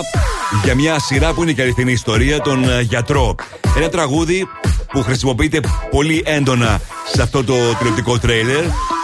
για 0.64 0.76
μια 0.76 1.00
σειρά 1.00 1.34
που 1.34 1.42
είναι 1.44 1.52
και 1.52 1.62
αληθινή 1.62 1.92
ιστορία, 1.92 2.42
τον 2.42 2.70
ε, 2.70 2.82
Γιατρό. 2.82 3.36
Ένα 3.78 3.90
τραγούδι 3.90 4.48
που 4.92 5.02
χρησιμοποιείται 5.02 5.60
πολύ 5.90 6.24
έντονα 6.26 6.82
σε 7.14 7.22
αυτό 7.22 7.44
το 7.44 7.54
τηλεοπτικό 7.78 8.20
τρέιλερ 8.20 8.64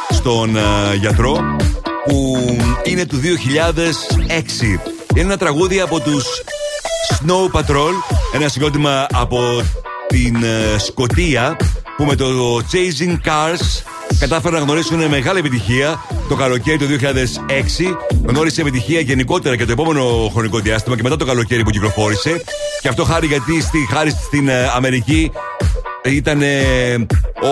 στον 0.09 0.55
ε, 0.55 0.61
Γιατρό 0.99 1.55
που 2.05 2.37
είναι 2.83 3.05
του 3.05 3.19
2006. 3.19 3.23
Είναι 5.15 5.25
ένα 5.25 5.37
τραγούδι 5.37 5.79
από 5.79 5.99
τους 5.99 6.25
Snow 7.09 7.59
Patrol, 7.59 7.93
ένα 8.33 8.47
συγκρότημα 8.47 9.07
από 9.11 9.61
την 10.07 10.43
ε, 10.43 10.77
Σκοτία 10.77 11.57
που 11.97 12.05
με 12.05 12.15
το 12.15 12.57
Chasing 12.57 13.17
Cars 13.27 13.83
κατάφεραν 14.19 14.59
να 14.59 14.65
γνωρίσουν 14.65 15.07
μεγάλη 15.07 15.39
επιτυχία 15.39 16.01
το 16.29 16.35
καλοκαίρι 16.35 16.77
του 16.77 16.85
2006. 16.85 17.95
Γνώρισε 18.25 18.61
επιτυχία 18.61 18.99
γενικότερα 18.99 19.55
και 19.55 19.65
το 19.65 19.71
επόμενο 19.71 20.29
χρονικό 20.33 20.59
διάστημα 20.59 20.95
και 20.95 21.03
μετά 21.03 21.15
το 21.15 21.25
καλοκαίρι 21.25 21.63
που 21.63 21.69
κυκλοφόρησε. 21.69 22.43
Και 22.81 22.87
αυτό 22.87 23.03
χάρη 23.03 23.27
γιατί 23.27 23.61
στη, 23.61 23.87
χάρη 23.91 24.09
στην 24.09 24.47
ε, 24.47 24.71
Αμερική 24.75 25.31
ήταν 26.05 26.41
ε, 26.41 27.05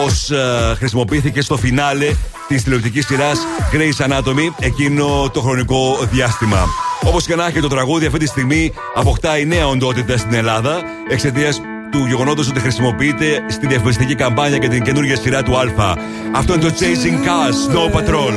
ως 0.05 0.29
ε, 0.31 0.75
χρησιμοποιήθηκε 0.77 1.41
στο 1.41 1.57
φινάλε 1.57 2.11
της 2.47 2.63
τηλεοπτικής 2.63 3.05
σειράς 3.05 3.39
Grey's 3.71 4.07
Anatomy 4.07 4.49
εκείνο 4.59 5.29
το 5.33 5.41
χρονικό 5.41 5.97
διάστημα. 6.11 6.65
Όπως 7.01 7.25
και 7.25 7.35
να 7.35 7.45
έχει 7.45 7.59
το 7.59 7.67
τραγούδι, 7.67 8.05
αυτή 8.05 8.19
τη 8.19 8.25
στιγμή 8.25 8.73
αποκτάει 8.95 9.45
νέα 9.45 9.67
οντότητα 9.67 10.17
στην 10.17 10.33
Ελλάδα 10.33 10.81
εξαιτίας 11.09 11.61
του 11.91 12.05
γεγονότος 12.05 12.49
ότι 12.49 12.59
χρησιμοποιείται 12.59 13.43
στη 13.47 13.67
διαφημιστική 13.67 14.15
καμπάνια 14.15 14.57
για 14.57 14.69
την 14.69 14.81
καινούργια 14.81 15.15
σειρά 15.15 15.43
του 15.43 15.57
Αλφά. 15.57 15.97
Αυτό 16.31 16.53
είναι 16.53 16.63
το 16.63 16.73
Chasing 16.79 17.25
Cars, 17.25 17.75
No 17.75 17.99
Patrol. 17.99 18.33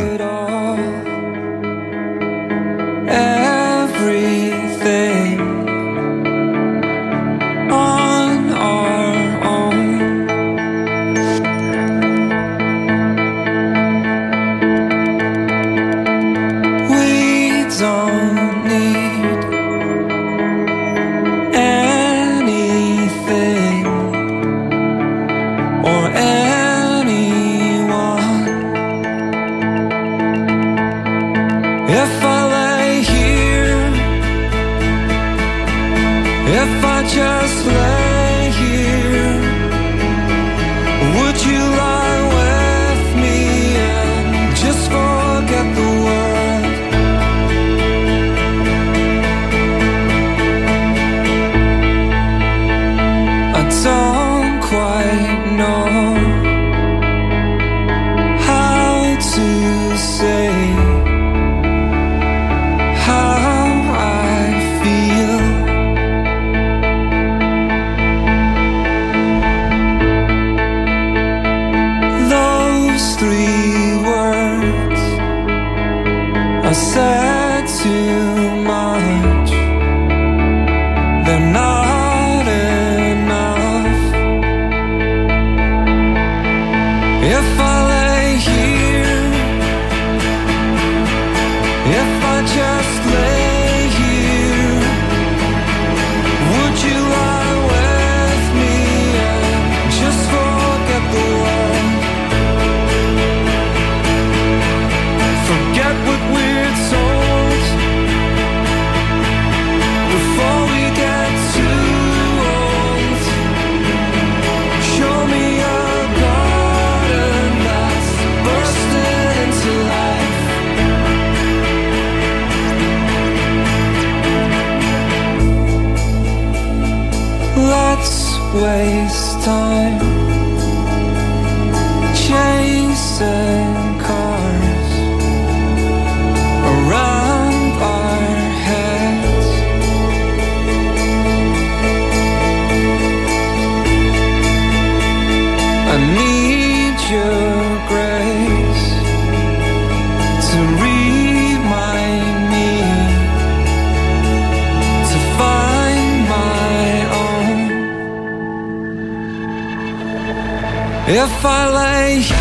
if 161.39 161.45
I 161.45 161.69
lay 161.69 162.38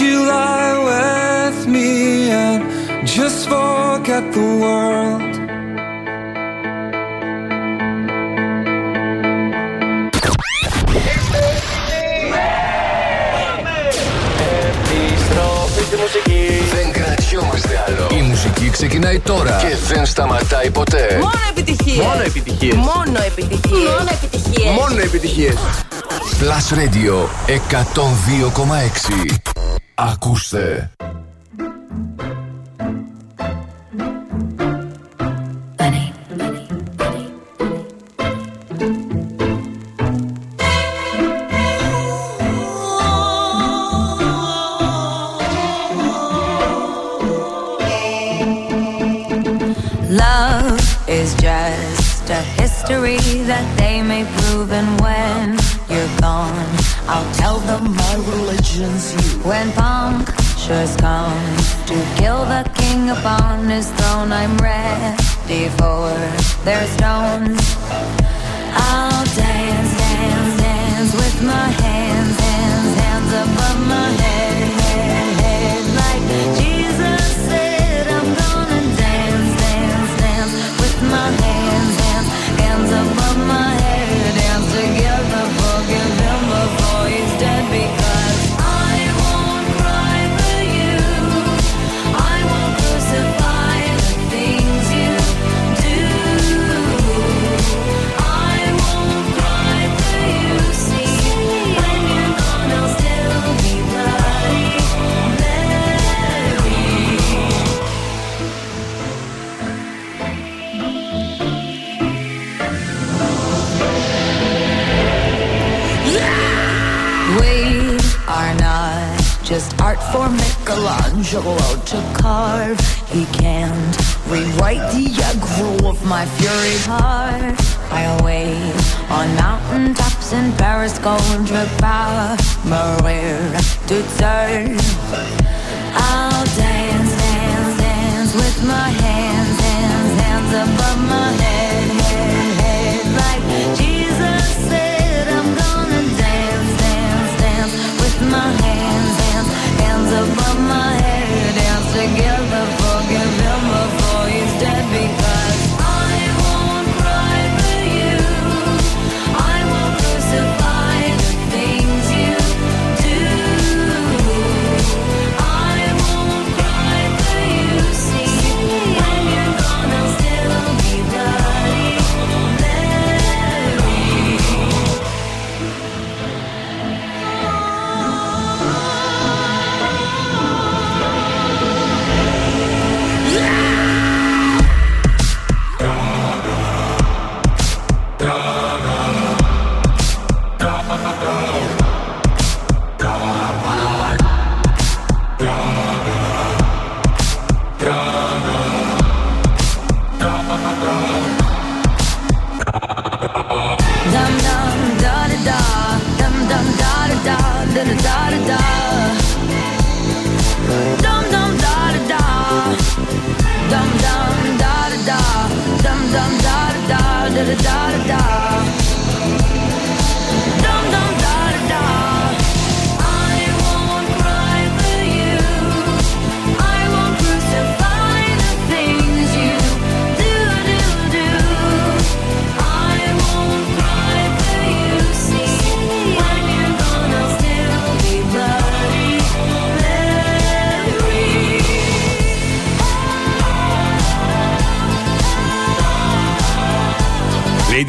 you 0.00 0.26
lie 0.26 0.78
with 0.90 1.66
me 1.66 2.30
and 2.30 2.62
just 3.06 3.48
forget 3.48 4.24
the 4.32 4.46
world. 4.62 5.22
Δεν 16.74 16.92
κρατιόμαστε 16.92 17.84
άλλο. 17.86 18.08
Η 18.18 18.22
μουσική 18.22 18.70
ξεκινάει 18.70 19.18
τώρα 19.18 19.56
και 19.60 19.76
δεν 19.94 20.06
σταματάει 20.06 20.70
ποτέ. 20.70 21.18
Μόνο 21.20 21.32
επιτυχίες. 21.50 22.06
Μόνο 22.06 22.22
επιτυχίες. 22.22 22.74
Μόνο 22.74 23.18
επιτυχίες. 23.26 23.88
Μόνο 23.88 24.08
επιτυχίες. 24.12 24.74
Μόνο 24.74 25.00
επιτυχίες. 25.00 25.54
Plus 26.40 26.66
Radio 26.78 27.14
102,6. 27.46 29.55
Ακούστε. 29.98 30.90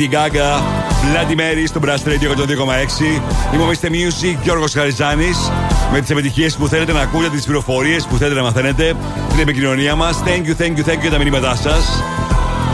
Lady 0.08 0.16
Gaga, 0.16 0.62
Bloody 1.04 1.36
Mary 1.40 1.64
στο 1.68 1.80
Blast 1.84 2.08
Radio 2.08 2.30
102,6. 2.30 3.54
Είμαι 3.54 3.64
ο 3.64 3.70
Mr. 3.72 3.86
Music 3.86 4.38
Γιώργος 4.44 4.74
Χαριζάνης 4.74 5.52
με 5.92 6.00
τις 6.00 6.10
επιτυχίες 6.10 6.56
που 6.56 6.68
θέλετε 6.68 6.92
να 6.92 7.00
ακούτε, 7.00 7.30
τις 7.30 7.44
πληροφορίες 7.44 8.06
που 8.06 8.18
θέλετε 8.18 8.36
να 8.36 8.44
μαθαίνετε, 8.46 8.96
την 9.30 9.40
επικοινωνία 9.40 9.96
μας. 9.96 10.24
Thank 10.26 10.46
you, 10.48 10.62
thank 10.62 10.78
you, 10.78 10.90
thank 10.90 10.98
you 10.98 11.02
για 11.02 11.10
τα 11.10 11.18
μηνύματά 11.18 11.56
σας. 11.56 12.04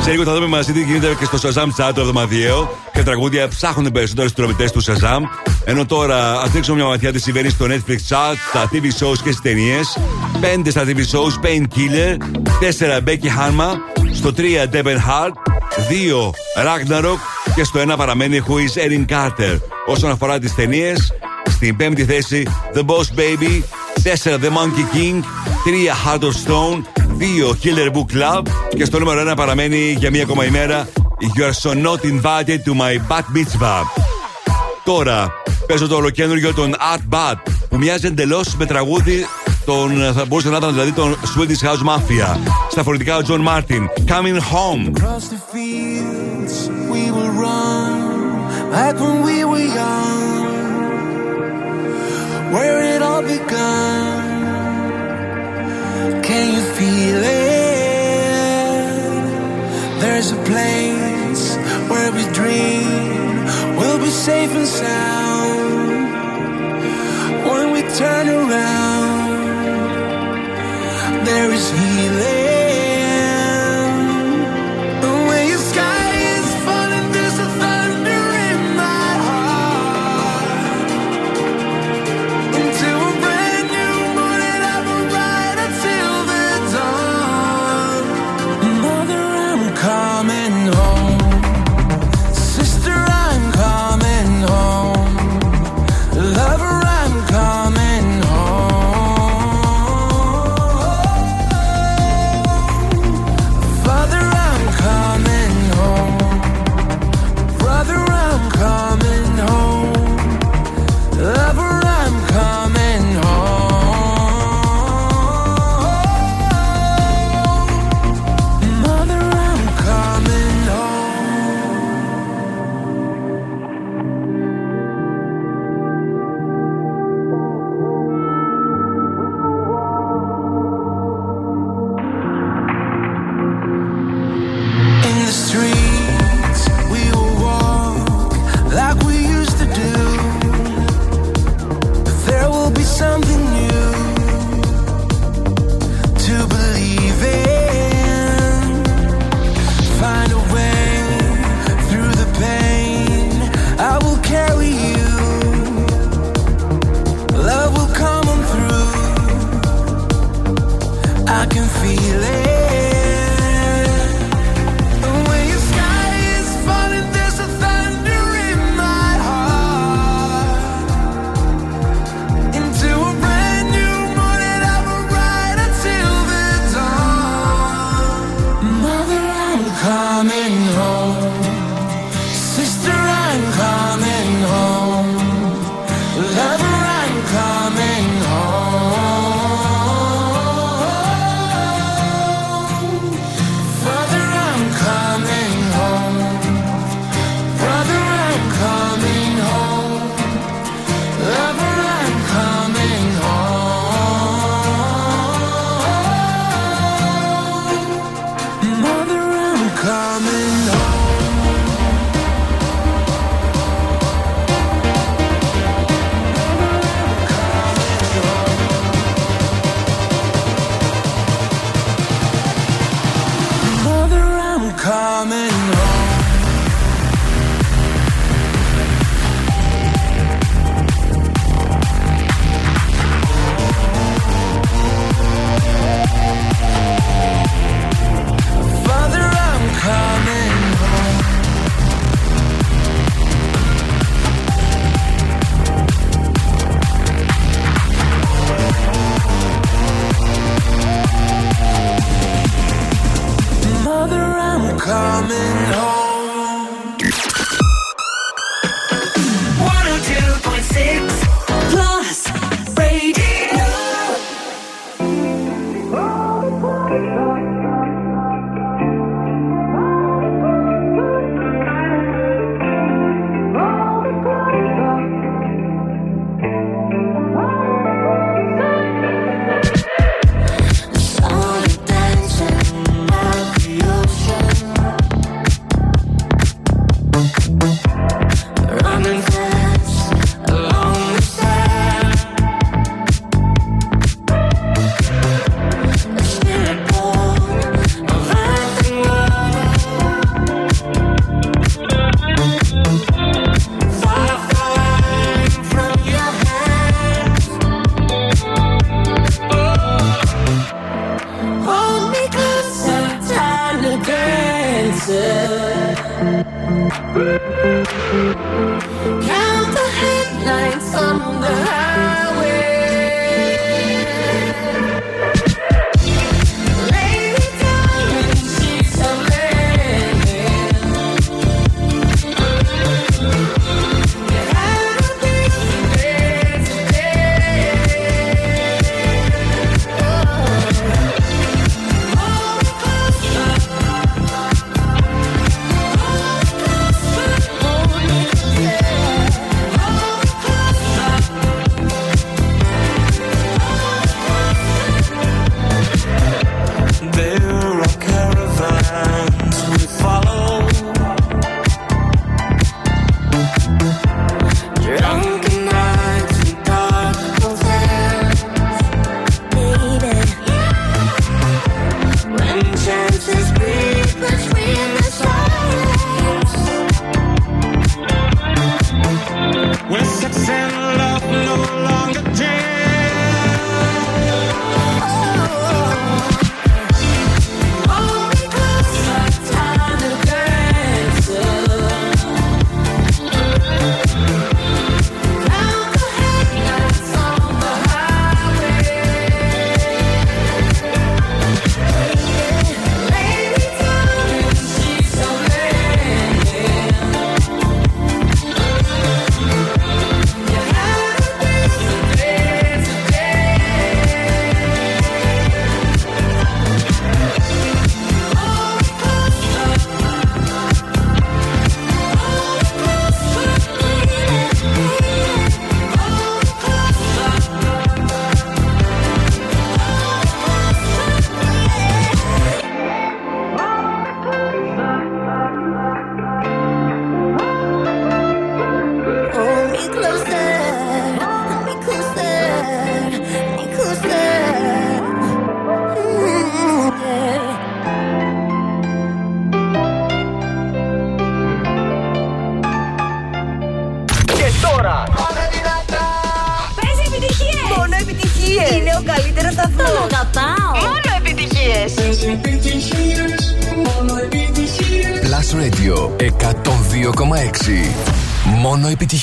Σε 0.01 0.11
λίγο 0.11 0.23
θα 0.23 0.33
δούμε 0.33 0.47
μαζί 0.47 0.71
τι 0.71 0.81
γίνεται 0.81 1.15
και 1.19 1.25
στο 1.25 1.37
Shazam 1.37 1.83
Chat 1.83 1.91
το 1.93 2.01
εβδομαδιαίο 2.01 2.77
και 2.93 3.03
τραγούδια 3.03 3.47
ψάχνουν 3.47 3.91
περισσότερες 3.91 4.33
τρομητέ 4.33 4.69
του 4.69 4.83
Shazam. 4.83 5.21
Ενώ 5.65 5.85
τώρα 5.85 6.31
α 6.31 6.45
δείξουμε 6.45 6.77
μια 6.77 6.85
ματιά 6.85 7.11
τι 7.11 7.19
συμβαίνει 7.19 7.49
στο 7.49 7.65
Netflix 7.65 7.97
Chat, 8.09 8.35
στα 8.49 8.69
TV 8.71 8.85
shows 8.85 9.17
και 9.23 9.31
στις 9.31 9.41
ταινίες. 9.41 9.97
5 10.41 10.69
στα 10.69 10.83
TV 10.83 10.97
shows, 10.97 11.45
Painkiller. 11.45 12.17
4 12.59 13.01
Becky 13.07 13.27
Harma. 13.27 13.69
Στο 14.13 14.33
3 14.37 14.41
Devin 14.71 14.97
Hart. 14.97 15.52
2 15.77 16.31
Ragnarok. 16.63 17.17
Και 17.55 17.63
στο 17.63 17.79
1 17.79 17.93
παραμένει 17.97 18.43
Who 18.47 18.51
is 18.51 18.83
Erin 18.85 19.05
Carter. 19.13 19.59
Όσον 19.85 20.11
αφορά 20.11 20.39
τις 20.39 20.55
ταινίες, 20.55 21.13
στην 21.49 21.75
πέμπτη 21.75 22.05
θέση 22.05 22.47
The 22.73 22.79
Boss 22.79 23.19
Baby. 23.19 23.63
4 24.03 24.37
The 24.37 24.49
Monkey 24.49 24.95
King. 24.95 25.23
3 25.65 25.93
Heart 26.05 26.21
of 26.21 26.33
Stone. 26.45 26.81
2 27.19 27.55
Killer 27.63 27.91
Book 27.91 28.17
Club. 28.17 28.47
Και 28.75 28.85
στο 28.85 28.99
νούμερο 28.99 29.31
1 29.31 29.35
παραμένει 29.35 29.95
για 29.97 30.09
μία 30.09 30.23
ακόμα 30.23 30.45
ημέρα 30.45 30.87
You 31.37 31.43
are 31.43 31.53
so 31.53 31.73
not 31.73 32.03
invited 32.03 32.63
to 32.65 32.73
my 32.73 32.97
bat 33.09 33.25
mitzvah. 33.33 33.83
Τώρα 34.83 35.31
παίζω 35.67 35.87
το 35.87 35.95
ολοκένουργιο 35.95 36.53
των 36.53 36.73
Art 36.73 37.13
Bad 37.15 37.37
που 37.69 37.77
μοιάζει 37.77 38.05
εντελώς 38.05 38.55
με 38.55 38.65
τραγούδι 38.65 39.25
τον, 39.64 40.12
θα 40.14 40.24
μπορούσε 40.26 40.48
να 40.48 40.56
ήταν 40.56 40.72
δηλαδή 40.72 40.92
τον 40.92 41.14
Swedish 41.14 41.66
House 41.66 41.84
Mafia. 41.88 42.36
Στα 42.70 42.82
φορητικά 42.82 43.16
ο 43.16 43.20
John 43.28 43.44
Martin. 43.48 43.82
Coming 44.06 44.38
home. 44.52 44.82
Across 44.96 45.24
the 45.34 45.40
fields 45.52 46.54
we 46.92 47.02
will 47.16 47.32
run 47.46 47.92
like 48.76 48.96
when 49.04 49.16
we 49.28 49.38
were 49.50 49.68
young, 49.80 50.46
where 52.54 52.78
it 52.94 53.00
all 53.08 53.22
begun. 53.36 54.16
Can 56.28 56.44
you 56.54 56.62
feel 56.76 57.22
it? 57.22 57.58
place 60.48 61.44
where 61.90 62.10
we 62.16 62.24
dream 62.32 63.44
we'll 63.78 63.98
be 63.98 64.12
safe 64.28 64.52
and 64.60 64.66
sound. 64.66 65.88
When 67.48 67.66
we 67.74 67.82
turn 68.02 68.26
around, 68.28 69.01
there 71.25 71.51
is 71.51 71.71
healing. 71.71 72.52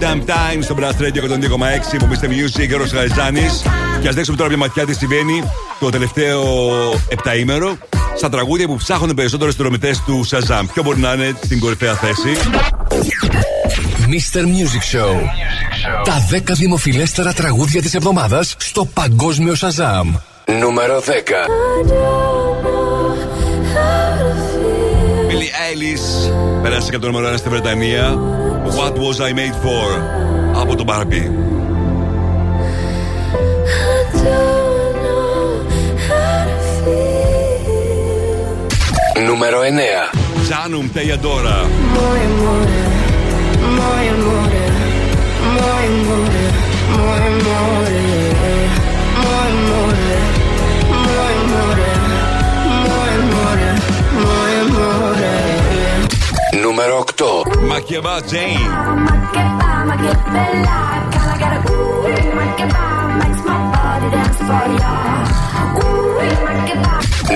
Damn 0.00 0.30
Time 0.30 0.58
στο 0.60 0.76
Blast 0.78 1.02
Radio 1.02 1.22
102,6 1.22 2.06
που 2.06 2.12
είστε 2.12 2.28
Music, 2.30 2.80
ο 2.80 2.96
Γαϊζάνη. 2.96 3.46
Και 4.00 4.08
ας 4.08 4.14
δείξουμε 4.14 4.36
τώρα 4.36 4.48
μια 4.48 4.58
ματιά 4.58 4.86
τι 4.86 4.94
συμβαίνει 4.94 5.42
το 5.80 5.88
τελευταίο 5.88 6.42
επταήμερο 7.08 7.76
στα 8.16 8.28
τραγούδια 8.28 8.66
που 8.66 8.76
ψάχνουν 8.76 9.14
περισσότερο 9.14 9.50
συνδρομητές 9.50 10.02
του 10.06 10.26
Shazam. 10.30 10.64
Ποιο 10.72 10.82
μπορεί 10.82 11.00
να 11.00 11.12
είναι 11.12 11.34
στην 11.44 11.60
κορυφαία 11.60 11.94
θέση; 11.94 12.36
Mr. 14.08 14.40
Music 14.40 14.96
Show. 14.96 15.14
Τα 16.04 16.28
10 16.32 16.40
δημοφιλέστερα 16.56 17.32
τραγούδια 17.32 17.82
της 17.82 17.94
εβδομάδας 17.94 18.56
στο 18.58 18.84
Παγκόσμιο 18.84 19.54
Σαζάμ. 19.54 20.14
Νούμερο 20.60 21.00
10. 21.00 21.10
Billy 25.28 25.50
Ellis 25.68 26.32
πέρασε 26.62 26.90
και 26.90 26.96
από 26.96 27.04
το 27.04 27.12
νούμερο 27.12 27.34
1 27.34 27.38
στη 27.38 27.48
Βρετανία. 27.48 28.18
What 28.77 28.93
was 28.97 29.17
I 29.29 29.31
made 29.33 29.55
for? 29.65 29.87
Από 30.61 30.75
τον 30.75 30.85
Barbie. 30.85 31.29
Νούμερο 39.25 39.59
9. 39.61 39.63
Τζάνουμ 40.43 40.91
Τεϊαντόρα. 40.93 41.67
More 41.95 42.19
amore, 42.27 42.73
more 43.77 44.03
Νούμερο 56.77 57.03
8. 57.17 57.25
Μακεβά 57.67 58.21
Τζέιν. 58.21 58.57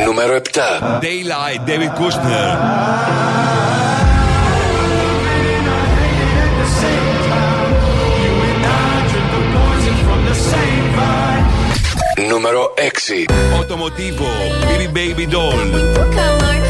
Νούμερο 0.06 0.40
7. 0.53 1.00
Daylight 1.02 1.61
David 1.69 1.92
Kushner. 2.00 2.48
Νούμερο 12.30 12.74
6. 12.76 13.26
Automotivo 13.60 14.30
Billy 14.68 14.90
Baby 14.98 15.26
Doll. 15.36 16.61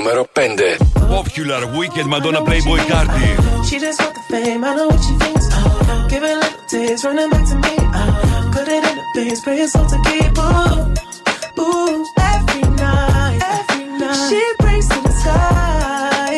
Νούμερο 0.00 0.26
5. 0.32 0.78
Popular 1.16 1.62
Weekend 1.78 2.08
Madonna 2.14 2.40
Playboy 2.48 2.80
Cardi. 2.90 3.28
She 3.68 3.76
just 3.84 4.00
want 4.02 4.14
the 4.18 4.22
fame, 4.30 4.64
I 4.64 4.74
know 4.76 4.86
what 4.92 5.02
she 5.06 5.14
thinks. 5.22 5.46
Uh, 5.52 6.08
give 6.10 6.22
it 6.28 6.34
a 6.36 6.38
little 6.42 6.64
taste, 6.72 7.04
running 7.04 7.30
back 7.34 7.44
to 7.50 7.56
me. 7.64 7.74
Uh, 7.98 8.50
put 8.54 8.66
it 8.76 8.82
in 8.90 8.94
the 9.00 9.06
base, 9.14 9.40
pray 9.44 9.58
it's 9.64 9.74
all 9.76 9.86
to 9.94 9.98
keep. 10.08 10.32
Ooh, 10.38 11.62
ooh, 11.62 12.04
every 12.34 12.64
night, 12.84 13.40
every 13.58 13.84
night. 14.02 14.28
She 14.28 14.40
prays 14.62 14.86
to 14.92 14.98
the 15.06 15.12
sky. 15.22 16.34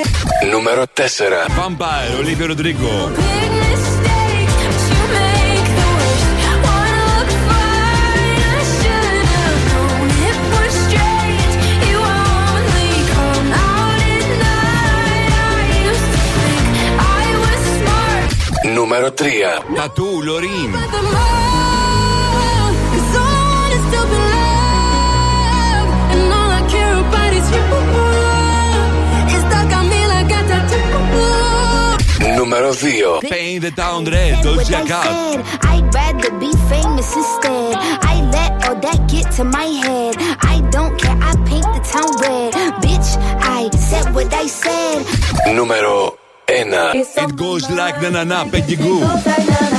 Νούμερο 0.53 0.85
4. 0.95 1.49
Vampire 1.59 2.11
Olivia 2.21 2.47
Rodrigo. 2.53 2.93
Νούμερο 18.83 19.07
3. 19.07 19.13
Τατού 19.77 20.23
Λωρίν. 20.23 20.51
Νούμερο 32.37 32.71
2. 32.71 32.75
Paint 33.21 33.63
the 33.65 33.71
Town 33.81 34.05
Red. 34.15 34.35
Doja 34.45 34.81
Cat. 34.91 35.07
I'd 35.71 35.87
rather 35.95 36.33
be 36.45 36.51
famous 36.73 37.09
instead. 37.21 37.73
I 38.13 38.15
let 38.35 38.53
all 38.67 38.79
that 38.87 39.01
get 39.13 39.27
to 39.37 39.45
my 39.59 39.69
head. 39.85 40.15
I 40.53 40.57
don't 40.75 40.95
care, 41.03 41.19
I 41.31 41.33
paint 41.51 41.69
the 41.77 41.83
town 41.95 42.11
red. 42.25 42.51
Bitch, 42.85 43.11
I 43.59 43.63
said 43.89 44.07
what 44.15 44.31
I 44.43 44.47
said. 44.63 44.99
Νούμερο 45.55 46.19
1. 46.48 46.96
It 46.96 47.36
goes 47.36 47.70
like 47.70 48.02
na 48.02 48.10
na 48.10 48.24
na 48.24 48.46
Peggy 48.46 48.76
Goo. 48.76 49.73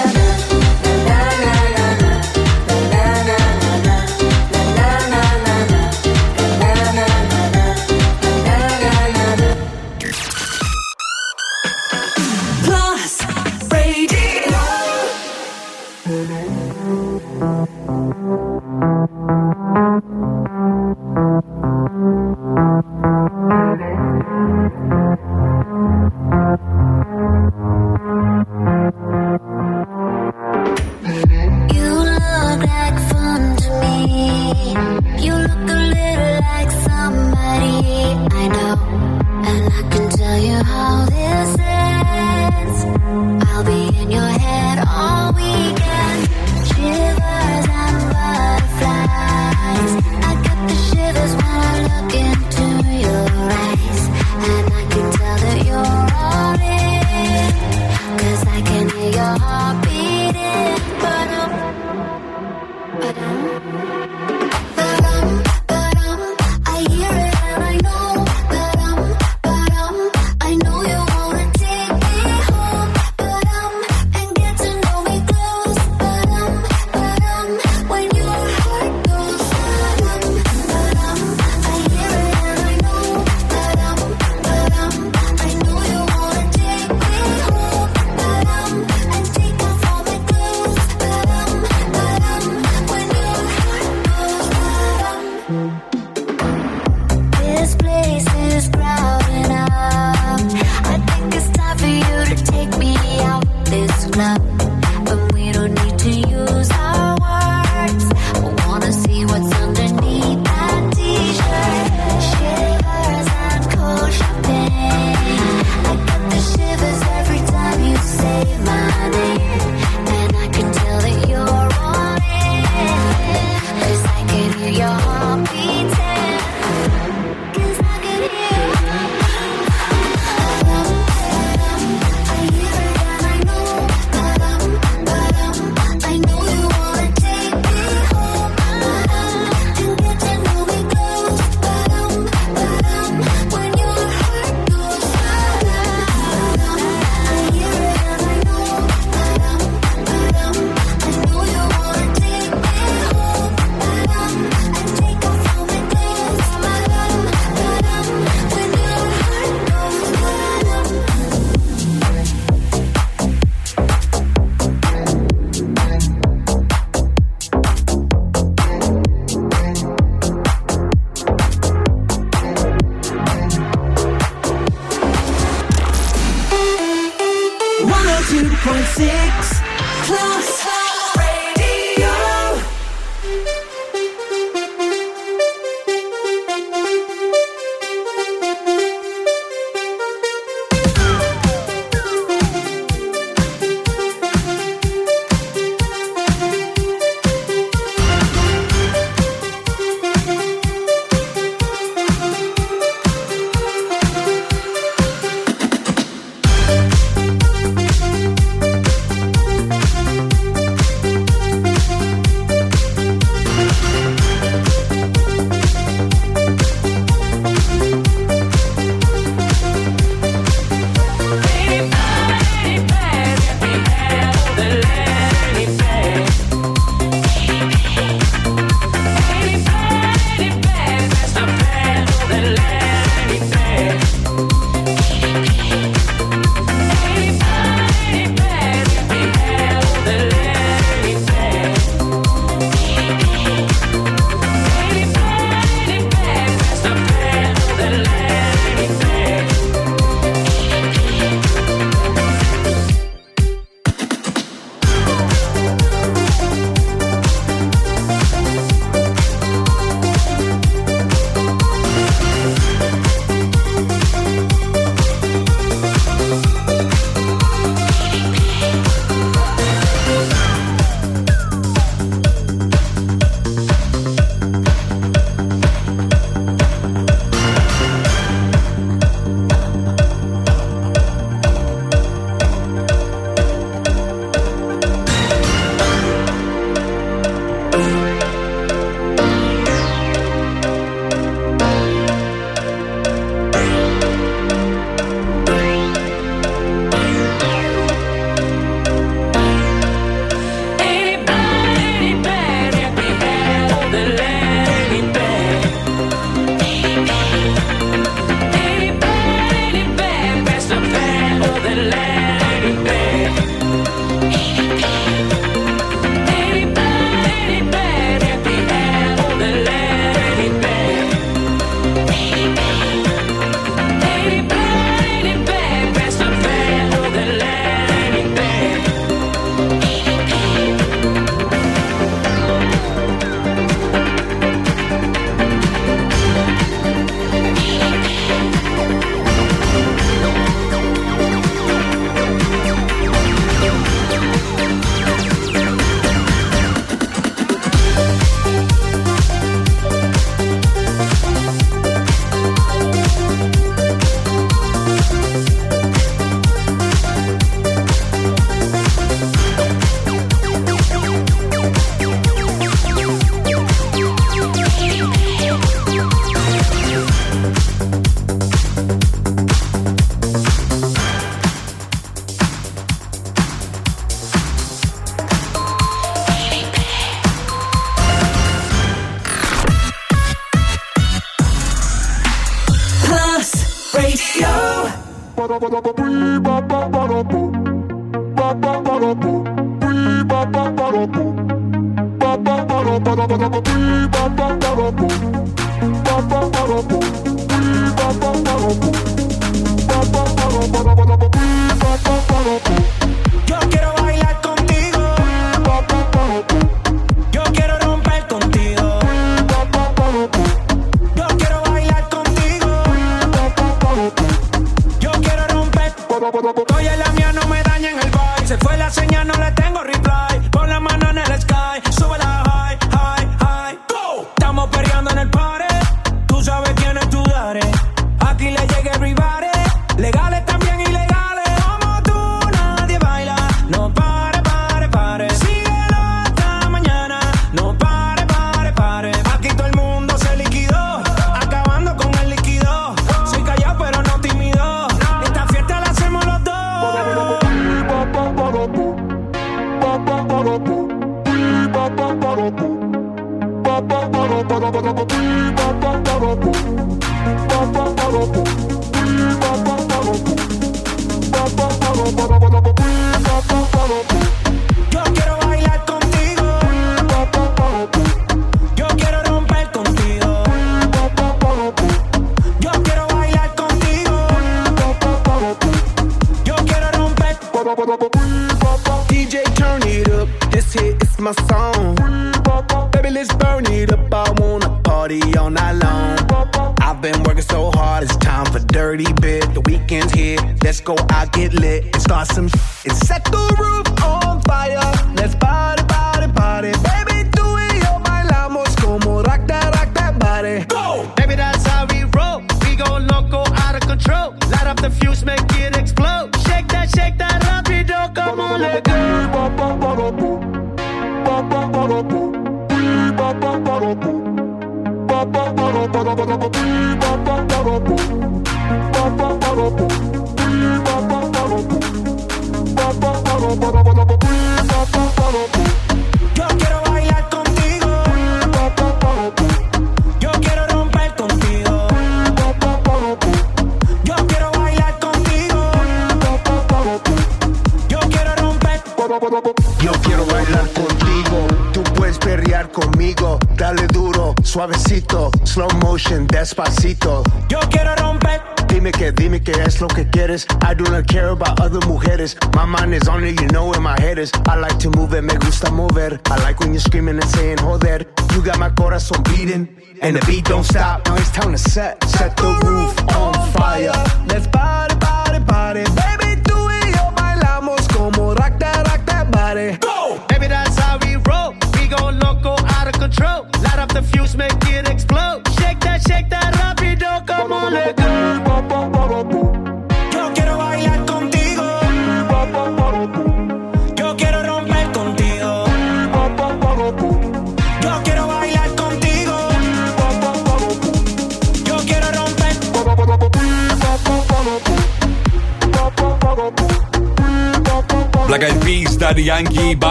Bye. 385.70 386.04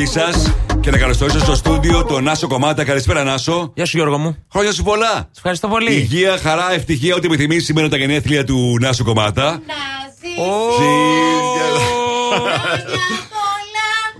Για 0.00 0.06
τη 0.06 0.06
συμμετοχή 0.06 0.06
σας 0.06 0.52
και 0.80 0.90
να 0.90 0.98
καλωσορίσω 0.98 1.38
στο 1.38 1.54
στούντιο 1.54 2.04
τον 2.04 2.24
Νάσο 2.24 2.46
Κομμάτα. 2.46 2.84
Καλησπέρα, 2.84 3.24
Νάσο. 3.24 3.72
Γεια 3.74 3.86
σου, 3.86 3.96
Γιώργο 3.96 4.18
μου. 4.18 4.36
Χρόνια 4.52 4.72
σου 4.72 4.82
πολλά. 4.82 5.12
Σε 5.14 5.28
ευχαριστώ 5.36 5.68
πολύ. 5.68 5.92
Υγεία, 5.92 6.38
χαρά, 6.42 6.72
ευτυχία, 6.72 7.14
ό,τι 7.14 7.26
επιθυμείς 7.26 7.64
σήμερα 7.64 7.88
τα 7.88 7.96
γενέθλια 7.96 8.44
του 8.44 8.76
Νάσου 8.80 9.04
Κομμάτα. 9.04 9.62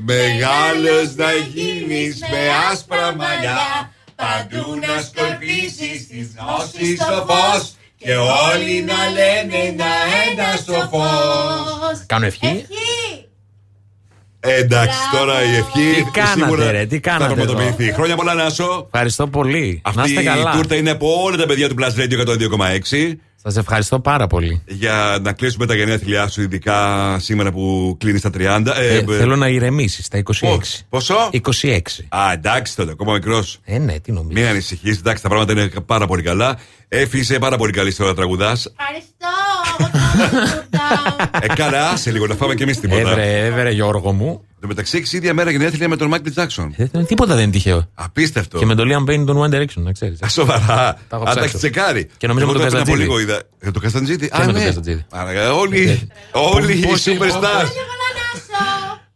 Μεγάλος 0.04 1.14
να 1.16 1.32
γίνεις 1.54 2.20
με 2.20 2.38
άσπρα 2.72 3.14
μαλλιά. 3.16 3.92
Παντού 4.14 4.74
να 4.74 5.02
σκορπίσει 5.02 6.06
τη 6.10 6.16
γνώση 6.16 6.96
στο 6.96 7.26
φως. 7.28 7.74
Και 7.96 8.16
όλοι 8.16 8.82
να 8.82 9.10
λένε 9.10 9.74
να 9.76 9.92
ένα 10.30 10.56
στο 10.56 10.88
φως. 10.90 12.06
Κάνω 12.06 12.26
ευχή. 12.26 12.66
Ε, 14.70 14.74
εντάξει, 14.74 14.98
τώρα 15.18 15.42
η 15.44 15.56
ευχή. 15.56 16.02
Τι 16.04 16.10
κάνατε, 16.10 16.40
σίγουρα 16.40 16.70
ρε, 16.70 16.86
τι 16.86 16.94
θα 16.94 17.00
κάνατε 17.00 17.34
πραγματοποιηθεί. 17.34 17.84
εδώ. 17.84 17.94
Χρόνια 17.94 18.16
πολλά, 18.16 18.34
Νάσο. 18.34 18.88
Ευχαριστώ 18.92 19.26
πολύ. 19.26 19.80
να 19.84 19.90
Αυτή 19.90 20.08
είστε 20.10 20.20
η 20.20 20.24
καλά. 20.24 20.50
τούρτα 20.50 20.74
είναι 20.74 20.90
από 20.90 21.22
όλα 21.24 21.36
τα 21.36 21.46
παιδιά 21.46 21.68
του 21.68 21.74
Plus 21.78 22.00
Radio 22.00 22.26
102,6. 22.26 23.12
Σας 23.42 23.56
ευχαριστώ 23.56 24.00
πάρα 24.00 24.26
πολύ. 24.26 24.62
Για 24.66 25.18
να 25.22 25.32
κλείσουμε 25.32 25.66
τα 25.66 25.74
γενέθλιά 25.74 26.28
σου, 26.28 26.42
ειδικά 26.42 27.16
σήμερα 27.20 27.52
που 27.52 27.96
κλείνεις 28.00 28.20
τα 28.20 28.30
30. 28.30 28.72
Ε, 28.76 28.94
Ε, 28.94 28.96
ε, 28.96 29.04
θέλω 29.18 29.36
να 29.36 29.48
ηρεμήσεις 29.48 30.04
στα 30.04 30.18
26. 30.18 30.84
Πόσο; 30.88 31.14
26. 31.32 31.78
Α, 32.08 32.32
εντάξει 32.32 32.76
τότε, 32.76 32.90
ακόμα 32.92 33.12
μικρός. 33.12 33.58
Ε, 33.64 33.78
ναι, 33.78 33.98
τι 34.00 34.12
νομίζω. 34.12 34.40
Μην 34.40 34.46
ανησυχείς, 34.50 34.98
εντάξει, 34.98 35.22
τα 35.22 35.28
πράγματα 35.28 35.52
είναι 35.52 35.70
πάρα 35.86 36.06
πολύ 36.06 36.22
καλά. 36.22 36.58
Έφη 36.88 37.18
είσαι 37.18 37.38
πάρα 37.38 37.56
πολύ 37.56 37.72
καλή 37.72 37.90
στο 37.90 38.04
να 38.04 38.14
τραγουδάς. 38.14 38.72
Ε, 41.40 41.46
καλά, 41.54 41.88
άσε 41.90 42.10
λίγο 42.10 42.26
να 42.26 42.34
φάμε 42.34 42.54
κι 42.54 42.62
εμείς 42.62 42.80
τίποτα. 42.80 43.00
Έβρε, 43.10 43.46
έβρε, 43.46 43.70
Γιώργο 43.70 44.12
μου. 44.12 44.44
Το 44.60 44.66
μεταξύ 44.66 44.96
έχεις 44.96 45.12
ίδια 45.12 45.34
μέρα 45.34 45.50
γενέθλια 45.50 45.88
με 45.88 45.96
τον 45.96 46.08
Μάικλ 46.08 46.30
Τζάξον. 46.30 46.74
Ε, 46.76 47.02
τίποτα 47.04 47.34
δεν 47.34 47.42
είναι 47.42 47.52
τυχαίο. 47.52 47.90
Απίστευτο. 47.94 48.58
Και 48.58 48.66
με 48.66 48.74
τον 48.74 48.88
Liam 48.92 49.10
Payne 49.10 49.24
τον 49.26 49.36
One 49.42 49.54
Direction, 49.54 49.82
να 49.82 49.92
ξέρεις. 49.92 50.22
Α, 50.22 50.28
Σοβαρά. 50.28 50.58
Τα 50.66 50.96
έχω 51.10 51.16
Αν 51.18 51.24
τα 51.24 51.30
ψάξει. 51.30 51.44
έχεις 51.44 51.58
τσεκάρει. 51.58 52.08
Και 52.16 52.26
νομίζω 52.26 52.46
Εγώ 52.46 52.54
με 52.58 52.58
τον 52.64 52.70
τώρα 52.70 52.82
πριν 52.84 52.92
από 52.94 53.02
Καζατζίδη. 53.02 53.02
λίγο 53.02 53.18
είδα. 53.20 53.42
Για 53.62 53.72
τον 53.72 53.82
Κασταντζίδη. 53.82 54.28
Και 54.28 54.38
με 54.38 54.52
τον 54.52 54.62
Καζατζίδη. 54.62 55.04
Όλοι, 55.54 56.08
όλοι 56.32 56.78
οι 56.78 56.86
Πώς 56.86 57.06
είναι, 57.06 57.18
superstars. 57.20 57.68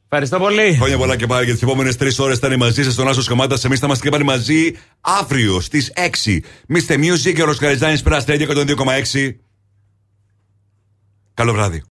Ευχαριστώ 0.05 0.39
πολύ. 0.39 0.74
Χρόνια 0.74 0.97
πολλά 0.97 1.16
και 1.16 1.26
πάλι 1.26 1.44
για 1.44 1.52
τις 1.55 1.62
επόμενες 1.62 1.97
τρεις 1.97 2.18
ώρες 2.18 2.39
θα 2.39 2.47
είναι 2.47 2.56
μαζί 2.56 2.84
σας 2.84 2.92
στον 2.92 3.08
Άσο 3.08 3.23
Καμάτα. 3.24 3.56
Εμεί 3.64 3.76
θα 3.76 3.86
είμαστε 3.86 4.05
και 4.05 4.10
πάλι 4.10 4.24
μαζί 4.24 4.73
αύριο 5.00 5.60
στις 5.60 5.92
6. 5.94 6.40
Mr. 6.68 6.94
Music 6.94 7.32
και 7.34 7.42
ο 7.42 7.44
Ροσκαριζάνη 7.44 8.00
Πραστέλια 8.00 8.47
102,6. 8.47 9.36
Καλό 11.34 11.52
βράδυ. 11.52 11.82